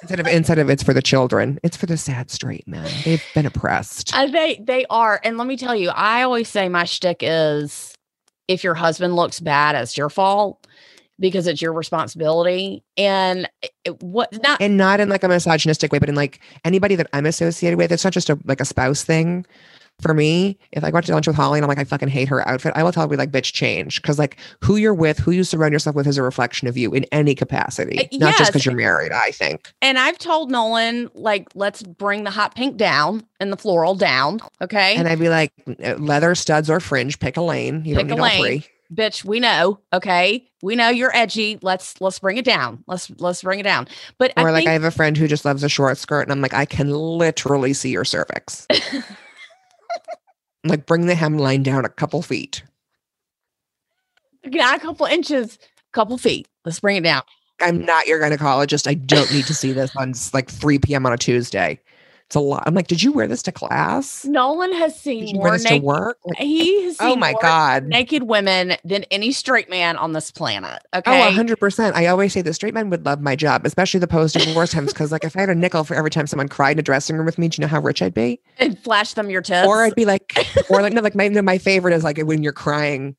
Instead 0.02 0.20
of 0.20 0.26
instead 0.28 0.58
of 0.58 0.68
it's 0.70 0.82
for 0.82 0.92
the 0.92 1.02
children, 1.02 1.58
it's 1.64 1.76
for 1.76 1.86
the 1.86 1.96
sad 1.96 2.30
straight 2.30 2.68
men. 2.68 2.88
They've 3.04 3.24
been 3.34 3.46
oppressed. 3.46 4.14
Uh, 4.14 4.26
they 4.26 4.60
they 4.62 4.84
are, 4.90 5.18
and 5.24 5.36
let 5.38 5.46
me 5.48 5.56
tell 5.56 5.74
you, 5.74 5.88
I 5.88 6.22
always 6.22 6.48
say 6.48 6.68
my 6.68 6.84
shtick 6.84 7.18
is 7.22 7.92
if 8.46 8.62
your 8.62 8.74
husband 8.74 9.16
looks 9.16 9.40
bad, 9.40 9.74
it's 9.74 9.96
your 9.96 10.08
fault 10.10 10.64
because 11.18 11.46
it's 11.46 11.62
your 11.62 11.72
responsibility. 11.72 12.82
And 12.96 13.48
it, 13.84 14.02
what 14.02 14.32
not 14.42 14.60
and 14.60 14.76
not 14.76 15.00
in 15.00 15.08
like 15.08 15.24
a 15.24 15.28
misogynistic 15.28 15.92
way, 15.92 15.98
but 15.98 16.08
in 16.08 16.14
like 16.14 16.40
anybody 16.64 16.94
that 16.96 17.08
I'm 17.12 17.26
associated 17.26 17.76
with. 17.78 17.92
It's 17.92 18.04
not 18.04 18.12
just 18.12 18.30
a 18.30 18.38
like 18.44 18.60
a 18.60 18.64
spouse 18.64 19.02
thing. 19.04 19.46
For 20.02 20.12
me, 20.12 20.58
if 20.72 20.84
I 20.84 20.90
go 20.90 20.98
out 20.98 21.04
to 21.04 21.12
lunch 21.14 21.26
with 21.26 21.36
Holly 21.36 21.58
and 21.58 21.64
I'm 21.64 21.68
like, 21.70 21.78
I 21.78 21.84
fucking 21.84 22.08
hate 22.10 22.28
her 22.28 22.46
outfit, 22.46 22.74
I 22.76 22.82
will 22.82 22.92
tell 22.92 23.08
her 23.08 23.16
like, 23.16 23.30
bitch, 23.30 23.54
change. 23.54 24.02
Cause 24.02 24.18
like 24.18 24.36
who 24.62 24.76
you're 24.76 24.92
with, 24.92 25.18
who 25.18 25.30
you 25.30 25.42
surround 25.42 25.72
yourself 25.72 25.96
with 25.96 26.06
is 26.06 26.18
a 26.18 26.22
reflection 26.22 26.68
of 26.68 26.76
you 26.76 26.92
in 26.92 27.04
any 27.12 27.34
capacity. 27.34 28.00
Uh, 28.00 28.18
not 28.18 28.36
just 28.36 28.50
because 28.52 28.66
you're 28.66 28.74
married, 28.74 29.12
I 29.12 29.30
think. 29.30 29.72
and 29.80 29.98
I've 29.98 30.18
told 30.18 30.50
Nolan 30.50 31.08
like 31.14 31.48
let's 31.54 31.82
bring 31.82 32.24
the 32.24 32.30
hot 32.30 32.54
pink 32.54 32.76
down 32.76 33.24
and 33.40 33.50
the 33.50 33.56
floral 33.56 33.94
down, 33.94 34.40
okay? 34.60 34.96
And 34.96 35.08
I'd 35.08 35.18
be 35.18 35.30
like, 35.30 35.54
uh, 35.82 35.94
leather 35.94 36.34
studs 36.34 36.68
or 36.68 36.78
fringe, 36.78 37.18
pick 37.18 37.38
a 37.38 37.42
lane. 37.42 37.82
You 37.86 37.96
Pick 37.96 38.08
don't 38.08 38.18
a 38.18 38.22
need 38.22 38.34
all 38.36 38.42
lane. 38.42 38.60
three. 38.60 38.66
Bitch 38.94 39.24
we 39.24 39.40
know 39.40 39.80
okay 39.92 40.48
we 40.62 40.76
know 40.76 40.88
you're 40.88 41.14
edgy 41.14 41.58
let's 41.62 42.00
let's 42.00 42.18
bring 42.18 42.36
it 42.36 42.44
down 42.44 42.82
let's 42.86 43.10
let's 43.18 43.42
bring 43.42 43.58
it 43.58 43.64
down 43.64 43.86
but 44.18 44.32
Or 44.36 44.48
i 44.48 44.52
like 44.52 44.60
think 44.60 44.68
I 44.68 44.72
have 44.72 44.84
a 44.84 44.90
friend 44.90 45.16
who 45.16 45.26
just 45.26 45.44
loves 45.44 45.62
a 45.62 45.68
short 45.68 45.98
skirt, 45.98 46.22
and 46.22 46.32
I'm 46.32 46.40
like, 46.40 46.54
I 46.54 46.64
can 46.64 46.90
literally 46.90 47.72
see 47.72 47.90
your 47.90 48.04
cervix. 48.04 48.66
like, 50.64 50.86
bring 50.86 51.06
the 51.06 51.14
hemline 51.14 51.62
down 51.62 51.84
a 51.84 51.88
couple 51.88 52.22
feet. 52.22 52.62
yeah, 54.44 54.74
a 54.74 54.78
couple 54.80 55.06
inches 55.06 55.58
couple 55.92 56.18
feet 56.18 56.46
let's 56.66 56.80
bring 56.80 56.96
it 56.96 57.04
down 57.04 57.22
I'm 57.60 57.84
not 57.84 58.06
your 58.06 58.20
gynecologist. 58.20 58.86
I 58.86 58.94
don't 58.94 59.32
need 59.32 59.46
to 59.46 59.54
see 59.54 59.72
this 59.72 59.94
on 59.96 60.12
like 60.34 60.50
3 60.50 60.78
p.m. 60.78 61.06
on 61.06 61.12
a 61.12 61.16
Tuesday. 61.16 61.80
It's 62.26 62.34
a 62.34 62.40
lot. 62.40 62.64
I'm 62.66 62.74
like, 62.74 62.88
did 62.88 63.04
you 63.04 63.12
wear 63.12 63.28
this 63.28 63.40
to 63.44 63.52
class? 63.52 64.24
Nolan 64.24 64.72
has 64.74 64.94
Did 64.94 65.00
seen 65.28 65.36
more 65.36 65.52
this 65.52 65.62
to 65.62 65.70
naked. 65.70 65.84
work? 65.84 66.18
Like, 66.24 66.38
He 66.38 66.82
has 66.82 66.96
oh 66.98 67.04
seen 67.10 67.12
oh 67.18 67.20
my 67.20 67.30
more 67.32 67.40
God. 67.40 67.84
naked 67.84 68.24
women 68.24 68.74
than 68.84 69.04
any 69.12 69.30
straight 69.30 69.70
man 69.70 69.96
on 69.96 70.12
this 70.12 70.32
planet. 70.32 70.82
Oh, 70.92 70.98
Okay. 70.98 71.20
100%. 71.32 71.92
I 71.94 72.06
always 72.06 72.32
say 72.32 72.42
the 72.42 72.52
straight 72.52 72.74
men 72.74 72.90
would 72.90 73.06
love 73.06 73.20
my 73.20 73.36
job, 73.36 73.64
especially 73.64 74.00
the 74.00 74.08
post 74.08 74.34
divorce 74.34 74.72
times. 74.72 74.92
Because, 74.92 75.12
like, 75.12 75.22
if 75.22 75.36
I 75.36 75.40
had 75.40 75.50
a 75.50 75.54
nickel 75.54 75.84
for 75.84 75.94
every 75.94 76.10
time 76.10 76.26
someone 76.26 76.48
cried 76.48 76.72
in 76.72 76.78
a 76.80 76.82
dressing 76.82 77.16
room 77.16 77.26
with 77.26 77.38
me, 77.38 77.46
do 77.46 77.60
you 77.60 77.62
know 77.62 77.68
how 77.70 77.80
rich 77.80 78.02
I'd 78.02 78.12
be? 78.14 78.40
and 78.58 78.76
flash 78.76 79.14
them 79.14 79.30
your 79.30 79.42
tits. 79.42 79.64
Or 79.68 79.84
I'd 79.84 79.94
be 79.94 80.04
like, 80.04 80.36
or 80.68 80.82
like, 80.82 80.92
no, 80.92 81.02
like, 81.02 81.14
my, 81.14 81.28
no, 81.28 81.42
my 81.42 81.58
favorite 81.58 81.94
is 81.94 82.02
like 82.02 82.18
when 82.18 82.42
you're 82.42 82.52
crying 82.52 83.14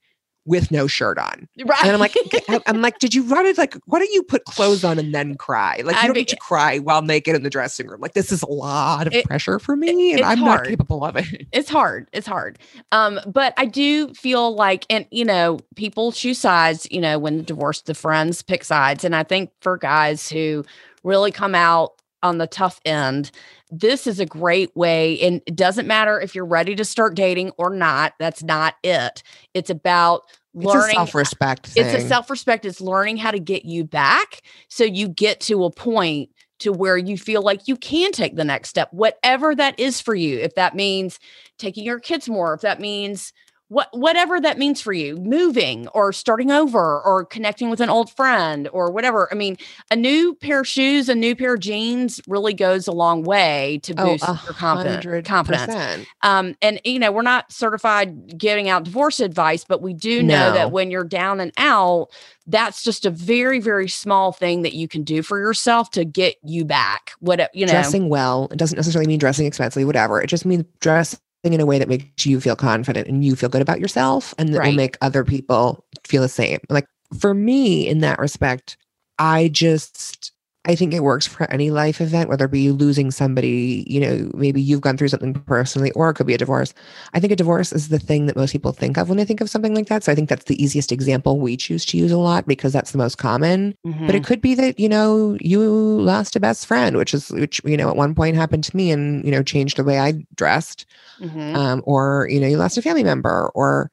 with 0.48 0.72
no 0.72 0.88
shirt 0.88 1.20
on. 1.20 1.48
right. 1.66 1.84
And 1.84 1.92
I'm 1.94 2.00
like, 2.00 2.16
I- 2.50 2.60
I'm 2.66 2.82
like, 2.82 2.98
did 2.98 3.14
you 3.14 3.22
run 3.24 3.46
it? 3.46 3.58
Like, 3.58 3.76
why 3.86 4.00
don't 4.00 4.12
you 4.14 4.24
put 4.24 4.46
clothes 4.46 4.84
on 4.84 4.98
and 4.98 5.14
then 5.14 5.36
cry? 5.36 5.82
Like, 5.84 5.96
you 5.98 6.02
I'd 6.02 6.06
don't 6.08 6.14
be- 6.16 6.22
need 6.22 6.30
to 6.30 6.38
cry 6.38 6.80
while 6.80 7.02
naked 7.04 7.36
in 7.36 7.44
the 7.44 7.50
dressing 7.50 7.88
room. 7.88 8.02
Like, 8.02 8.14
this 8.14 8.32
is 8.32 8.42
a 8.42 8.48
lot 8.50 9.06
of 9.06 9.14
It- 9.14 9.26
pressure 9.26 9.60
for 9.60 9.76
me, 9.76 10.14
and 10.14 10.22
I'm 10.24 10.40
hard. 10.40 10.62
not 10.62 10.68
capable 10.68 11.04
of 11.06 11.16
it. 11.18 11.48
it's 11.52 11.70
hard 11.70 12.08
it's 12.14 12.26
hard 12.28 12.58
um 12.92 13.20
but 13.28 13.54
i 13.58 13.66
do 13.66 14.14
feel 14.14 14.56
like 14.56 14.86
and 14.90 15.06
you 15.12 15.26
know 15.26 15.60
people 15.76 16.12
choose 16.12 16.38
sides 16.40 16.88
you 16.90 17.00
know 17.02 17.20
when 17.20 17.44
divorced 17.44 17.86
the 17.86 17.94
friends 17.94 18.42
pick 18.42 18.64
sides 18.64 19.04
and 19.04 19.16
i 19.16 19.24
think 19.24 19.52
for 19.62 19.78
guys 19.78 20.30
who 20.30 20.64
really 21.04 21.32
come 21.32 21.54
out 21.56 21.94
on 22.24 22.38
the 22.38 22.48
tough 22.48 22.80
end 22.86 23.32
this 23.70 24.08
is 24.08 24.20
a 24.20 24.26
great 24.26 24.76
way 24.76 25.20
and 25.22 25.42
it 25.46 25.56
doesn't 25.56 25.88
matter 25.88 26.20
if 26.20 26.34
you're 26.34 26.46
ready 26.46 26.76
to 26.76 26.86
start 26.86 27.16
dating 27.16 27.52
or 27.58 27.70
not 27.70 28.14
that's 28.20 28.44
not 28.44 28.76
it. 28.84 29.24
It's 29.54 29.70
about 29.70 30.24
learning 30.54 30.96
self-respect 30.96 31.72
it's 31.76 32.04
a 32.04 32.08
self-respect 32.08 32.66
it's 32.66 32.82
learning 32.82 33.18
how 33.18 33.30
to 33.30 33.40
get 33.40 33.66
you 33.66 33.84
back 33.84 34.42
so 34.70 34.84
you 34.84 35.08
get 35.08 35.40
to 35.40 35.64
a 35.64 35.72
point 35.72 36.30
to 36.60 36.72
where 36.72 36.98
you 36.98 37.16
feel 37.16 37.44
like 37.44 37.68
you 37.68 37.76
can 37.76 38.12
take 38.12 38.36
the 38.36 38.44
next 38.44 38.70
step 38.70 38.90
whatever 38.92 39.54
that 39.54 39.80
is 39.80 40.02
for 40.02 40.16
you 40.16 40.40
if 40.40 40.56
that 40.56 40.76
means 40.76 41.20
taking 41.60 41.84
your 41.84 42.00
kids 42.00 42.28
more 42.28 42.56
if 42.56 42.62
that 42.62 42.80
means 42.80 43.34
what 43.70 43.90
whatever 43.92 44.40
that 44.40 44.58
means 44.58 44.82
for 44.82 44.94
you 44.94 45.18
moving 45.18 45.88
or 45.90 46.14
starting 46.14 46.52
over 46.52 47.02
or 47.02 47.26
connecting 47.26 47.70
with 47.70 47.82
an 47.82 47.90
old 47.90 48.10
friend 48.12 48.70
or 48.72 48.92
whatever 48.92 49.28
i 49.32 49.36
mean 49.36 49.58
a 49.92 49.96
new 49.96 50.34
pair 50.36 50.62
of 50.62 50.68
shoes 50.68 51.10
a 51.10 51.16
new 51.16 51.36
pair 51.36 51.56
of 51.56 51.60
jeans 51.60 52.22
really 52.28 52.54
goes 52.54 52.88
a 52.88 52.92
long 52.92 53.24
way 53.24 53.80
to 53.84 53.94
Oh, 53.98 54.12
boost 54.14 54.24
a 54.24 54.36
your 54.46 54.54
confidence 54.54 55.26
confidence 55.28 56.08
um, 56.24 56.56
and 56.62 56.82
you 56.84 57.00
know, 57.00 57.12
we're 57.12 57.22
not 57.22 57.52
certified 57.52 58.38
giving 58.38 58.70
out 58.70 58.84
divorce 58.84 59.20
advice, 59.20 59.64
but 59.64 59.82
we 59.82 59.94
do 59.94 60.24
know 60.24 60.48
No. 60.50 60.54
that 60.54 60.72
when 60.72 60.90
you're 60.90 61.04
down 61.04 61.40
and 61.40 61.52
out, 61.58 62.08
that's 62.48 62.84
just 62.84 63.06
a 63.06 63.10
very, 63.10 63.60
very 63.60 63.88
small 63.88 64.32
thing 64.32 64.64
that 64.64 64.74
you 64.74 64.88
can 64.88 65.04
do 65.04 65.22
for 65.22 65.40
yourself 65.40 65.92
to 65.92 66.06
get 66.06 66.36
you 66.44 66.66
back. 66.66 67.12
What 67.20 67.50
you 67.54 67.66
know, 67.66 67.72
dressing 67.72 68.10
well. 68.10 68.48
It 68.52 68.58
doesn't 68.58 68.76
necessarily 68.76 69.08
mean 69.08 69.20
dressing 69.20 69.46
expensively, 69.46 69.86
whatever. 69.86 70.22
It 70.22 70.28
just 70.28 70.46
means 70.46 70.66
dressing 70.80 71.20
in 71.54 71.60
a 71.62 71.66
way 71.66 71.80
that 71.80 71.88
makes 71.90 72.26
you 72.26 72.40
feel 72.40 72.56
confident 72.56 73.08
and 73.08 73.24
you 73.24 73.36
feel 73.36 73.50
good 73.50 73.62
about 73.62 73.80
yourself 73.80 74.34
and 74.38 74.54
that 74.54 74.60
Right. 74.60 74.68
will 74.68 74.74
make 74.74 74.98
other 75.02 75.24
people 75.24 75.86
feel 76.06 76.22
the 76.22 76.30
same. 76.30 76.60
Like 76.70 76.88
for 77.20 77.34
me, 77.34 77.88
in 77.88 78.00
that 78.00 78.20
respect, 78.20 78.78
I 79.20 79.48
just 79.50 80.32
I 80.68 80.76
think 80.76 80.94
it 80.94 81.00
works 81.04 81.26
for 81.26 81.50
any 81.50 81.72
life 81.72 82.02
event, 82.02 82.30
whether 82.30 82.46
it 82.46 82.52
be 82.52 82.72
losing 82.72 83.10
somebody, 83.10 83.86
you 83.88 84.02
know, 84.02 84.30
maybe 84.36 84.62
you've 84.62 84.82
gone 84.82 84.98
through 84.98 85.08
something 85.08 85.34
personally, 85.34 85.92
or 85.92 86.10
it 86.10 86.16
could 86.16 86.28
be 86.28 86.34
a 86.34 86.38
divorce. 86.38 86.74
I 87.14 87.20
think 87.22 87.32
a 87.32 87.38
divorce 87.38 87.72
is 87.72 87.88
the 87.88 88.00
thing 88.00 88.26
that 88.26 88.36
most 88.36 88.52
people 88.52 88.74
think 88.74 88.98
of 88.98 89.08
when 89.08 89.18
they 89.18 89.26
think 89.26 89.42
of 89.42 89.50
something 89.50 89.74
like 89.74 89.88
that. 89.88 90.04
So 90.04 90.12
I 90.12 90.16
think 90.16 90.28
that's 90.30 90.46
the 90.46 90.62
easiest 90.62 90.92
example 90.92 91.40
we 91.40 91.56
choose 91.58 91.86
to 91.88 91.98
use 91.98 92.12
a 92.12 92.18
lot 92.18 92.48
because 92.48 92.74
that's 92.74 92.92
the 92.92 92.98
most 92.98 93.18
common 93.18 93.76
but 94.06 94.16
Mhm. 94.16 94.16
it 94.16 94.24
could 94.24 94.42
be 94.42 94.56
that 94.56 94.80
you 94.80 94.90
know 94.90 95.38
you 95.42 95.62
lost 95.62 96.36
a 96.36 96.40
best 96.40 96.66
friend 96.66 96.98
which 96.98 97.14
is 97.14 97.30
which 97.32 97.62
you 97.66 97.78
know 97.78 97.90
at 97.90 97.96
one 97.96 98.16
point 98.16 98.36
happened 98.36 98.64
to 98.64 98.76
me 98.76 98.92
and 98.92 99.24
you 99.26 99.32
know 99.32 99.44
changed 99.44 99.78
the 99.78 99.84
way 99.84 100.00
i 100.00 100.14
dressed 100.36 100.86
Mhm. 101.20 101.54
um 101.54 101.82
or 101.86 102.28
you 102.30 102.40
know 102.40 102.48
you 102.48 102.58
lost 102.58 102.78
a 102.78 102.82
family 102.82 103.04
member 103.04 103.50
or 103.56 103.92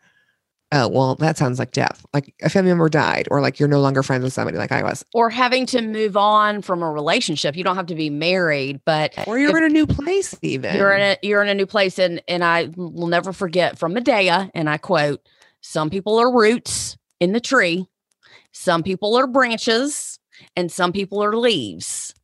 oh 0.74 0.88
well 0.88 1.14
that 1.14 1.38
sounds 1.38 1.58
like 1.58 1.72
death 1.72 2.04
like 2.12 2.34
a 2.42 2.50
family 2.50 2.70
member 2.70 2.90
died 2.90 3.26
or 3.30 3.40
like 3.40 3.58
you're 3.58 3.68
no 3.68 3.80
longer 3.80 4.02
friends 4.02 4.22
with 4.22 4.32
somebody 4.32 4.58
like 4.58 4.72
i 4.72 4.82
was 4.82 5.04
or 5.14 5.30
having 5.30 5.64
to 5.64 5.80
move 5.80 6.16
on 6.16 6.60
from 6.60 6.82
a 6.82 6.90
relationship. 6.90 7.56
You 7.56 7.64
don't 7.64 7.76
have 7.76 7.86
to 7.86 7.94
be 7.94 8.10
married, 8.10 8.80
but 8.84 9.14
or 9.26 9.38
you're 9.38 9.56
in 9.56 9.64
a 9.64 9.68
new 9.68 9.86
place 9.86 10.34
even 10.42 10.76
you're 10.76 10.92
in 10.92 11.00
a 11.00 11.16
you're 11.22 11.42
in 11.42 11.48
a 11.48 11.54
new 11.54 11.66
place, 11.66 11.98
and 11.98 12.22
and 12.28 12.44
I 12.44 12.70
will 12.76 13.06
never 13.06 13.32
forget 13.32 13.78
from 13.78 13.94
Madea, 13.94 14.50
and 14.54 14.68
I 14.68 14.76
quote: 14.76 15.20
"Some 15.60 15.90
people 15.90 16.18
are 16.18 16.32
roots 16.32 16.96
in 17.20 17.32
the 17.32 17.40
tree, 17.40 17.86
some 18.52 18.82
people 18.82 19.16
are 19.16 19.26
branches, 19.26 20.18
and 20.56 20.70
some 20.70 20.92
people 20.92 21.22
are 21.22 21.36
leaves." 21.36 22.14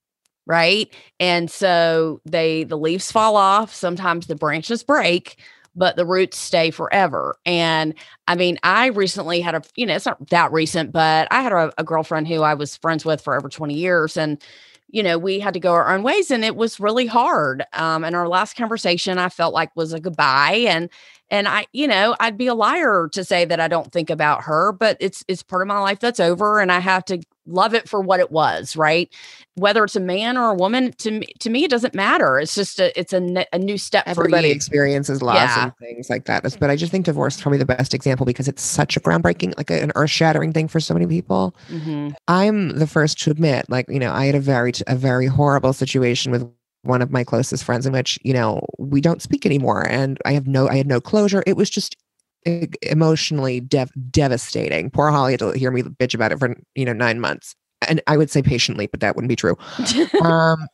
Right. 0.47 0.93
And 1.21 1.49
so 1.49 2.21
they 2.25 2.65
the 2.65 2.79
leaves 2.79 3.13
fall 3.13 3.37
off. 3.37 3.73
Sometimes 3.73 4.27
the 4.27 4.35
branches 4.35 4.83
break, 4.83 5.39
but 5.75 5.97
the 5.97 6.07
roots 6.07 6.39
stay 6.39 6.71
forever. 6.71 7.37
And 7.47 7.95
I 8.27 8.35
mean, 8.35 8.59
I 8.63 8.87
recently 8.87 9.41
had 9.41 9.55
a, 9.55 9.63
you 9.77 9.87
know, 9.87 9.95
it's 9.95 10.07
not 10.07 10.29
that 10.31 10.53
recent, 10.53 10.93
but 10.93 11.29
I 11.31 11.43
had 11.43 11.53
a, 11.53 11.73
a 11.79 11.85
girlfriend 11.85 12.29
who 12.29 12.43
I 12.43 12.55
was 12.55 12.77
friends 12.77 13.05
with 13.05 13.21
for 13.21 13.37
over 13.37 13.49
20 13.49 13.75
years. 13.75 14.17
And, 14.17 14.43
you 14.89 15.03
know, 15.03 15.19
we 15.19 15.39
had 15.39 15.55
to 15.55 15.61
go 15.61 15.73
our 15.73 15.95
own 15.95 16.03
ways 16.03 16.31
and 16.31 16.45
it 16.45 16.57
was 16.57 16.81
really 16.81 17.07
hard. 17.07 17.65
Um, 17.73 18.05
and 18.05 18.17
our 18.17 18.29
last 18.29 18.57
conversation 18.57 19.19
I 19.19 19.29
felt 19.29 19.55
like 19.55 19.75
was 19.77 19.93
a 19.93 20.01
goodbye. 20.01 20.65
And 20.69 20.91
and 21.33 21.47
I, 21.47 21.67
you 21.73 21.87
know, 21.87 22.17
I'd 22.19 22.37
be 22.37 22.49
a 22.49 22.55
liar 22.55 23.09
to 23.13 23.25
say 23.25 23.45
that 23.45 23.61
I 23.61 23.69
don't 23.69 23.93
think 23.93 24.11
about 24.11 24.43
her, 24.43 24.73
but 24.73 24.97
it's 24.99 25.25
it's 25.29 25.45
part 25.45 25.63
of 25.63 25.69
my 25.69 25.79
life 25.79 26.01
that's 26.01 26.19
over 26.19 26.59
and 26.59 26.73
I 26.73 26.81
have 26.81 27.05
to 27.07 27.21
love 27.51 27.75
it 27.75 27.89
for 27.89 28.01
what 28.01 28.21
it 28.21 28.31
was, 28.31 28.77
right? 28.77 29.13
Whether 29.57 29.85
it's 29.85 29.97
a 29.97 30.01
man 30.01 30.39
or 30.39 30.51
a 30.51 30.55
woman, 30.55 30.93
to 30.99 31.11
me, 31.11 31.27
to 31.41 31.51
me, 31.51 31.65
it 31.65 31.71
doesn't 31.71 31.95
matter. 31.95 32.39
It's 32.39 32.55
just 32.55 32.79
a 32.81 32.99
it's 32.99 33.13
a, 33.13 33.45
a 33.53 33.59
new 33.59 33.77
step 33.77 34.05
everybody 34.07 34.51
experiences 34.51 35.21
loss 35.23 35.37
Yeah. 35.37 35.65
and 35.65 35.73
things 35.79 36.09
like 36.09 36.25
that 36.27 36.43
but 36.59 36.71
i 36.71 36.77
just 36.77 36.91
think 36.93 37.05
divorce 37.05 37.37
is 37.37 37.43
probably 37.43 37.59
the 37.59 37.67
best 37.67 37.93
example 37.95 38.25
because 38.25 38.49
it's 38.49 38.63
such 38.63 38.97
a 38.97 39.01
groundbreaking 39.01 39.55
like 39.59 39.71
an 39.71 39.93
earth-shattering 39.95 40.53
thing 40.53 40.69
for 40.69 40.81
so 40.81 40.95
many 40.95 41.07
people 41.07 41.55
Mhm. 41.69 42.15
I'm 42.29 42.79
the 42.79 42.87
first 42.87 43.21
to 43.23 43.31
admit, 43.31 43.67
like, 43.69 43.87
you 43.89 43.99
know, 43.99 44.13
I 44.13 44.27
had 44.27 44.35
a 44.35 44.41
very, 44.41 44.73
a 44.87 44.95
very 44.97 45.27
horrible 45.27 45.73
situation 45.73 46.31
with 46.33 46.49
one 46.83 47.03
of 47.03 47.11
my 47.11 47.25
closest 47.25 47.65
friends 47.65 47.87
in 47.87 47.93
which, 47.93 48.19
you 48.23 48.33
know, 48.33 48.65
we 48.79 49.01
don't 49.01 49.21
speak 49.23 49.45
anymore. 49.45 49.87
And 49.89 50.19
I 50.25 50.33
have 50.33 50.47
no, 50.47 50.69
I 50.69 50.77
had 50.77 50.87
no 50.87 51.01
closure. 51.01 51.43
It 51.47 51.57
was 51.57 51.69
just 51.71 51.97
emotionally 52.47 53.61
dev- 53.61 53.93
devastating. 54.11 54.91
Poor 54.91 55.11
Holly 55.11 55.33
had 55.33 55.41
to 55.41 55.53
hear 55.53 55.71
me 55.71 55.83
bitch 55.83 56.15
about 56.15 56.33
it 56.33 56.39
for, 56.39 56.57
you 56.75 56.85
know, 56.85 56.93
nine 56.93 57.21
months. 57.21 57.55
And 57.89 58.03
I 58.07 58.17
would 58.17 58.31
say 58.31 58.43
patiently, 58.43 58.87
but 58.87 59.01
that 59.01 59.17
wouldn't 59.17 59.29
be 59.29 59.37
true. 59.37 59.57
Um, 60.23 60.67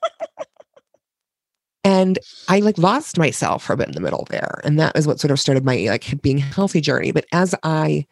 and 1.87 2.19
I 2.49 2.59
like 2.59 2.79
lost 2.79 3.17
myself 3.17 3.63
for 3.63 3.73
a 3.73 3.77
bit 3.77 3.87
in 3.87 3.95
the 3.95 4.01
middle 4.01 4.27
there. 4.29 4.61
And 4.65 4.77
that 4.81 4.97
is 4.97 5.07
what 5.07 5.21
sort 5.21 5.31
of 5.31 5.39
started 5.39 5.65
my 5.65 5.77
like 5.89 6.21
being 6.21 6.39
healthy 6.39 6.81
journey. 6.81 7.13
But 7.13 7.27
as 7.31 7.55
I 7.63 8.07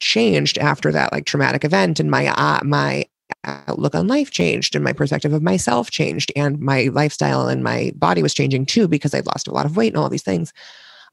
changed 0.00 0.56
after 0.56 0.90
that 0.92 1.12
like 1.12 1.26
traumatic 1.26 1.62
event 1.62 2.00
and 2.00 2.10
my 2.10 2.28
uh, 2.28 2.60
my 2.64 3.04
outlook 3.44 3.94
on 3.94 4.06
life 4.08 4.30
changed 4.30 4.74
and 4.74 4.82
my 4.82 4.94
perspective 4.94 5.32
of 5.34 5.42
myself 5.42 5.90
changed 5.90 6.32
and 6.36 6.58
my 6.58 6.84
lifestyle 6.92 7.48
and 7.48 7.62
my 7.62 7.92
body 7.96 8.22
was 8.22 8.32
changing 8.32 8.64
too 8.64 8.88
because 8.88 9.12
I'd 9.14 9.26
lost 9.26 9.46
a 9.46 9.52
lot 9.52 9.66
of 9.66 9.76
weight 9.76 9.92
and 9.92 9.98
all 9.98 10.08
these 10.08 10.22
things. 10.22 10.52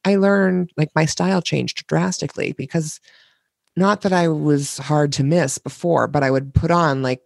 I 0.05 0.15
learned 0.15 0.71
like 0.77 0.89
my 0.95 1.05
style 1.05 1.41
changed 1.41 1.87
drastically 1.87 2.53
because 2.53 2.99
not 3.75 4.01
that 4.01 4.13
I 4.13 4.27
was 4.27 4.77
hard 4.77 5.11
to 5.13 5.23
miss 5.23 5.57
before, 5.57 6.07
but 6.07 6.23
I 6.23 6.31
would 6.31 6.53
put 6.53 6.71
on 6.71 7.01
like 7.01 7.21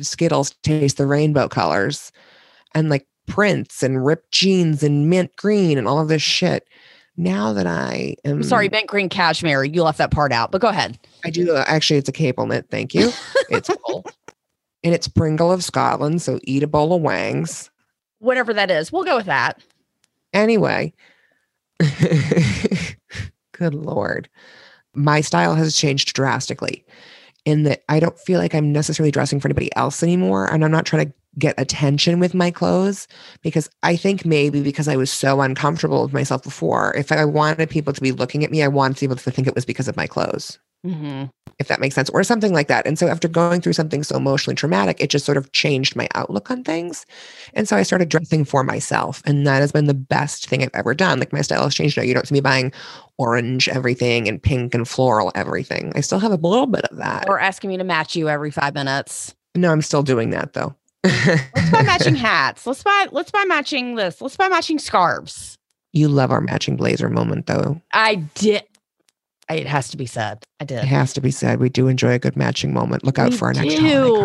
Skittles 0.00 0.50
taste 0.62 0.96
the 0.96 1.06
rainbow 1.06 1.48
colors 1.48 2.12
and 2.74 2.88
like 2.88 3.06
prints 3.26 3.82
and 3.82 4.04
ripped 4.04 4.32
jeans 4.32 4.82
and 4.82 5.08
mint 5.10 5.34
green 5.36 5.78
and 5.78 5.88
all 5.88 6.00
of 6.00 6.08
this 6.08 6.22
shit. 6.22 6.68
Now 7.16 7.52
that 7.52 7.66
I 7.66 8.14
am 8.24 8.36
I'm 8.36 8.42
sorry, 8.44 8.68
mint 8.68 8.86
green 8.86 9.08
cashmere. 9.08 9.64
You 9.64 9.82
left 9.82 9.98
that 9.98 10.12
part 10.12 10.32
out, 10.32 10.52
but 10.52 10.60
go 10.60 10.68
ahead. 10.68 10.98
I 11.24 11.30
do 11.30 11.52
uh, 11.52 11.64
actually 11.66 11.98
it's 11.98 12.08
a 12.08 12.12
cable 12.12 12.46
knit, 12.46 12.66
thank 12.70 12.94
you. 12.94 13.10
It's 13.50 13.68
full. 13.86 14.04
and 14.84 14.94
it's 14.94 15.08
Pringle 15.08 15.50
of 15.50 15.64
Scotland, 15.64 16.22
so 16.22 16.38
eat 16.44 16.62
a 16.62 16.68
bowl 16.68 16.94
of 16.94 17.02
wangs. 17.02 17.70
Whatever 18.20 18.54
that 18.54 18.70
is, 18.70 18.92
we'll 18.92 19.04
go 19.04 19.16
with 19.16 19.26
that. 19.26 19.60
Anyway, 20.32 20.92
good 23.52 23.74
lord. 23.74 24.28
My 24.94 25.20
style 25.20 25.54
has 25.54 25.76
changed 25.76 26.14
drastically 26.14 26.84
in 27.44 27.62
that 27.62 27.82
I 27.88 28.00
don't 28.00 28.18
feel 28.18 28.40
like 28.40 28.54
I'm 28.54 28.72
necessarily 28.72 29.10
dressing 29.10 29.40
for 29.40 29.48
anybody 29.48 29.74
else 29.76 30.02
anymore. 30.02 30.52
And 30.52 30.64
I'm 30.64 30.70
not 30.70 30.86
trying 30.86 31.06
to 31.06 31.12
get 31.38 31.54
attention 31.58 32.18
with 32.18 32.34
my 32.34 32.50
clothes 32.50 33.06
because 33.42 33.70
I 33.82 33.96
think 33.96 34.24
maybe 34.24 34.62
because 34.62 34.88
I 34.88 34.96
was 34.96 35.10
so 35.10 35.40
uncomfortable 35.40 36.02
with 36.02 36.12
myself 36.12 36.42
before, 36.42 36.94
if 36.96 37.12
I 37.12 37.24
wanted 37.24 37.70
people 37.70 37.92
to 37.92 38.00
be 38.00 38.12
looking 38.12 38.44
at 38.44 38.50
me, 38.50 38.62
I 38.62 38.68
wanted 38.68 38.98
people 38.98 39.16
to 39.16 39.30
think 39.30 39.46
it 39.46 39.54
was 39.54 39.64
because 39.64 39.88
of 39.88 39.96
my 39.96 40.06
clothes 40.06 40.58
hmm 40.84 41.24
if 41.58 41.66
that 41.66 41.80
makes 41.80 41.94
sense, 41.94 42.08
or 42.10 42.22
something 42.22 42.52
like 42.52 42.68
that. 42.68 42.86
And 42.86 42.98
so 42.98 43.08
after 43.08 43.26
going 43.26 43.60
through 43.60 43.72
something 43.72 44.04
so 44.04 44.16
emotionally 44.16 44.54
traumatic, 44.54 45.00
it 45.00 45.10
just 45.10 45.24
sort 45.24 45.36
of 45.36 45.50
changed 45.50 45.96
my 45.96 46.06
outlook 46.14 46.52
on 46.52 46.62
things. 46.62 47.04
And 47.52 47.68
so 47.68 47.76
I 47.76 47.82
started 47.82 48.08
dressing 48.08 48.44
for 48.44 48.62
myself. 48.62 49.22
And 49.26 49.44
that 49.46 49.60
has 49.60 49.72
been 49.72 49.86
the 49.86 49.94
best 49.94 50.48
thing 50.48 50.62
I've 50.62 50.70
ever 50.74 50.94
done. 50.94 51.18
Like 51.18 51.32
my 51.32 51.40
style 51.40 51.64
has 51.64 51.74
changed 51.74 51.96
now. 51.96 52.04
You 52.04 52.14
don't 52.14 52.28
see 52.28 52.34
me 52.34 52.40
buying 52.40 52.72
orange 53.16 53.68
everything 53.68 54.28
and 54.28 54.40
pink 54.40 54.72
and 54.72 54.86
floral 54.86 55.32
everything. 55.34 55.92
I 55.96 56.00
still 56.00 56.20
have 56.20 56.30
a 56.30 56.36
little 56.36 56.66
bit 56.66 56.84
of 56.84 56.96
that. 56.98 57.28
Or 57.28 57.40
asking 57.40 57.70
me 57.70 57.76
to 57.78 57.84
match 57.84 58.14
you 58.14 58.28
every 58.28 58.52
five 58.52 58.74
minutes. 58.74 59.34
no, 59.56 59.72
I'm 59.72 59.82
still 59.82 60.04
doing 60.04 60.30
that 60.30 60.52
though. 60.52 60.76
Let's 61.02 61.70
buy 61.70 61.82
matching 61.82 62.14
hats. 62.16 62.68
Let's 62.68 62.84
buy 62.84 63.08
let's 63.10 63.32
buy 63.32 63.44
matching 63.48 63.96
this. 63.96 64.20
Let's 64.20 64.36
buy 64.36 64.48
matching 64.48 64.78
scarves. 64.78 65.56
you 65.92 66.06
love 66.08 66.30
our 66.30 66.40
matching 66.40 66.76
blazer 66.76 67.08
moment, 67.08 67.46
though. 67.46 67.80
I 67.92 68.16
did. 68.34 68.62
It 69.50 69.66
has 69.66 69.88
to 69.90 69.96
be 69.96 70.06
said. 70.06 70.44
I 70.60 70.64
did. 70.64 70.78
It 70.78 70.84
has 70.86 71.12
to 71.14 71.20
be 71.20 71.30
said. 71.30 71.58
We 71.60 71.68
do 71.70 71.88
enjoy 71.88 72.12
a 72.12 72.18
good 72.18 72.36
matching 72.36 72.72
moment. 72.74 73.04
Look 73.04 73.18
out 73.18 73.30
We 73.30 73.36
for 73.36 73.46
our 73.48 73.54
next 73.54 73.76
do. 73.76 74.16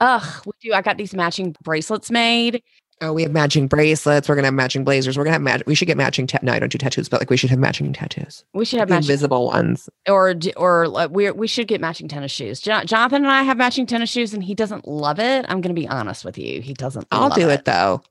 Ugh, 0.00 0.42
we 0.46 0.52
do. 0.60 0.74
I 0.74 0.82
got 0.82 0.98
these 0.98 1.14
matching 1.14 1.54
bracelets 1.62 2.10
made. 2.10 2.62
Oh, 3.02 3.12
we 3.12 3.22
have 3.24 3.32
matching 3.32 3.66
bracelets. 3.68 4.26
We're 4.26 4.36
gonna 4.36 4.46
have 4.46 4.54
matching 4.54 4.82
blazers. 4.82 5.18
We're 5.18 5.24
gonna 5.24 5.34
have 5.34 5.42
match. 5.42 5.62
We 5.66 5.74
should 5.74 5.86
get 5.86 5.98
matching. 5.98 6.26
Ta- 6.26 6.38
no, 6.42 6.52
I 6.52 6.58
don't 6.58 6.72
do 6.72 6.78
tattoos, 6.78 7.10
but 7.10 7.20
like 7.20 7.28
we 7.28 7.36
should 7.36 7.50
have 7.50 7.58
matching 7.58 7.92
tattoos. 7.92 8.42
We 8.54 8.64
should 8.64 8.78
have 8.80 8.88
matching, 8.88 9.04
invisible 9.10 9.46
ones. 9.48 9.88
or 10.08 10.34
or 10.56 10.88
like, 10.88 11.10
we 11.10 11.30
we 11.30 11.46
should 11.46 11.68
get 11.68 11.78
matching 11.80 12.08
tennis 12.08 12.32
shoes. 12.32 12.58
Jo- 12.58 12.84
Jonathan 12.84 13.24
and 13.24 13.30
I 13.32 13.42
have 13.42 13.58
matching 13.58 13.84
tennis 13.84 14.08
shoes, 14.08 14.32
and 14.32 14.42
he 14.42 14.54
doesn't 14.54 14.88
love 14.88 15.18
it. 15.18 15.44
I'm 15.48 15.60
going 15.60 15.74
to 15.74 15.78
be 15.78 15.86
honest 15.86 16.24
with 16.24 16.38
you. 16.38 16.62
He 16.62 16.72
doesn't. 16.72 17.06
I'll 17.10 17.28
do 17.28 17.50
it 17.50 17.66
though. 17.66 18.02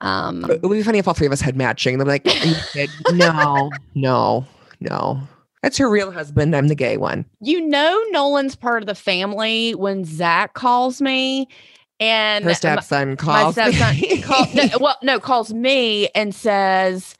Um, 0.00 0.44
It 0.50 0.62
would 0.62 0.74
be 0.76 0.82
funny 0.82 0.98
if 0.98 1.06
all 1.06 1.14
three 1.14 1.28
of 1.28 1.32
us 1.32 1.40
had 1.40 1.56
matching. 1.56 1.98
They're 1.98 2.06
like, 2.06 2.26
Are 2.26 2.30
you 2.46 2.54
kidding? 2.72 2.90
no, 3.16 3.70
no, 3.94 4.44
no. 4.80 5.20
That's 5.64 5.78
her 5.78 5.88
real 5.88 6.10
husband. 6.12 6.54
I'm 6.54 6.68
the 6.68 6.74
gay 6.74 6.98
one. 6.98 7.24
you 7.40 7.66
know, 7.66 7.98
Nolan's 8.10 8.54
part 8.54 8.82
of 8.82 8.86
the 8.86 8.94
family 8.94 9.74
when 9.74 10.04
Zach 10.04 10.52
calls 10.52 11.00
me, 11.00 11.48
and 11.98 12.44
Her 12.44 12.52
stepson 12.52 13.08
my 13.10 13.16
calls. 13.16 13.54
stepson 13.54 13.96
me. 13.98 14.20
call, 14.22 14.46
no, 14.54 14.68
well, 14.78 14.98
no, 15.02 15.18
calls 15.18 15.54
me 15.54 16.08
and 16.14 16.34
says, 16.34 17.14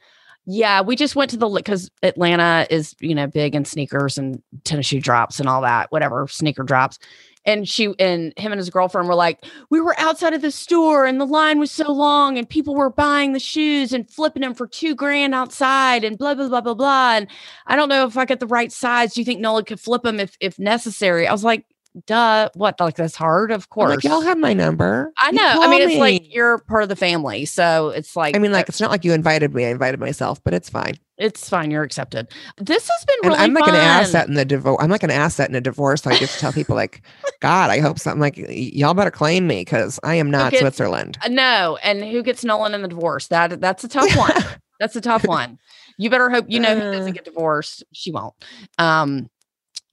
"Yeah, 0.45 0.81
we 0.81 0.95
just 0.95 1.15
went 1.15 1.31
to 1.31 1.37
the 1.37 1.49
because 1.49 1.89
Atlanta 2.03 2.67
is 2.69 2.93
you 2.99 3.15
know 3.15 3.25
big 3.25 3.55
in 3.55 3.65
sneakers 3.65 4.15
and 4.19 4.43
tennis 4.63 4.85
shoe 4.85 5.01
drops 5.01 5.39
and 5.39 5.49
all 5.49 5.61
that, 5.63 5.91
whatever 5.91 6.27
sneaker 6.27 6.61
drops." 6.61 6.99
And 7.45 7.67
she 7.69 7.93
and 7.99 8.33
him 8.37 8.51
and 8.51 8.59
his 8.59 8.69
girlfriend 8.69 9.07
were 9.07 9.15
like, 9.15 9.45
"We 9.69 9.81
were 9.81 9.99
outside 9.99 10.33
of 10.33 10.41
the 10.41 10.51
store 10.51 11.05
and 11.05 11.19
the 11.21 11.25
line 11.25 11.59
was 11.59 11.71
so 11.71 11.91
long 11.91 12.37
and 12.37 12.49
people 12.49 12.75
were 12.75 12.89
buying 12.89 13.33
the 13.33 13.39
shoes 13.39 13.93
and 13.93 14.09
flipping 14.09 14.41
them 14.41 14.55
for 14.55 14.67
two 14.67 14.95
grand 14.95 15.35
outside 15.35 16.03
and 16.03 16.17
blah 16.17 16.33
blah 16.33 16.49
blah 16.49 16.61
blah 16.61 16.73
blah." 16.73 17.15
And 17.17 17.27
I 17.67 17.75
don't 17.75 17.89
know 17.89 18.05
if 18.07 18.17
I 18.17 18.25
got 18.25 18.39
the 18.39 18.47
right 18.47 18.71
size. 18.71 19.13
Do 19.13 19.21
you 19.21 19.25
think 19.25 19.39
Nolan 19.41 19.65
could 19.65 19.79
flip 19.79 20.03
them 20.03 20.19
if 20.19 20.37
if 20.39 20.57
necessary? 20.59 21.27
I 21.27 21.31
was 21.31 21.43
like, 21.43 21.65
"Duh, 22.07 22.49
what? 22.55 22.79
Like 22.79 22.95
that's 22.95 23.15
hard, 23.15 23.51
of 23.51 23.63
I'm 23.63 23.67
course." 23.69 23.89
like, 23.95 24.03
y'all 24.03 24.21
have 24.21 24.37
my 24.37 24.53
number. 24.53 25.11
I 25.17 25.27
You 25.29 25.37
know. 25.37 25.61
I 25.61 25.69
mean, 25.69 25.81
it's 25.81 25.97
like 25.99 26.33
you're 26.33 26.57
part 26.59 26.83
of 26.83 26.89
the 26.89 26.95
family, 26.95 27.45
so 27.45 27.89
it's 27.89 28.15
like 28.15 28.35
I 28.35 28.39
mean, 28.39 28.51
like, 28.51 28.67
it's 28.69 28.81
not 28.81 28.91
like 28.91 29.03
you 29.05 29.13
invited 29.13 29.53
me. 29.53 29.65
I 29.65 29.69
invited 29.69 29.99
myself, 29.99 30.43
but 30.43 30.53
it's 30.53 30.69
fine. 30.69 30.95
it's 31.17 31.47
fine. 31.49 31.71
You're 31.71 31.83
accepted. 31.83 32.27
This 32.57 32.89
has 32.89 33.05
been 33.05 33.29
really 33.29 33.43
I'm 33.43 33.53
like 33.53 33.65
fun. 33.65 33.73
an 33.75 33.79
asset 33.81 34.27
in 34.27 34.33
the 34.33 34.43
divorce. 34.45 34.77
I'm 34.81 34.89
like 34.89 35.03
an 35.03 35.11
asset 35.11 35.49
in 35.49 35.55
a 35.55 35.61
divorce. 35.61 36.01
So 36.01 36.09
I 36.11 36.17
get 36.19 36.29
to 36.29 36.39
tell 36.39 36.51
people, 36.51 36.75
like, 36.75 37.01
God, 37.39 37.69
I 37.69 37.79
hope 37.79 37.99
something 37.99 38.19
like 38.21 38.35
y'all 38.37 38.93
better 38.93 39.11
claim 39.11 39.47
me 39.47 39.61
because 39.61 39.99
I 40.03 40.15
am 40.15 40.29
not 40.29 40.51
gets- 40.51 40.61
Switzerland. 40.61 41.17
Uh, 41.23 41.29
No, 41.29 41.77
and 41.83 42.03
who 42.03 42.21
gets 42.23 42.43
Nolan 42.43 42.73
in 42.73 42.81
the 42.81 42.87
divorce? 42.89 43.27
That 43.27 43.61
that's 43.61 43.83
a 43.83 43.87
tough 43.87 44.13
one. 44.17 44.31
that's 44.79 44.95
a 44.97 45.01
tough 45.01 45.25
one. 45.25 45.57
You 45.97 46.09
better 46.09 46.29
hope 46.29 46.45
you 46.49 46.59
know 46.59 46.71
Uh. 46.75 46.91
doesn't 46.91 47.13
get 47.13 47.23
divorced. 47.23 47.85
She 47.93 48.11
won't. 48.11 48.33
Um, 48.77 49.29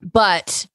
but 0.02 0.66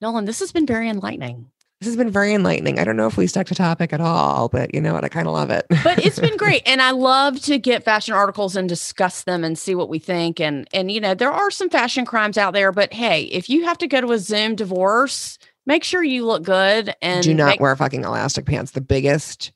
Nolan, 0.00 0.24
this 0.24 0.40
has 0.40 0.52
been 0.52 0.66
very 0.66 0.88
enlightening. 0.88 1.50
This 1.80 1.88
has 1.88 1.96
been 1.96 2.10
very 2.10 2.32
enlightening. 2.32 2.78
I 2.78 2.84
don't 2.84 2.96
know 2.96 3.06
if 3.06 3.16
we 3.16 3.26
stuck 3.26 3.46
to 3.48 3.54
topic 3.54 3.92
at 3.92 4.00
all, 4.00 4.48
but 4.48 4.74
you 4.74 4.80
know 4.80 4.94
what? 4.94 5.04
I 5.04 5.08
kind 5.08 5.26
of 5.26 5.34
love 5.34 5.50
it. 5.50 5.66
but 5.82 6.04
it's 6.04 6.18
been 6.18 6.36
great 6.36 6.62
and 6.66 6.80
i 6.80 6.92
love 6.92 7.40
to 7.42 7.58
get 7.58 7.84
fashion 7.84 8.14
articles 8.14 8.56
and 8.56 8.68
discuss 8.68 9.24
them 9.24 9.44
and 9.44 9.58
see 9.58 9.74
what 9.74 9.88
we 9.88 9.98
think 9.98 10.40
and 10.40 10.66
and 10.72 10.90
you 10.90 11.00
know 11.00 11.14
there 11.14 11.32
are 11.32 11.50
some 11.50 11.68
fashion 11.68 12.06
crimes 12.06 12.38
out 12.38 12.54
there 12.54 12.72
but 12.72 12.92
hey 12.92 13.22
if 13.24 13.50
you 13.50 13.64
have 13.64 13.76
to 13.76 13.86
go 13.86 14.00
to 14.00 14.12
a 14.12 14.18
zoom 14.18 14.54
divorce 14.54 15.38
make 15.66 15.84
sure 15.84 16.02
you 16.02 16.24
look 16.26 16.42
good 16.42 16.94
and 17.02 17.22
do 17.22 17.34
not 17.34 17.46
make- 17.46 17.60
wear 17.60 17.74
fucking 17.76 18.04
elastic 18.04 18.46
pants. 18.46 18.72
The 18.72 18.80
biggest. 18.80 19.52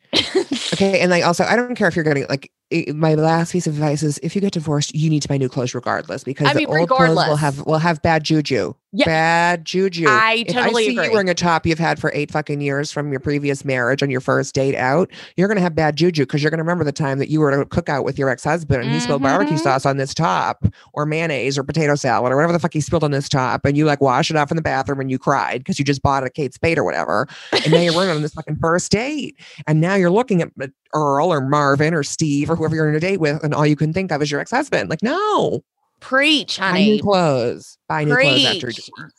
Okay, 0.72 1.00
and 1.00 1.10
like 1.10 1.24
also, 1.24 1.44
I 1.44 1.56
don't 1.56 1.74
care 1.74 1.88
if 1.88 1.96
you're 1.96 2.04
getting 2.04 2.26
like 2.28 2.50
my 2.94 3.14
last 3.14 3.52
piece 3.52 3.66
of 3.66 3.74
advice 3.74 4.02
is 4.02 4.18
if 4.22 4.34
you 4.34 4.40
get 4.40 4.52
divorced, 4.52 4.94
you 4.94 5.10
need 5.10 5.22
to 5.22 5.28
buy 5.28 5.36
new 5.36 5.48
clothes 5.48 5.74
regardless 5.74 6.24
because 6.24 6.48
I 6.48 6.52
the 6.52 6.60
mean, 6.60 6.68
old 6.68 6.88
clothes 6.88 7.16
will 7.16 7.36
have 7.36 7.64
will 7.66 7.78
have 7.78 8.00
bad 8.02 8.24
juju. 8.24 8.74
Yeah. 8.90 9.04
Bad 9.04 9.66
juju. 9.66 10.06
I 10.08 10.44
totally 10.48 10.48
if 10.48 10.56
I 10.58 10.72
see 10.72 10.88
agree. 10.92 11.04
you 11.06 11.12
wearing 11.12 11.28
a 11.28 11.34
top 11.34 11.66
you've 11.66 11.78
had 11.78 12.00
for 12.00 12.10
eight 12.14 12.30
fucking 12.30 12.62
years 12.62 12.90
from 12.90 13.10
your 13.10 13.20
previous 13.20 13.62
marriage 13.62 14.02
on 14.02 14.08
your 14.08 14.22
first 14.22 14.54
date 14.54 14.74
out, 14.74 15.10
you're 15.36 15.46
gonna 15.46 15.60
have 15.60 15.74
bad 15.74 15.94
juju 15.96 16.22
because 16.22 16.42
you're 16.42 16.50
gonna 16.50 16.62
remember 16.62 16.84
the 16.84 16.92
time 16.92 17.18
that 17.18 17.28
you 17.28 17.38
were 17.40 17.52
at 17.52 17.60
a 17.60 17.66
cookout 17.66 18.02
with 18.04 18.18
your 18.18 18.30
ex-husband 18.30 18.82
and 18.82 18.90
he 18.90 18.98
spilled 18.98 19.20
barbecue 19.20 19.56
Mhm. 19.58 19.62
sauce 19.62 19.84
on 19.84 19.98
this 19.98 20.14
top 20.14 20.64
or 20.94 21.04
mayonnaise 21.04 21.58
or 21.58 21.64
potato 21.64 21.94
salad 21.96 22.32
or 22.32 22.36
whatever 22.36 22.54
the 22.54 22.58
fuck 22.58 22.72
he 22.72 22.80
spilled 22.80 23.04
on 23.04 23.10
this 23.10 23.28
top 23.28 23.66
and 23.66 23.76
you 23.76 23.84
like 23.84 24.00
wash 24.00 24.30
it 24.30 24.36
off 24.36 24.50
in 24.50 24.56
the 24.56 24.62
bathroom 24.62 25.00
and 25.00 25.10
you 25.10 25.18
cried 25.18 25.58
because 25.58 25.78
you 25.78 25.84
just 25.84 26.00
bought 26.00 26.24
a 26.24 26.30
Kate 26.30 26.54
Spade 26.54 26.78
or 26.78 26.84
whatever. 26.84 27.28
And 27.52 27.70
now 27.72 27.80
you're 27.80 27.92
running 27.92 28.16
on 28.16 28.22
this 28.22 28.32
fucking 28.32 28.56
first 28.56 28.90
date. 28.90 29.38
And 29.66 29.82
now 29.82 29.96
you're 29.96 30.10
looking 30.10 30.40
at 30.40 30.48
at 30.62 30.70
Earl 30.94 31.30
or 31.30 31.42
Marvin 31.42 31.92
or 31.92 32.02
Steve 32.02 32.48
or 32.48 32.56
whoever 32.56 32.74
you're 32.74 32.88
on 32.88 32.94
a 32.94 33.00
date 33.00 33.20
with, 33.20 33.44
and 33.44 33.52
all 33.54 33.66
you 33.66 33.76
can 33.76 33.92
think 33.92 34.10
of 34.10 34.22
is 34.22 34.30
your 34.30 34.40
ex-husband. 34.40 34.88
Like, 34.88 35.02
no, 35.02 35.62
preach 36.00 36.58
buy 36.58 36.72
new 36.72 36.86
honey 36.86 36.98
clothes. 36.98 37.78
Buy 37.88 38.04
new 38.04 38.16
clothes 38.16 38.44
after 38.44 38.66
Preach. 38.66 38.76
divorce. 38.76 39.12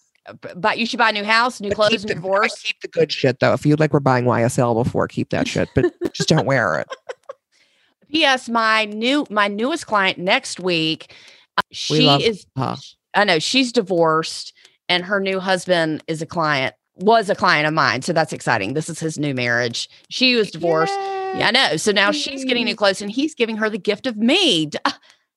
But 0.55 0.77
you 0.77 0.85
should 0.85 0.99
buy 0.99 1.09
a 1.09 1.13
new 1.13 1.23
house 1.23 1.59
new 1.59 1.69
But 1.69 1.75
clothes 1.75 2.03
the, 2.03 2.13
divorce 2.13 2.53
I 2.53 2.67
keep 2.67 2.81
the 2.81 2.87
good 2.87 3.11
shit 3.11 3.39
though. 3.39 3.53
If 3.53 3.65
you 3.65 3.75
like 3.75 3.93
we're 3.93 3.99
buying 3.99 4.25
YSL 4.25 4.83
before, 4.83 5.07
keep 5.07 5.29
that 5.31 5.47
shit, 5.47 5.69
but 5.73 5.91
just 6.13 6.29
don't 6.29 6.45
wear 6.45 6.79
it. 6.79 6.87
ps 8.37 8.49
my 8.49 8.85
new 8.85 9.25
my 9.29 9.47
newest 9.47 9.85
client 9.85 10.17
next 10.17 10.59
week 10.59 11.13
uh, 11.57 11.61
she 11.71 12.01
love 12.01 12.21
is 12.21 12.43
her. 12.57 12.75
i 13.13 13.23
know 13.23 13.37
she's 13.37 13.71
divorced 13.71 14.51
and 14.87 15.05
her 15.05 15.19
new 15.19 15.39
husband 15.39 16.03
is 16.07 16.19
a 16.19 16.25
client 16.25 16.73
was 16.95 17.29
a 17.29 17.35
client 17.35 17.67
of 17.67 17.73
mine 17.75 18.01
so 18.01 18.11
that's 18.11 18.33
exciting 18.33 18.73
this 18.73 18.89
is 18.89 18.99
his 18.99 19.19
new 19.19 19.35
marriage 19.35 19.87
she 20.09 20.35
was 20.35 20.49
divorced 20.49 20.97
Yeah, 21.35 21.47
I 21.47 21.51
know. 21.51 21.77
So 21.77 21.91
now 21.91 22.11
she's 22.11 22.43
getting 22.43 22.65
new 22.65 22.75
clothes 22.75 23.01
and 23.03 23.11
he's 23.11 23.35
giving 23.35 23.57
her 23.57 23.69
the 23.69 23.77
gift 23.77 24.07
of 24.07 24.17
me. 24.17 24.69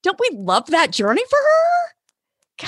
Don't 0.02 0.18
we 0.20 0.30
love 0.36 0.66
that 0.66 0.90
journey 0.90 1.22
for 1.28 1.36
her? 1.36 1.92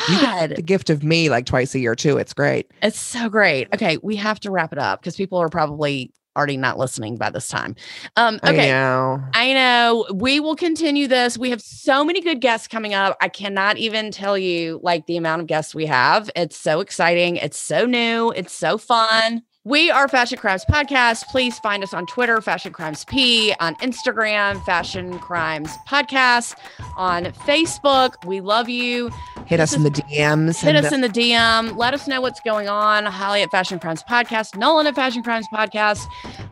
God, 0.09 0.57
the 0.57 0.63
gift 0.63 0.91
of 0.91 1.05
me 1.05 1.29
like 1.31 1.47
twice 1.47 1.75
a 1.75 1.79
year 1.79 1.95
too. 1.95 2.17
It's 2.17 2.33
great. 2.33 2.71
it's 2.83 2.99
so 2.99 3.29
great. 3.29 3.69
Okay, 3.73 3.99
we 4.03 4.17
have 4.17 4.41
to 4.41 4.51
wrap 4.51 4.73
it 4.73 4.79
up 4.79 5.01
because 5.01 5.17
people 5.17 5.39
are 5.39 5.49
probably 5.49 6.13
already 6.37 6.57
not 6.57 6.79
listening 6.79 7.17
by 7.17 7.31
this 7.31 7.49
time. 7.49 7.77
Um, 8.17 8.41
I 8.43 8.53
okay. 8.53 8.69
know. 8.69 9.23
I 9.35 9.53
know 9.53 10.07
we 10.13 10.41
will 10.41 10.57
continue 10.57 11.07
this. 11.07 11.39
We 11.39 11.51
have 11.51 11.61
so 11.61 12.05
many 12.05 12.21
good 12.21 12.41
guests 12.41 12.67
coming 12.67 12.95
up. 12.95 13.17
I 13.21 13.29
cannot 13.29 13.77
even 13.77 14.11
tell 14.11 14.37
you 14.37 14.81
like 14.83 15.07
the 15.07 15.17
amount 15.17 15.43
of 15.43 15.47
guests 15.47 15.75
we 15.75 15.87
have. 15.87 16.31
It's 16.35 16.57
so 16.57 16.81
exciting. 16.81 17.37
It's 17.37 17.59
so 17.59 17.87
new. 17.87 18.33
It's 18.33 18.53
so 18.53 18.79
fun. 18.79 19.43
We 19.67 19.91
are 19.91 20.09
Fashion 20.09 20.37
Crimes 20.37 20.63
Podcast. 20.67 21.25
Please 21.29 21.59
find 21.61 21.83
us 21.83 21.95
on 21.95 22.05
Twitter, 22.05 22.39
Fashion 22.43 22.71
Crimes 22.71 23.07
P, 23.07 23.55
on 23.61 23.75
Instagram, 23.77 24.63
Fashion 24.67 25.19
Crimes 25.21 25.71
Podcast, 25.89 26.55
on 26.99 27.25
Facebook. 27.25 28.27
We 28.27 28.43
love 28.43 28.69
you. 28.69 29.11
Hit 29.47 29.61
us 29.61 29.73
in 29.73 29.83
the 29.83 29.91
DMs. 29.91 30.61
Hit 30.61 30.77
us 30.77 30.91
the- 30.91 30.95
in 30.95 31.01
the 31.01 31.09
DM. 31.09 31.79
Let 31.79 31.95
us 31.95 32.07
know 32.07 32.21
what's 32.21 32.41
going 32.41 32.69
on. 32.69 33.07
Holly 33.07 33.41
at 33.41 33.51
Fashion 33.51 33.79
Crimes 33.79 34.03
Podcast, 34.03 34.55
Nolan 34.55 34.87
at 34.87 34.95
Fashion 34.95 35.23
Crimes 35.23 35.47
Podcast. 35.51 36.01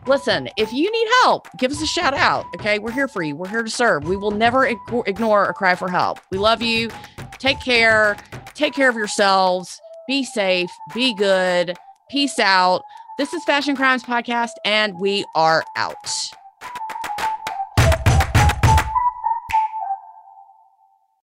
Listen, 0.07 0.49
if 0.57 0.73
you 0.73 0.91
need 0.91 1.07
help, 1.21 1.47
give 1.59 1.71
us 1.71 1.83
a 1.83 1.87
shout 1.87 2.15
out. 2.15 2.45
Okay. 2.55 2.79
We're 2.79 2.91
here 2.91 3.07
for 3.07 3.21
you. 3.21 3.35
We're 3.35 3.47
here 3.49 3.61
to 3.61 3.69
serve. 3.69 4.05
We 4.07 4.17
will 4.17 4.31
never 4.31 4.61
ign- 4.67 5.07
ignore 5.07 5.45
a 5.45 5.53
cry 5.53 5.75
for 5.75 5.87
help. 5.87 6.19
We 6.31 6.39
love 6.39 6.63
you. 6.63 6.89
Take 7.37 7.59
care. 7.59 8.17
Take 8.55 8.73
care 8.73 8.89
of 8.89 8.95
yourselves. 8.95 9.79
Be 10.07 10.23
safe. 10.23 10.71
Be 10.95 11.13
good. 11.13 11.77
Peace 12.09 12.39
out. 12.39 12.81
This 13.15 13.33
is 13.33 13.43
Fashion 13.45 13.75
Crimes 13.75 14.03
Podcast, 14.03 14.53
and 14.65 14.99
we 14.99 15.23
are 15.35 15.63
out. 15.75 16.31